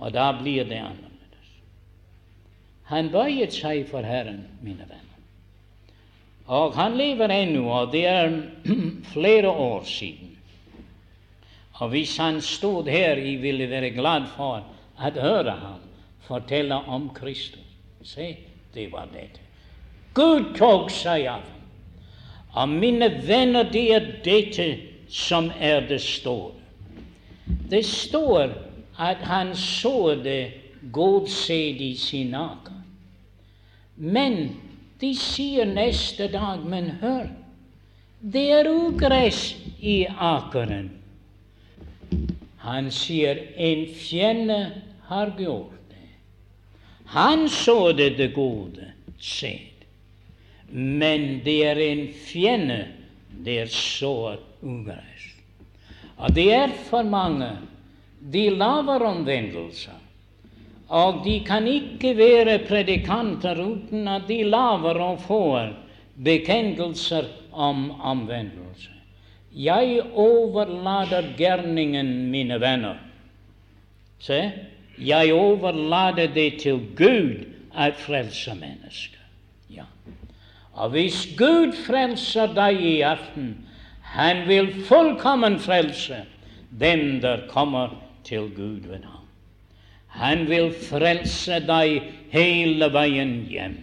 Og 0.00 0.12
da 0.16 0.30
blir 0.40 0.64
det 0.64 0.80
annerledes. 0.80 1.50
Han 2.90 3.12
bøyet 3.12 3.54
seg 3.54 3.84
for 3.88 4.04
Herren, 4.04 4.42
mine 4.64 4.88
venner. 4.88 5.00
Og 6.48 6.74
han 6.76 6.96
lever 6.98 7.32
ennå, 7.32 7.68
og 7.68 7.92
det 7.92 8.04
er 8.08 8.34
flere 9.14 9.52
år 9.52 9.84
siden. 9.88 10.23
Og 11.80 11.88
hvis 11.90 12.16
han 12.16 12.40
stod 12.40 12.88
her, 12.88 13.18
jeg 13.18 13.42
ville 13.42 13.70
være 13.70 13.90
glad 13.90 14.28
for 14.36 14.62
å 14.98 15.10
høre 15.18 15.56
ham 15.58 15.80
fortelle 16.24 16.74
om 16.74 17.10
Kristus. 17.14 17.60
Se, 18.02 18.36
det 18.74 18.92
var 18.92 19.08
dette. 19.12 19.40
Gud 20.14 20.54
tok 20.58 20.90
seg 20.92 21.26
av 21.26 21.42
ham. 21.42 21.50
Og 22.54 22.68
mine 22.70 23.08
venner, 23.26 23.66
det 23.66 23.84
er 23.96 24.10
dette 24.24 24.66
som 25.10 25.50
er 25.58 25.82
det 25.88 25.98
store. 26.02 26.54
Det 27.70 27.82
står 27.84 28.54
at 28.98 29.24
han 29.26 29.54
så 29.58 30.14
det 30.14 30.52
godsed 30.94 31.80
i 31.82 31.94
sin 31.98 32.34
ake. 32.38 32.76
Men 33.96 34.54
de 35.00 35.10
sier 35.18 35.66
neste 35.66 36.28
dag, 36.30 36.62
men 36.62 36.92
hør, 37.02 37.26
det 38.20 38.44
er 38.60 38.70
ugress 38.70 39.56
i 39.82 40.04
akeren. 40.08 40.92
Han 42.64 42.88
sier 42.94 43.40
en 43.60 43.84
fjende 43.92 44.58
har 45.08 45.34
gjort 45.38 45.80
det. 45.90 46.08
Han 47.12 47.48
så 47.48 47.92
det 47.92 48.14
det 48.16 48.30
gode 48.34 48.92
sett. 49.20 49.84
Men 50.70 51.42
det 51.44 51.58
er 51.68 51.80
en 51.84 52.06
fjende 52.26 52.78
der 53.44 53.68
sår 53.68 54.40
ugress. 54.62 55.28
Og 56.16 56.32
det 56.32 56.46
er 56.56 56.72
for 56.88 57.04
mange 57.04 57.50
de 58.32 58.48
laver 58.50 59.04
omvendelser. 59.10 60.00
Og 60.88 61.20
de 61.24 61.38
kan 61.44 61.68
ikke 61.68 62.14
være 62.16 62.58
predikanter 62.64 63.60
uten 63.60 64.08
at 64.08 64.24
de 64.28 64.40
laver 64.44 65.00
og 65.04 65.20
får 65.26 65.74
bekjennelser 66.24 67.28
om 67.52 67.90
omvendelse. 68.00 68.93
Jeg 69.54 70.00
overlater 70.14 71.30
gjerningen, 71.38 72.30
mine 72.30 72.60
venner. 72.60 72.96
Se, 74.18 74.40
jeg 74.98 75.34
overlater 75.34 76.26
det 76.34 76.60
til 76.60 76.80
Gud 76.96 77.44
at 77.74 77.94
frelse 77.98 78.54
mennesker. 78.54 79.22
Ja. 79.70 79.84
Og 80.72 80.90
hvis 80.90 81.28
Gud 81.38 81.74
frelser 81.86 82.50
deg 82.54 82.80
i 82.82 83.00
aften, 83.06 83.54
han 84.14 84.48
vil 84.48 84.72
fullkommen 84.86 85.58
frelse 85.58 86.24
dem 86.80 87.20
der 87.20 87.46
kommer 87.48 87.94
til 88.24 88.50
Gud 88.56 88.88
ved 88.88 89.04
ham. 89.04 89.22
Han 90.08 90.48
vil 90.48 90.72
frelse 90.88 91.60
deg 91.66 92.02
hele 92.30 92.90
veien 92.92 93.46
hjem. 93.50 93.76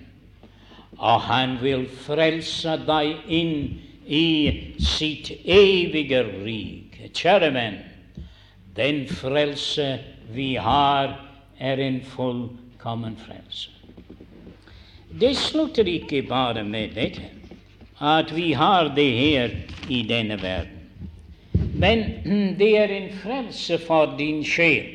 Og 0.97 1.21
han 1.21 1.57
vil 1.61 1.87
frelse 2.05 2.77
deg 2.87 3.15
inn 3.27 3.55
i 4.07 4.75
sitt 4.79 5.31
evige 5.45 6.23
rik. 6.43 6.97
Kjære 7.13 7.51
venn, 7.53 7.77
den 8.75 9.03
frelse 9.09 9.99
vi 10.33 10.55
har, 10.55 11.17
er 11.59 11.77
en 11.77 12.01
fullkommen 12.01 13.17
frelse. 13.19 13.69
Det 15.11 15.35
slutter 15.37 15.87
ikke 15.87 16.23
bare 16.23 16.63
med 16.63 16.95
dette, 16.95 17.27
at 18.01 18.31
vi 18.35 18.53
har 18.53 18.93
det 18.95 19.11
her 19.11 19.49
i 19.89 20.01
denne 20.07 20.37
verden. 20.41 20.77
Men 21.75 22.05
det 22.59 22.71
er 22.77 22.93
en 22.95 23.09
frelse 23.21 23.77
for 23.77 24.15
din 24.17 24.43
sjel. 24.45 24.87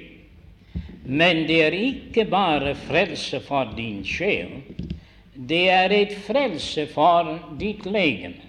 Men 1.04 1.44
det 1.46 1.61
er 1.62 1.76
ikke 1.76 2.24
bare 2.30 2.74
frelse 2.74 3.40
for 3.40 3.70
din 3.76 4.02
sjel. 4.04 4.62
Det 5.36 5.68
er 5.70 5.92
et 5.92 6.16
frelse 6.26 6.86
for 6.94 7.36
ditt 7.61 7.86
legeme. 7.86 8.45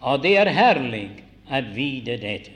Og 0.00 0.22
det 0.22 0.36
er 0.38 0.52
herlig 0.52 1.08
å 1.48 1.62
vite 1.74 2.18
dette, 2.20 2.52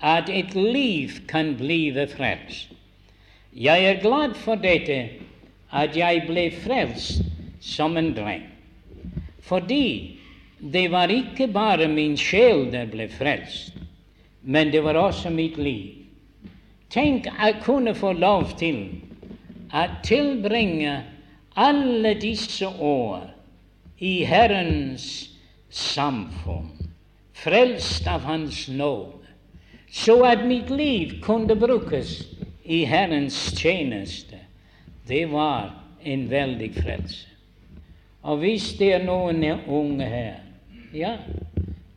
at 0.00 0.28
et 0.28 0.54
liv 0.54 1.12
kan 1.28 1.54
blive 1.58 2.06
frelst. 2.08 2.72
Jeg 3.56 3.84
er 3.88 4.02
glad 4.02 4.36
for 4.36 4.60
dette 4.60 4.98
at 5.72 5.96
jeg 5.96 6.26
ble 6.28 6.50
frelst 6.62 7.24
som 7.64 7.96
en 7.96 8.12
dreng. 8.16 8.44
Fordi 9.46 10.18
det 10.60 10.90
var 10.92 11.12
ikke 11.12 11.48
bare 11.52 11.88
min 11.88 12.16
sjel 12.20 12.66
der 12.72 12.88
ble 12.90 13.08
frelst, 13.12 13.72
men 14.42 14.72
det 14.72 14.82
var 14.84 14.98
også 15.00 15.30
mitt 15.30 15.56
liv. 15.56 16.02
Tenk 16.92 17.26
å 17.28 17.50
kunne 17.64 17.94
få 17.96 18.12
lov 18.16 18.52
til 18.60 18.84
å 19.74 19.86
tilbringe 20.06 21.00
alle 21.56 22.14
disse 22.20 22.68
år 22.68 23.26
i 24.04 24.20
Herrens 24.28 25.35
samfunn, 25.76 26.72
frelst 27.36 28.08
av 28.08 28.24
Hans 28.26 28.66
nåde, 28.68 29.12
så 29.92 30.18
at 30.24 30.44
mitt 30.48 30.70
liv 30.70 31.18
kunne 31.24 31.56
brukes 31.56 32.18
i 32.64 32.84
Herrens 32.84 33.36
tjeneste 33.56 34.40
det 35.08 35.26
var 35.30 35.74
en 36.02 36.30
veldig 36.30 36.74
frelse. 36.74 37.28
Og 38.22 38.40
hvis 38.42 38.72
det 38.78 38.92
er 38.94 39.04
noen 39.06 39.44
unge 39.68 40.06
her 40.10 40.42
Ja, 40.94 41.16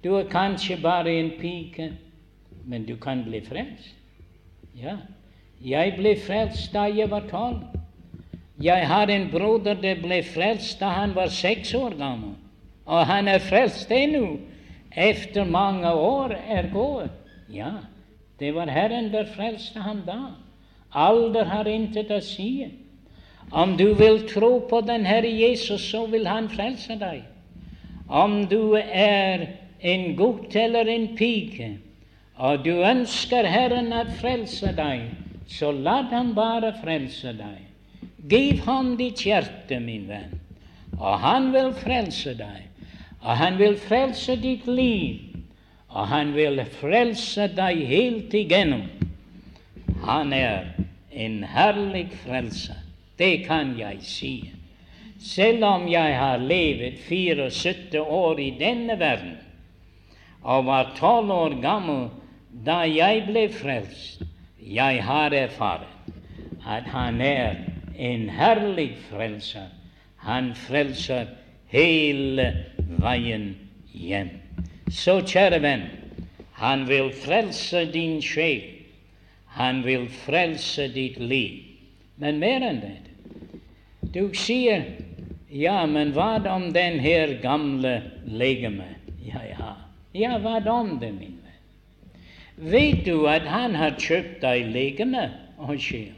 du 0.03 0.15
er 0.15 0.27
kanskje 0.29 0.77
bare 0.81 1.11
en 1.13 1.31
pike, 1.39 1.91
men 2.65 2.85
du 2.85 2.95
kan 2.95 3.23
bli 3.23 3.39
frelst. 3.41 3.95
Ja, 4.75 4.97
jeg 5.63 5.93
ble 5.97 6.15
frelst 6.19 6.73
da 6.73 6.83
jeg 6.91 7.09
var 7.11 7.27
tolv. 7.29 7.63
Jeg 8.61 8.87
har 8.87 9.07
en 9.07 9.29
broder 9.31 9.79
som 9.79 10.03
ble 10.03 10.19
frelst 10.23 10.79
da 10.79 10.91
han 10.99 11.15
var 11.15 11.31
seks 11.31 11.73
år 11.73 11.95
gammel. 11.97 12.35
Og 12.89 13.05
han 13.05 13.29
er 13.29 13.43
frelst 13.45 13.91
ennå, 13.93 14.39
efter 14.97 15.45
mange 15.45 15.91
år 15.93 16.33
er 16.49 16.71
gått. 16.73 17.13
Ja, 17.53 17.85
det 18.39 18.53
var 18.55 18.69
Herren 18.73 19.11
der 19.13 19.29
frelste 19.29 19.83
ham 19.85 20.01
da. 20.07 20.33
Alder 20.89 21.45
har 21.45 21.69
intet 21.69 22.09
å 22.09 22.19
si. 22.25 22.65
Om 23.51 23.75
du 23.77 23.93
vil 23.97 24.23
tro 24.29 24.59
på 24.69 24.81
den 24.85 25.05
Herre 25.05 25.29
Jesus, 25.29 25.81
så 25.91 26.05
vil 26.09 26.27
Han 26.27 26.49
frelse 26.49 26.97
deg. 26.97 27.23
Om 28.09 28.47
du 28.49 28.73
er 28.77 29.47
en 29.81 30.15
gutt 30.17 30.55
eller 30.55 30.89
en 30.89 31.07
pike, 31.17 31.77
og 32.37 32.63
du 32.65 32.71
ønsker 32.85 33.45
Herren 33.45 33.93
å 33.93 34.05
frelse 34.21 34.73
deg, 34.77 35.09
så 35.49 35.71
la 35.71 36.01
Han 36.09 36.33
bare 36.37 36.73
frelse 36.81 37.33
deg. 37.37 37.65
Giv 38.29 38.65
ham 38.65 38.95
ditt 38.97 39.25
hjerte, 39.25 39.79
min 39.79 40.07
venn, 40.09 40.39
og 40.99 41.21
han 41.23 41.53
vil 41.53 41.73
frelse 41.73 42.35
deg. 42.37 42.68
Og 43.21 43.37
han 43.37 43.57
vil 43.59 43.77
frelse 43.77 44.35
ditt 44.39 44.67
liv, 44.67 45.19
og 45.89 46.07
han 46.07 46.33
vil 46.35 46.61
frelse 46.79 47.49
deg 47.55 47.83
helt 47.89 48.33
igjennom. 48.33 48.85
Han 50.05 50.33
er 50.33 50.69
en 51.11 51.43
herlig 51.43 52.07
frelse. 52.23 52.77
Det 53.19 53.43
kan 53.47 53.75
jeg 53.79 53.99
si. 54.07 54.33
Selv 55.19 55.65
om 55.67 55.87
jeg 55.91 56.15
har 56.15 56.37
levet 56.37 57.01
74 57.09 57.99
år 57.99 58.39
i 58.39 58.49
denne 58.59 58.95
verden 58.99 59.35
og 60.41 60.65
var 60.65 60.93
tolv 60.95 61.31
år 61.35 61.57
gammel 61.61 62.05
da 62.65 62.85
jeg 62.87 63.25
ble 63.27 63.49
frelst, 63.51 64.23
jeg 64.63 65.03
har 65.03 65.35
erfart 65.35 65.87
at 66.63 66.83
Han 66.83 67.21
er 67.21 67.55
en 67.97 68.29
herlig 68.29 68.95
frelser. 69.09 69.67
Han 70.15 70.55
frelser 70.55 71.25
hele 71.67 72.78
veien 72.97 73.53
hjem. 73.93 74.31
Så, 74.89 75.19
kjære 75.21 75.61
venn, 75.61 75.85
han 76.59 76.87
vil 76.89 77.11
frelse 77.13 77.85
din 77.93 78.19
sjel. 78.25 78.65
Han 79.59 79.83
vil 79.85 80.07
frelse 80.25 80.87
ditt 80.93 81.19
liv. 81.21 81.61
Men 82.19 82.39
mer 82.41 82.65
enn 82.65 82.81
det. 82.83 82.95
Du 84.13 84.33
sier 84.35 84.85
ja, 85.49 85.85
men 85.89 86.11
hva 86.13 86.37
om 86.51 86.69
den 86.73 86.99
her 87.01 87.39
gamle 87.41 87.95
legeme 88.25 88.85
jeg 89.25 89.55
har? 89.57 89.79
Ja, 90.13 90.37
hva 90.41 90.59
om 90.73 90.97
det, 91.01 91.11
min 91.13 91.37
venn? 91.41 92.19
Vet 92.69 93.05
du 93.05 93.27
at 93.31 93.47
han 93.47 93.75
har 93.77 93.97
kjøpt 93.97 94.41
deg 94.43 94.69
legeme 94.73 95.29
og 95.57 95.77
sjel? 95.81 96.13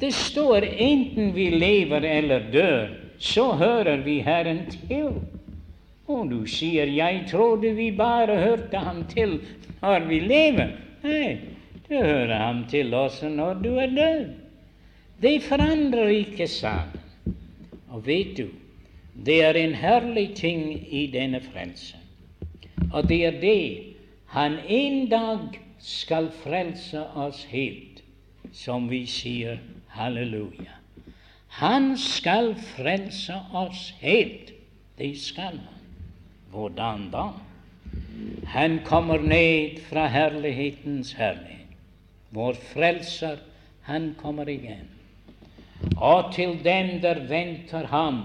Det 0.00 0.10
står 0.16 0.64
enten 0.64 1.34
vi 1.36 1.50
lever 1.52 2.06
eller 2.08 2.48
dør, 2.52 3.01
så 3.22 3.52
hører 3.52 4.02
vi 4.02 4.18
Herren 4.20 4.64
til. 4.70 5.20
Og 6.10 6.30
du 6.30 6.46
sier 6.46 6.86
'jeg 6.86 7.24
trodde 7.30 7.74
vi 7.74 7.90
bare 7.90 8.36
hørte 8.36 8.78
ham 8.78 9.04
til 9.08 9.40
når 9.82 10.08
vi 10.08 10.18
lever'. 10.20 10.72
Nei, 11.02 11.38
du 11.88 11.94
hører 11.94 12.38
ham 12.38 12.64
til 12.68 12.94
også 12.94 13.28
når 13.28 13.54
du 13.54 13.76
er 13.76 13.86
død. 13.86 14.26
Det 15.22 15.42
forandrer 15.42 16.08
ikke 16.08 16.46
saken. 16.46 17.00
Og 17.88 18.06
vet 18.06 18.38
du, 18.38 18.48
Det 19.24 19.42
er 19.44 19.52
en 19.52 19.74
herlig 19.74 20.34
ting 20.34 20.94
i 20.94 21.06
denne 21.06 21.40
frelse, 21.40 21.96
og 22.92 23.08
det 23.08 23.26
er 23.26 23.40
det 23.40 23.78
han 24.26 24.56
en 24.68 25.08
dag 25.10 25.60
skal 25.78 26.30
frelse 26.30 27.04
oss 27.14 27.44
helt, 27.44 28.02
som 28.52 28.90
vi 28.90 29.04
sier 29.06 29.58
halleluja. 29.88 30.81
Han 31.60 31.96
skal 32.00 32.54
frelse 32.54 33.36
oss 33.52 33.90
helt. 34.00 34.52
Det 34.98 35.12
skal 35.20 35.58
han. 35.58 35.80
Hvordan 36.52 37.10
da? 37.12 37.26
Han 38.46 38.78
kommer 38.84 39.20
ned 39.20 39.80
fra 39.88 40.06
herlighetens 40.06 41.12
herlighet. 41.12 41.76
Vår 42.32 42.56
frelser, 42.72 43.36
han 43.82 44.14
kommer 44.20 44.48
igjen. 44.48 44.88
Og 45.96 46.32
til 46.34 46.56
dem 46.64 47.00
der 47.02 47.20
venter 47.28 47.86
ham, 47.86 48.22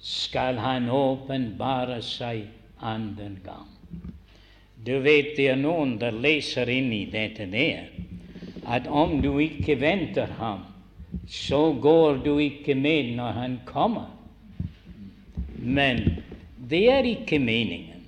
skal 0.00 0.56
han 0.56 0.88
åpenbare 0.88 2.00
seg 2.02 2.46
annen 2.80 3.36
gang. 3.44 3.68
Du 4.86 4.96
vet 5.04 5.34
det 5.36 5.50
er 5.52 5.60
noen 5.60 5.98
der 6.00 6.16
leser 6.16 6.70
inn 6.72 6.88
i 6.96 7.04
dette 7.12 7.44
der, 7.52 7.90
at 8.64 8.88
om 8.88 9.18
du 9.20 9.34
ikke 9.42 9.76
venter 9.80 10.32
ham, 10.38 10.69
så 11.28 11.72
går 11.72 12.22
du 12.24 12.38
ikke 12.38 12.74
med 12.74 13.16
når 13.16 13.32
han 13.32 13.60
kommer. 13.66 14.10
Men 15.58 16.02
det 16.70 16.84
er 16.92 17.06
ikke 17.06 17.38
meningen. 17.38 18.04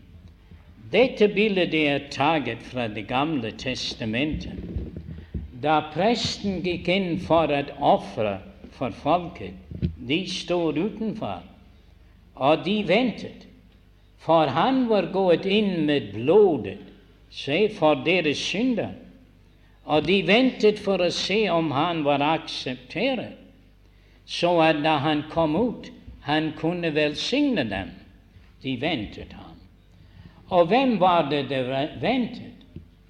Dette 0.93 1.29
bildet 1.29 1.75
er 1.75 2.09
taget 2.11 2.63
fra 2.63 2.89
Det 2.89 3.07
gamle 3.09 3.51
testamentet. 3.59 4.53
Da 5.63 5.81
presten 5.95 6.61
gikk 6.65 6.89
inn 6.91 7.21
for 7.23 7.49
å 7.49 7.63
ofre 7.95 8.41
for 8.73 8.91
folket, 8.91 9.55
de 10.09 10.19
stod 10.27 10.79
utenfor, 10.79 11.43
og 12.35 12.65
de 12.65 12.81
ventet. 12.89 13.47
For 14.23 14.51
han 14.51 14.89
var 14.91 15.11
gått 15.15 15.47
inn 15.47 15.87
med 15.87 16.13
blodet, 16.15 16.79
se, 17.31 17.69
for 17.79 18.03
deres 18.07 18.43
synder. 18.43 18.93
Og 19.93 20.07
de 20.07 20.23
ventet 20.25 20.79
for 20.81 21.03
å 21.05 21.11
se 21.13 21.43
om 21.53 21.69
han 21.77 22.01
var 22.07 22.23
akseptert, 22.25 23.37
så 24.25 24.55
at 24.65 24.79
da 24.85 24.97
han 25.05 25.27
kom 25.33 25.57
ut, 25.59 25.91
han 26.25 26.53
kunne 26.57 26.93
velsigne 26.95 27.65
dem. 27.69 27.91
De 28.63 28.77
ventet 28.81 29.33
ham. 29.35 29.59
Og 30.55 30.69
hvem 30.71 30.95
var 31.01 31.27
det 31.29 31.43
de 31.51 31.61
ventet? 32.01 32.63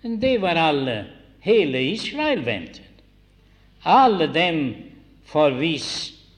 Det 0.02 0.38
var 0.42 0.58
alle. 0.58 1.04
Hele 1.44 1.82
Israel 1.92 2.42
ventet. 2.46 3.04
Alle 3.84 4.26
dem 4.32 4.60
for 5.28 5.54
hvis 5.58 5.88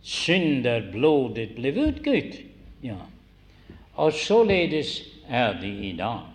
synder 0.03 0.91
blodet 0.93 1.55
ble 1.57 1.73
utgitt. 1.87 2.41
Ja. 2.85 3.01
Og 3.97 4.13
således 4.13 4.99
er 5.29 5.57
de 5.61 5.73
i 5.89 5.95
dag. 5.97 6.27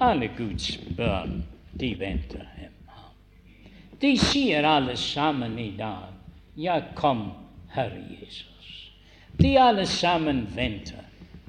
Alle 0.00 0.30
Guds 0.38 0.76
barn, 0.96 1.42
de 1.78 1.94
venter 2.00 2.46
ham. 2.56 2.71
De 4.02 4.16
sier 4.18 4.66
alle 4.66 4.96
sammen 4.98 5.58
i 5.58 5.70
dag, 5.78 6.10
ja, 6.58 6.80
kom, 6.98 7.30
Herre 7.70 8.00
Jesus. 8.10 8.90
De 9.38 9.54
alle 9.56 9.86
sammen 9.86 10.46
venter 10.56 11.04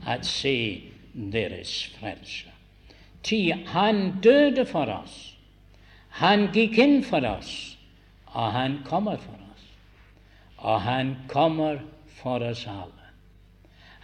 at 0.06 0.26
se 0.26 0.82
deres 1.14 1.72
frelse. 1.98 2.52
Ty 3.24 3.40
han 3.74 4.20
døde 4.22 4.66
for 4.70 4.92
oss. 4.92 5.34
Han 6.22 6.52
gikk 6.54 6.78
inn 6.78 7.00
for 7.08 7.26
oss, 7.26 7.54
og 8.36 8.52
han 8.54 8.84
kommer 8.86 9.18
for 9.18 9.40
oss. 9.50 9.64
Og 10.62 10.82
han 10.86 11.16
kommer 11.32 11.82
for 12.22 12.44
oss 12.46 12.68
alle. 12.70 13.10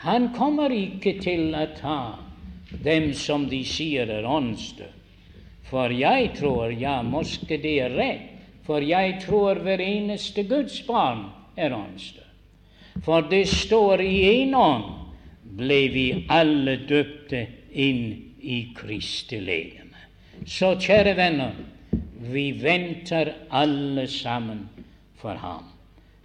Han 0.01 0.31
kommer 0.33 0.73
ikke 0.73 1.19
til 1.21 1.53
å 1.53 1.67
ta 1.77 1.99
dem 2.85 3.11
som 3.13 3.45
de 3.51 3.61
sier 3.67 4.09
er 4.09 4.25
åndsdød. 4.25 4.95
For 5.69 5.93
jeg 5.93 6.31
tror, 6.39 6.71
ja, 6.73 7.01
måske 7.05 7.59
det 7.61 7.75
er 7.83 7.93
rett, 7.93 8.28
for 8.69 8.85
jeg 8.85 9.15
tror 9.23 9.57
hver 9.65 9.81
eneste 9.81 10.43
Guds 10.45 10.83
barn 10.85 11.23
er 11.57 11.73
åndsdød. 11.73 12.27
For 13.01 13.25
det 13.25 13.47
står 13.49 14.03
i 14.05 14.43
en 14.43 14.53
ånd 14.53 14.83
ble 15.57 15.79
vi 15.89 16.05
alle 16.29 16.75
døpte 16.85 17.47
inn 17.73 18.03
i 18.45 18.59
Kristi 18.77 19.39
legeme. 19.41 20.05
Så 20.45 20.75
kjære 20.77 21.15
venner, 21.17 21.57
vi 22.29 22.51
venter 22.61 23.33
alle 23.49 24.05
sammen 24.07 24.67
for 25.17 25.41
ham. 25.41 25.65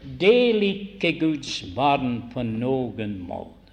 Del 0.04 0.60
ikke 0.68 1.14
Guds 1.22 1.62
barn 1.72 2.26
på 2.34 2.44
noen 2.44 3.22
måte, 3.24 3.72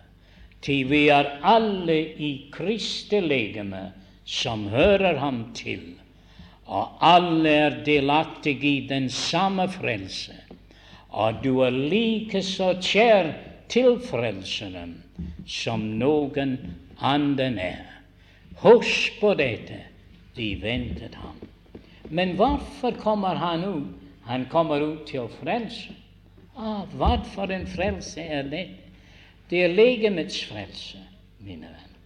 til 0.64 0.88
vi 0.88 1.10
er 1.12 1.28
alle 1.44 2.00
i 2.24 2.32
Kristi 2.56 3.20
legeme 3.20 3.90
som 4.24 4.70
hører 4.72 5.20
ham 5.20 5.50
til, 5.58 5.98
og 6.72 7.04
alle 7.04 7.52
er 7.66 7.80
delaktige 7.86 8.68
i 8.70 8.88
den 8.88 9.10
samme 9.12 9.68
frelse, 9.70 10.36
og 11.10 11.42
du 11.44 11.60
er 11.66 11.76
like 11.76 12.40
så 12.48 12.74
kjær 12.80 13.34
til 13.72 13.98
Frelseren 14.04 14.96
som 15.48 15.84
noen 16.00 16.56
annen 17.00 17.58
er. 17.60 17.88
Husk 18.64 19.20
på 19.20 19.34
dette. 19.40 19.80
De 20.36 20.54
ventet 20.62 21.16
ham. 21.20 21.36
Men 22.10 22.38
hvorfor 22.40 22.96
kommer 23.00 23.36
han 23.36 23.66
ut? 23.66 23.90
Han 24.24 24.46
kommer 24.52 24.80
ut 24.80 25.04
til 25.10 25.26
å 25.26 25.32
frelse. 25.42 25.92
Ah, 26.56 26.86
hva 26.96 27.18
for 27.34 27.52
en 27.52 27.66
frelse 27.68 28.22
er 28.22 28.48
det? 28.48 28.66
Det 29.50 29.64
er 29.66 29.74
legemets 29.76 30.38
frelse, 30.48 31.00
mine 31.44 31.68
venner. 31.68 31.98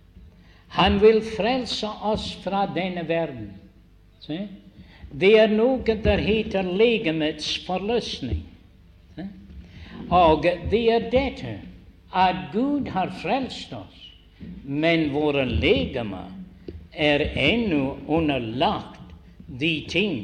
Han 0.78 0.98
vil 1.02 1.22
frelse 1.36 1.90
oss 2.02 2.32
fra 2.44 2.66
denne 2.74 3.06
verden. 3.08 3.52
Se? 4.26 4.48
Det 5.12 5.32
er 5.40 5.52
noe 5.54 5.96
der 6.04 6.22
heter 6.24 6.66
legemets 6.66 7.56
forløsning. 7.66 8.42
Se? 9.16 9.28
Og 10.10 10.48
det 10.72 10.84
er 10.92 11.10
dette 11.12 11.60
at 12.16 12.50
Gud 12.54 12.90
har 12.94 13.14
frelst 13.22 13.74
oss, 13.76 14.02
men 14.64 15.10
våre 15.14 15.46
legemer 15.46 16.32
er 16.92 17.24
ennå 17.36 17.98
underlagt 18.08 19.02
de 19.48 19.86
ting 19.90 20.20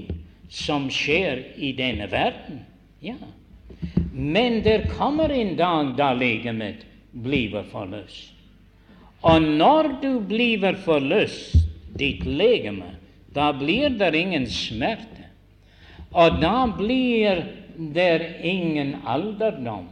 som 0.52 0.89
skjer 0.91 1.43
i 1.56 1.72
denne 1.76 2.08
verden. 2.12 2.62
Ja. 3.02 3.18
Men 4.12 4.62
det 4.64 4.91
kommer 4.97 5.32
en 5.32 5.56
dag 5.60 5.95
da 5.97 6.12
legemet 6.14 6.86
blir 7.12 7.64
forløst. 7.72 8.32
Og 9.22 9.41
når 9.41 9.95
du 10.02 10.12
blir 10.26 10.76
forløst, 10.86 11.56
ditt 11.99 12.24
legeme, 12.26 12.95
da 13.34 13.54
blir 13.54 13.90
det 14.00 14.16
ingen 14.16 14.50
smerte. 14.50 15.26
Og 16.12 16.42
da 16.42 16.68
blir 16.78 17.46
det 17.78 18.40
ingen 18.44 18.96
alderdom. 19.08 19.88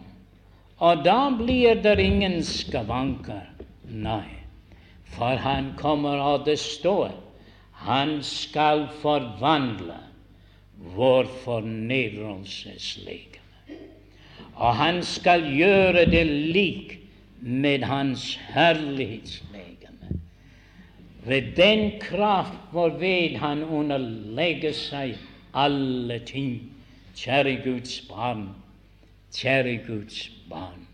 Og 0.79 1.05
da 1.05 1.29
blir 1.35 1.75
det 1.83 1.99
ingen 2.03 2.43
skavanker. 2.43 3.49
Nei. 3.87 4.25
For 5.15 5.35
han 5.41 5.73
kommer, 5.79 6.19
og 6.21 6.45
det 6.45 6.59
står, 6.59 7.11
han 7.71 8.23
skal 8.23 8.87
forvandle 9.01 9.97
vår 10.95 11.23
fornedrelseslegeme. 11.43 13.25
Og 14.59 14.75
han 14.75 15.03
skal 15.03 15.41
gjøre 15.55 16.05
det 16.11 16.27
lik 16.27 16.99
med 17.39 17.83
hans 17.87 18.39
herlighetslegeme. 18.51 19.78
Ved 21.25 21.55
den 21.55 21.99
kraft 22.01 22.71
hvorved 22.71 23.37
han 23.37 23.63
underlegger 23.63 24.71
seg 24.73 25.17
alle 25.53 26.19
ting. 26.25 26.71
Kjære 27.19 27.57
Guds 27.63 28.01
barn, 28.07 28.45
kjære 29.35 29.79
Guds 29.87 30.29
barn. 30.49 30.85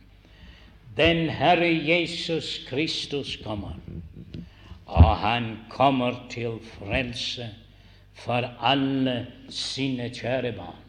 Den 0.98 1.30
Herre 1.30 1.70
Jesus 1.88 2.66
Kristus 2.70 3.36
kommer, 3.44 3.76
og 4.86 5.18
han 5.18 5.58
kommer 5.70 6.16
til 6.30 6.58
frelse 6.80 7.50
for 8.14 8.50
alle 8.64 9.28
sine 9.50 10.10
kjære 10.10 10.56
barn. 10.58 10.82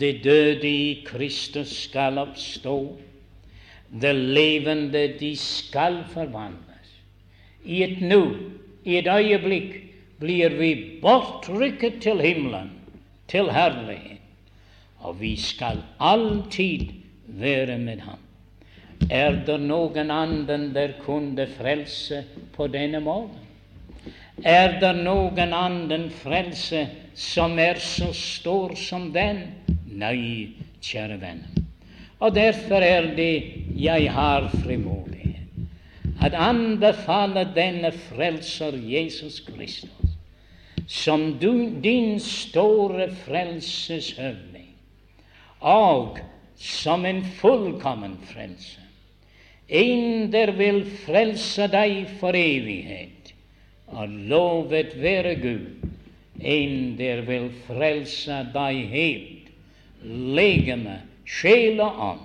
De 0.00 0.20
døde 0.24 0.68
i 0.68 1.04
Kristus 1.06 1.76
skal 1.84 2.18
oppstå, 2.18 2.98
det 4.00 4.14
levende 4.14 5.08
de 5.20 5.36
skal 5.36 6.04
forvandles. 6.10 6.63
I 7.64 7.82
et 7.82 8.00
nu, 8.00 8.36
i 8.84 8.98
et 8.98 9.08
øyeblikk, 9.08 9.80
blir 10.20 10.56
vi 10.58 10.98
bortrykket 11.02 12.00
til 12.04 12.20
himmelen, 12.20 12.70
til 13.28 13.50
herlighet, 13.52 14.20
og 15.04 15.20
vi 15.20 15.34
skal 15.36 15.80
alltid 16.00 16.92
være 17.26 17.78
med 17.78 18.04
ham. 18.04 18.20
Er 19.10 19.40
det 19.46 19.58
noen 19.60 20.10
annen 20.10 20.70
der 20.74 20.94
kunne 21.02 21.46
frelse 21.58 22.22
på 22.54 22.68
denne 22.72 23.00
måten? 23.04 23.40
Er 24.44 24.78
det 24.80 24.94
noen 25.02 25.52
annen 25.52 26.08
frelse 26.10 26.86
som 27.14 27.58
er 27.58 27.80
så 27.80 28.12
stor 28.16 28.74
som 28.76 29.10
den? 29.12 29.44
Nei, 29.94 30.54
kjære 30.82 31.20
venner. 31.20 31.64
Og 32.20 32.34
derfor 32.34 32.80
er 32.84 33.12
det 33.16 33.32
jeg 33.76 34.08
har 34.12 34.48
frimodighet 34.62 35.13
at 36.24 36.34
anbefale 36.34 37.44
denne 37.56 37.92
frelser 37.92 38.76
Jesus 38.80 39.42
Kristus 39.44 40.04
som 40.86 41.38
du, 41.38 41.70
din 41.80 42.20
store 42.20 43.08
frelseshøvding, 43.24 44.68
og 45.60 46.18
som 46.56 47.06
en 47.06 47.22
fullkommen 47.24 48.18
frelse. 48.28 48.80
En 49.68 50.32
der 50.32 50.52
vil 50.52 50.84
frelse 51.06 51.68
deg 51.72 52.04
for 52.20 52.36
evighet, 52.36 53.32
og 53.86 54.08
lovet 54.08 54.92
være 55.00 55.34
Gud. 55.40 55.88
En 56.40 56.98
der 56.98 57.24
vil 57.24 57.48
frelse 57.64 58.42
deg 58.52 58.84
helt, 58.92 59.50
legeme, 60.04 60.98
sjel 61.24 61.80
og 61.80 62.00
ånd, 62.10 62.24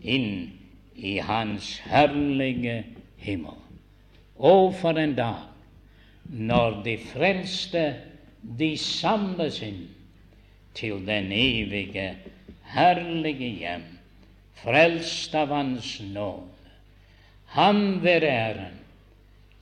inn 0.00 0.30
i 0.96 1.18
Hans 1.20 1.76
herlige 1.84 2.93
himmel. 3.24 3.58
Og 4.36 4.74
for 4.78 4.98
en 5.00 5.14
dag 5.16 5.50
når 6.24 6.80
de 6.84 6.94
frelste, 6.98 7.84
de 8.58 8.74
samles 8.80 9.60
inn 9.64 9.84
til 10.74 11.04
den 11.06 11.30
evige, 11.32 12.06
herlige 12.74 13.50
hjem, 13.60 13.84
frelst 14.62 15.34
av 15.36 15.52
Hans 15.54 15.96
nåde. 16.00 16.50
Ham 17.54 18.02
være 18.02 18.30
æren. 18.30 18.80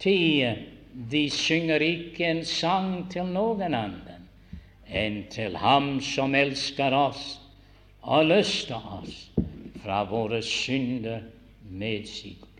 Tie, 0.00 0.54
de 1.10 1.30
synger 1.30 1.82
ikke 1.84 2.24
en 2.30 2.44
sang 2.44 3.10
til 3.12 3.28
noen 3.28 3.74
annen 3.74 4.28
enn 4.92 5.22
til 5.32 5.56
Ham 5.56 5.94
som 6.04 6.34
elsker 6.36 6.92
oss 6.92 7.38
og 8.02 8.26
løster 8.28 8.82
oss 8.98 9.30
fra 9.82 10.02
våre 10.10 10.42
synder 10.44 11.22
med 11.70 12.08
sitt. 12.10 12.51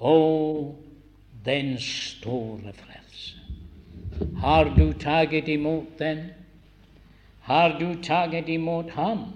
Å, 0.00 0.74
den 1.44 1.74
store 1.78 2.72
frelse! 2.72 3.36
Har 4.40 4.72
du 4.76 4.92
taget 4.92 5.48
imot 5.48 5.98
den? 5.98 6.30
Har 7.44 7.76
du 7.78 7.94
taget 8.02 8.48
imot 8.48 8.90
Ham? 8.96 9.26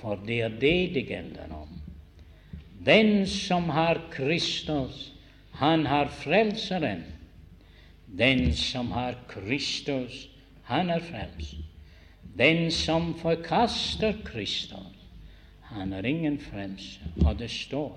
For 0.00 0.20
det 0.26 0.40
er 0.44 0.58
det 0.60 0.94
det 0.94 1.06
gjelder 1.08 1.56
om. 1.56 1.72
Den 2.84 3.26
som 3.26 3.70
har 3.70 4.00
Kristus, 4.12 5.12
han 5.52 5.86
har 5.86 6.08
Frelseren. 6.08 7.04
Den 8.06 8.52
som 8.52 8.90
har 8.92 9.16
Kristus, 9.28 10.28
han 10.68 10.90
er 10.90 11.00
frelst. 11.00 11.56
Den 12.36 12.70
som 12.70 13.14
forkaster 13.18 14.14
Kristus, 14.24 14.96
han 15.62 15.92
har 15.92 16.04
ingen 16.04 16.38
frelser. 16.40 17.08
Og 17.24 17.38
det 17.38 17.50
står 17.50 17.96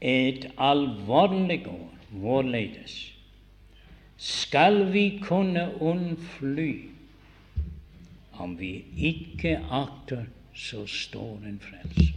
et 0.00 0.50
alvorlig 0.56 1.62
år 1.68 2.10
vårledes 2.10 2.96
skal 4.16 4.92
vi 4.92 5.18
kunne 5.22 5.68
unnfly 5.80 6.72
om 8.38 8.56
vi 8.58 8.84
ikke 8.96 9.56
akter 9.70 10.26
så 10.56 10.86
stor 10.88 11.40
en 11.44 11.60
frelse. 11.60 12.12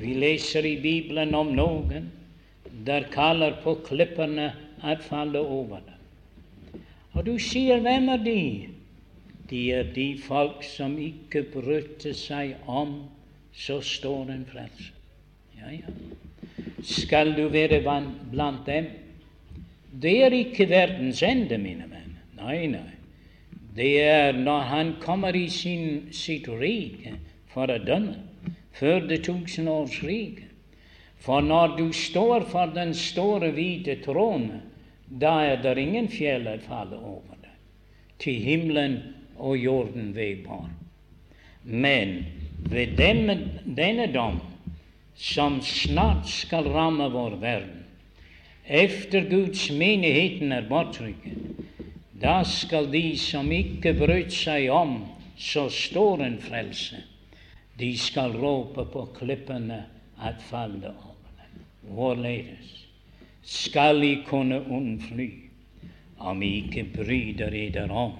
Vi 0.00 0.14
leser 0.14 0.64
i 0.64 0.76
Bibelen 0.80 1.34
om 1.34 1.52
noen 1.56 2.10
der 2.84 3.08
kaller 3.12 3.56
på 3.64 3.76
klippene 3.86 4.52
at 4.82 5.04
falle 5.04 5.40
over 5.40 5.80
dem. 5.84 6.80
Og 7.14 7.26
du 7.26 7.36
sier, 7.38 7.80
hvem 7.80 8.08
er 8.08 8.24
de? 8.24 8.40
De 9.50 9.60
er 9.72 9.92
de 9.94 10.08
folk 10.18 10.64
som 10.66 10.96
ikke 10.98 11.44
brydde 11.52 12.14
seg 12.16 12.56
om 12.66 12.96
så 13.54 13.78
stor 13.84 14.32
en 14.32 14.44
frelse. 14.50 14.90
Ja, 15.60 15.70
ja. 15.70 15.92
Skal 16.82 17.34
du 17.36 17.48
være 17.48 17.80
blant 18.30 18.66
dem? 18.66 18.86
Det 20.02 20.14
er 20.24 20.34
ikke 20.34 20.68
verdens 20.68 21.22
ende, 21.22 21.58
mine 21.58 21.86
menn. 21.88 22.18
Nei, 22.38 22.66
nei. 22.66 22.90
Det 23.74 24.02
er 24.02 24.32
når 24.32 24.60
Han 24.70 24.94
kommer 25.00 25.34
i 25.34 25.48
sin, 25.48 26.12
sitt 26.12 26.48
rike 26.48 27.16
for 27.50 27.70
å 27.70 27.78
dømme 27.78 28.20
før 28.74 29.06
det 29.08 29.22
tusenårsriket. 29.26 30.50
For 31.24 31.40
når 31.40 31.76
du 31.78 31.92
står 31.92 32.44
for 32.50 32.72
den 32.74 32.92
store, 32.94 33.48
hvite 33.56 33.96
tronen, 34.04 34.60
da 35.08 35.38
er 35.46 35.62
det 35.62 35.78
ingen 35.80 36.08
fjell 36.12 36.44
å 36.50 36.58
falle 36.66 36.98
over 36.98 37.38
deg. 37.40 37.54
Til 38.20 38.40
himmelen 38.44 38.98
og 39.36 39.56
jorden 39.56 40.10
vedbar. 40.16 40.66
Men 41.64 42.18
ved 42.68 42.98
denne 42.98 44.08
dom, 44.12 44.40
som 45.16 45.60
snart 45.62 46.28
skal 46.28 46.68
ramme 46.68 47.08
vår 47.08 47.36
verden, 47.40 47.84
efter 48.64 49.28
Guds 49.30 49.70
menigheten 49.70 50.52
er 50.52 50.68
bortrykket, 50.68 51.64
da 52.20 52.42
skal 52.44 52.88
de 52.92 53.16
som 53.20 53.50
ikke 53.52 53.92
brøt 53.98 54.32
seg 54.32 54.70
om 54.72 55.02
så 55.36 55.66
stor 55.72 56.22
en 56.24 56.38
frelse, 56.40 57.02
de 57.78 57.90
skal 57.98 58.36
rope 58.38 58.86
på 58.92 59.04
klippene 59.18 59.82
at 60.22 60.42
falle 60.50 60.94
over 60.94 61.32
dem. 61.40 61.64
Hvorledes? 61.94 62.70
Skal 63.42 64.00
de 64.00 64.22
kunne 64.26 64.62
unnfly? 64.62 65.30
Om 66.18 66.42
I 66.42 66.52
ikke 66.62 66.84
bryter 66.94 67.52
eder 67.52 67.90
om 67.90 68.14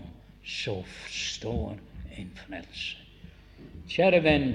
så 0.45 0.83
står 1.09 1.79
en 2.19 2.31
frelse? 2.37 2.99
Kjære 3.89 4.21
venn, 4.25 4.51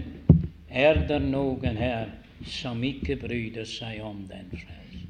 er 0.69 0.99
det 1.09 1.21
noen 1.23 1.77
her 1.79 2.11
som 2.45 2.83
ikke 2.83 3.15
bryr 3.19 3.63
seg 3.67 4.01
om 4.03 4.25
den 4.29 4.51
frelse? 4.51 5.05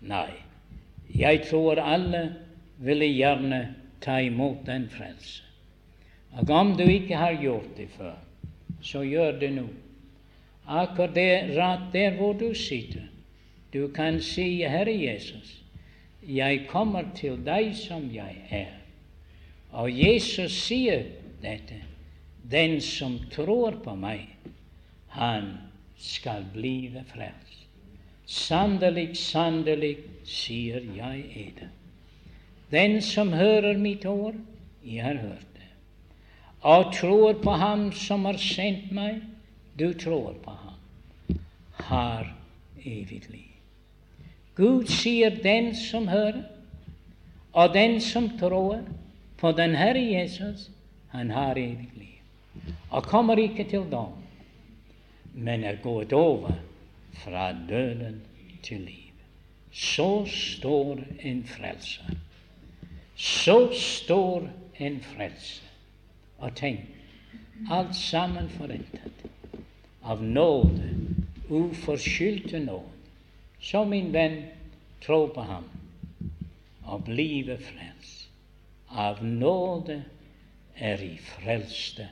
Nei, 0.00 0.30
jeg 1.14 1.42
tror 1.48 1.80
alle 1.82 2.22
ville 2.78 3.08
gjerne 3.10 3.60
ta 4.00 4.20
imot 4.22 4.64
den 4.66 4.88
frelse. 4.90 5.42
Og 6.38 6.50
om 6.50 6.74
du 6.76 6.84
ikke 6.84 7.16
har 7.16 7.38
gjort 7.42 7.76
det 7.76 7.88
før, 7.96 8.16
så 8.80 9.02
gjør 9.02 9.38
det 9.40 9.52
nå. 9.56 9.66
Akkurat 10.68 11.14
der, 11.14 11.88
der 11.92 12.16
hvor 12.16 12.32
du 12.32 12.54
sitter. 12.54 13.08
Du 13.72 13.88
kan 13.88 14.20
si, 14.22 14.62
Herre 14.62 14.92
Jesus, 14.92 15.62
jeg 16.28 16.66
kommer 16.68 17.04
til 17.16 17.40
deg 17.44 17.74
som 17.76 18.10
jeg 18.14 18.36
er. 18.50 18.74
Og 19.72 19.92
Jesus 19.92 20.52
sier 20.52 21.04
dette. 21.42 21.82
Den 22.50 22.80
som 22.80 23.18
tror 23.32 23.76
på 23.84 23.94
meg, 23.96 24.28
han 25.12 25.67
skal 25.98 26.46
blive 26.52 27.04
frelst. 27.06 27.66
Sannelig, 28.28 29.16
sannelig, 29.16 29.96
sier 30.24 30.84
jeg 30.96 31.24
eder. 31.34 31.70
Den 32.70 33.00
som 33.02 33.32
hører 33.32 33.78
mitt 33.78 34.04
ord, 34.06 34.36
jeg 34.84 35.04
har 35.04 35.16
hørt 35.16 35.46
det, 35.56 35.68
og 36.60 36.92
tror 36.94 37.32
på 37.32 37.50
Ham 37.56 37.92
som 37.92 38.24
har 38.28 38.36
sendt 38.36 38.92
meg, 38.92 39.22
du 39.78 39.92
tror 39.96 40.36
på 40.44 40.52
Ham, 40.52 41.38
har 41.88 42.28
evig 42.84 43.22
liv. 43.30 43.48
Gud 44.58 44.90
sier 44.92 45.30
den 45.42 45.72
som 45.76 46.08
hører, 46.08 46.42
og 47.52 47.74
den 47.74 48.00
som 48.00 48.28
tror 48.38 48.82
på 49.38 49.52
den 49.52 49.76
Herre 49.78 50.02
Jesus, 50.02 50.68
han 51.14 51.30
har 51.30 51.56
evig 51.56 51.88
liv. 51.96 52.74
Og 52.90 53.02
kommer 53.02 53.38
ikke 53.40 53.64
til 53.64 53.86
dom, 53.90 54.17
men 55.38 55.64
er 55.64 55.78
gått 55.82 56.12
over 56.12 56.58
fra 57.22 57.52
døden 57.68 58.20
til 58.62 58.80
liv. 58.88 59.14
Så 59.72 60.26
står 60.26 61.04
en 61.22 61.44
frelser. 61.46 62.16
Så 63.16 63.58
står 63.74 64.48
en 64.78 65.00
frelser 65.02 65.64
og 66.38 66.54
tenk 66.58 66.86
alt 67.70 67.96
sammen 67.98 68.46
forrettet 68.54 69.24
av 70.02 70.22
nåde, 70.22 70.90
uforskyldte 71.50 72.60
nåde. 72.62 72.94
Så, 73.60 73.82
min 73.84 74.12
venn, 74.14 74.44
tro 75.02 75.26
på 75.34 75.42
ham 75.42 75.66
og 76.86 77.04
blive 77.04 77.58
frelst. 77.58 78.28
Av 78.88 79.18
nåde 79.24 79.98
er 80.76 81.02
I 81.02 81.16
frelste 81.20 82.06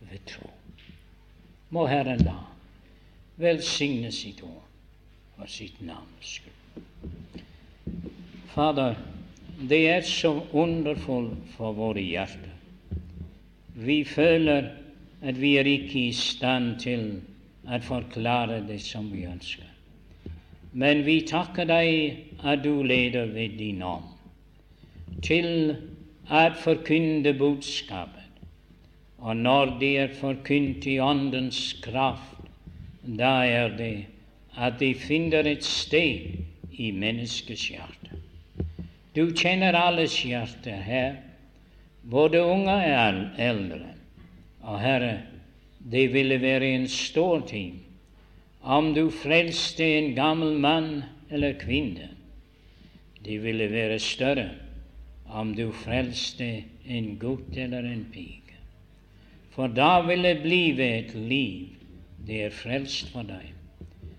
ved 0.00 0.20
tro. 0.28 0.50
Må 1.74 1.88
Herren 1.90 2.22
da 2.22 2.38
velsigne 3.42 4.12
sitt 4.14 4.42
ord 4.46 4.62
for 5.34 5.50
sitt 5.50 5.80
navns 5.82 6.36
skyld. 6.36 7.40
Fader, 8.54 8.94
det 9.58 9.80
er 9.90 10.04
så 10.06 10.36
underfullt 10.54 11.54
for 11.56 11.74
våre 11.74 12.02
hjerter 12.02 12.54
vi 13.74 14.04
føler 14.04 14.70
at 15.22 15.40
vi 15.40 15.56
er 15.58 15.66
ikke 15.66 15.98
i 16.08 16.12
stand 16.14 16.76
til 16.84 17.06
å 17.66 17.78
forklare 17.82 18.60
det 18.68 18.80
som 18.84 19.08
vi 19.10 19.24
ønsker. 19.26 19.66
Men 20.72 21.02
vi 21.06 21.20
takker 21.26 21.66
deg 21.66 22.44
at 22.44 22.62
du 22.62 22.82
leder 22.82 23.30
ved 23.34 23.58
din 23.58 23.82
ånd 23.82 24.10
til 25.24 25.74
å 26.28 26.44
forkynne 26.60 27.34
budskapet 27.38 28.23
Og 29.24 29.36
når 29.36 29.78
de 29.80 29.94
er 29.96 30.16
forkynt 30.20 30.84
i 30.86 30.98
Åndens 31.00 31.60
kraft, 31.82 32.44
da 33.04 33.40
er 33.48 33.72
det 33.76 34.06
at 34.60 34.76
de 34.80 34.92
finner 34.94 35.48
et 35.48 35.64
sted 35.64 36.36
i 36.72 36.90
menneskets 36.92 37.68
hjerte. 37.72 38.20
Du 39.16 39.30
kjenner 39.32 39.76
alles 39.78 40.16
hjerte 40.26 40.74
her, 40.84 41.16
både 42.04 42.42
unge 42.44 42.74
og 42.74 43.40
eldre. 43.40 43.94
Og 44.60 44.78
Herre, 44.80 45.16
det 45.80 46.12
ville 46.12 46.40
være 46.42 46.74
en 46.74 46.88
stor 46.88 47.40
ting 47.48 47.80
om 48.60 48.94
du 48.96 49.10
frelste 49.12 49.84
en 49.98 50.14
gammel 50.16 50.58
mann 50.60 51.02
eller 51.30 51.56
kvinne. 51.60 52.10
Det 53.24 53.42
ville 53.42 53.72
være 53.72 53.98
større 53.98 54.50
om 55.28 55.54
du 55.56 55.70
frelste 55.72 56.64
en 56.88 57.14
gutt 57.20 57.56
eller 57.56 57.84
en 57.88 58.06
pike. 58.12 58.43
For 59.54 59.70
da 59.70 60.00
vil 60.06 60.22
det 60.26 60.42
blive 60.42 60.88
et 60.98 61.14
liv 61.14 61.74
det 62.26 62.44
er 62.44 62.50
frelst 62.50 63.10
for 63.12 63.26
deg. 63.28 63.50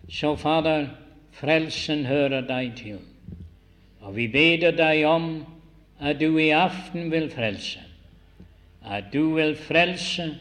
Så, 0.10 0.36
Fader, 0.38 0.88
frelsen 1.34 2.06
hører 2.06 2.46
deg 2.46 2.76
til. 2.78 3.00
Og 4.06 4.16
vi 4.16 4.28
beder 4.30 4.76
deg 4.78 5.06
om 5.10 5.30
at 6.00 6.20
du 6.22 6.38
i 6.38 6.52
aften 6.54 7.10
vil 7.12 7.30
frelse. 7.34 7.82
At 8.86 9.10
du 9.14 9.34
vil 9.36 9.56
frelse, 9.58 10.36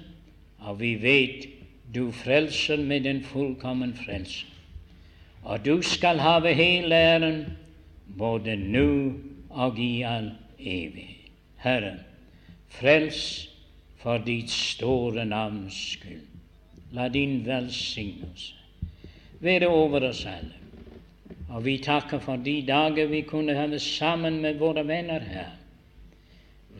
og 0.58 0.80
vi 0.80 0.94
vet 1.00 1.48
du 1.94 2.10
frelser 2.12 2.76
med 2.76 3.06
en 3.06 3.22
fullkommen 3.24 3.94
frelse. 3.96 4.46
Og 5.44 5.64
du 5.64 5.82
skal 5.82 6.18
have 6.18 6.54
hele 6.54 6.94
æren 6.94 7.44
både 8.18 8.56
nå 8.56 9.12
og 9.50 9.78
i 9.78 10.02
all 10.02 10.30
evighet. 10.58 11.30
Herre, 11.64 11.96
frels 12.68 13.53
for 14.04 14.20
ditt 14.20 14.52
store 14.52 15.24
navns 15.24 15.78
skyld. 15.94 16.28
La 16.92 17.08
din 17.08 17.40
velsignelse 17.46 18.52
være 19.44 19.68
over 19.68 20.08
oss 20.08 20.24
alle. 20.28 20.60
Og 21.48 21.64
vi 21.64 21.78
takker 21.82 22.20
for 22.22 22.40
de 22.40 22.58
dager 22.66 23.08
vi 23.10 23.22
kunne 23.28 23.54
ha 23.56 23.66
sammen 23.78 24.40
med 24.42 24.58
våre 24.60 24.84
venner 24.86 25.24
her. 25.24 25.52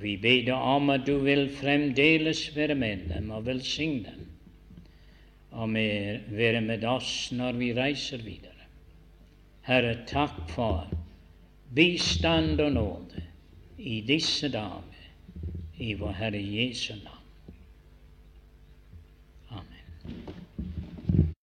Vi 0.01 0.17
ber 0.21 0.53
om 0.53 0.91
at 0.91 1.07
du 1.07 1.19
vil 1.25 1.49
fremdeles 1.55 2.57
være 2.57 2.75
med 2.75 3.09
dem 3.09 3.31
og 3.31 3.47
velsigne 3.47 4.11
dem, 4.11 4.27
og 5.51 5.69
med, 5.69 6.27
være 6.29 6.61
med 6.61 6.85
oss 6.85 7.31
når 7.33 7.53
vi 7.61 7.73
reiser 7.77 8.19
videre. 8.19 8.69
Herre, 9.65 9.97
takk 10.07 10.43
for 10.51 10.91
bistand 11.75 12.61
og 12.61 12.73
nåde 12.73 13.23
i 13.79 14.01
disse 14.05 14.51
dager, 14.53 15.09
i 15.79 15.95
vår 15.95 16.13
Herre 16.19 16.43
Jesu 16.43 16.95
navn. 16.99 17.14
Thank 20.07 20.37
you. 20.37 20.44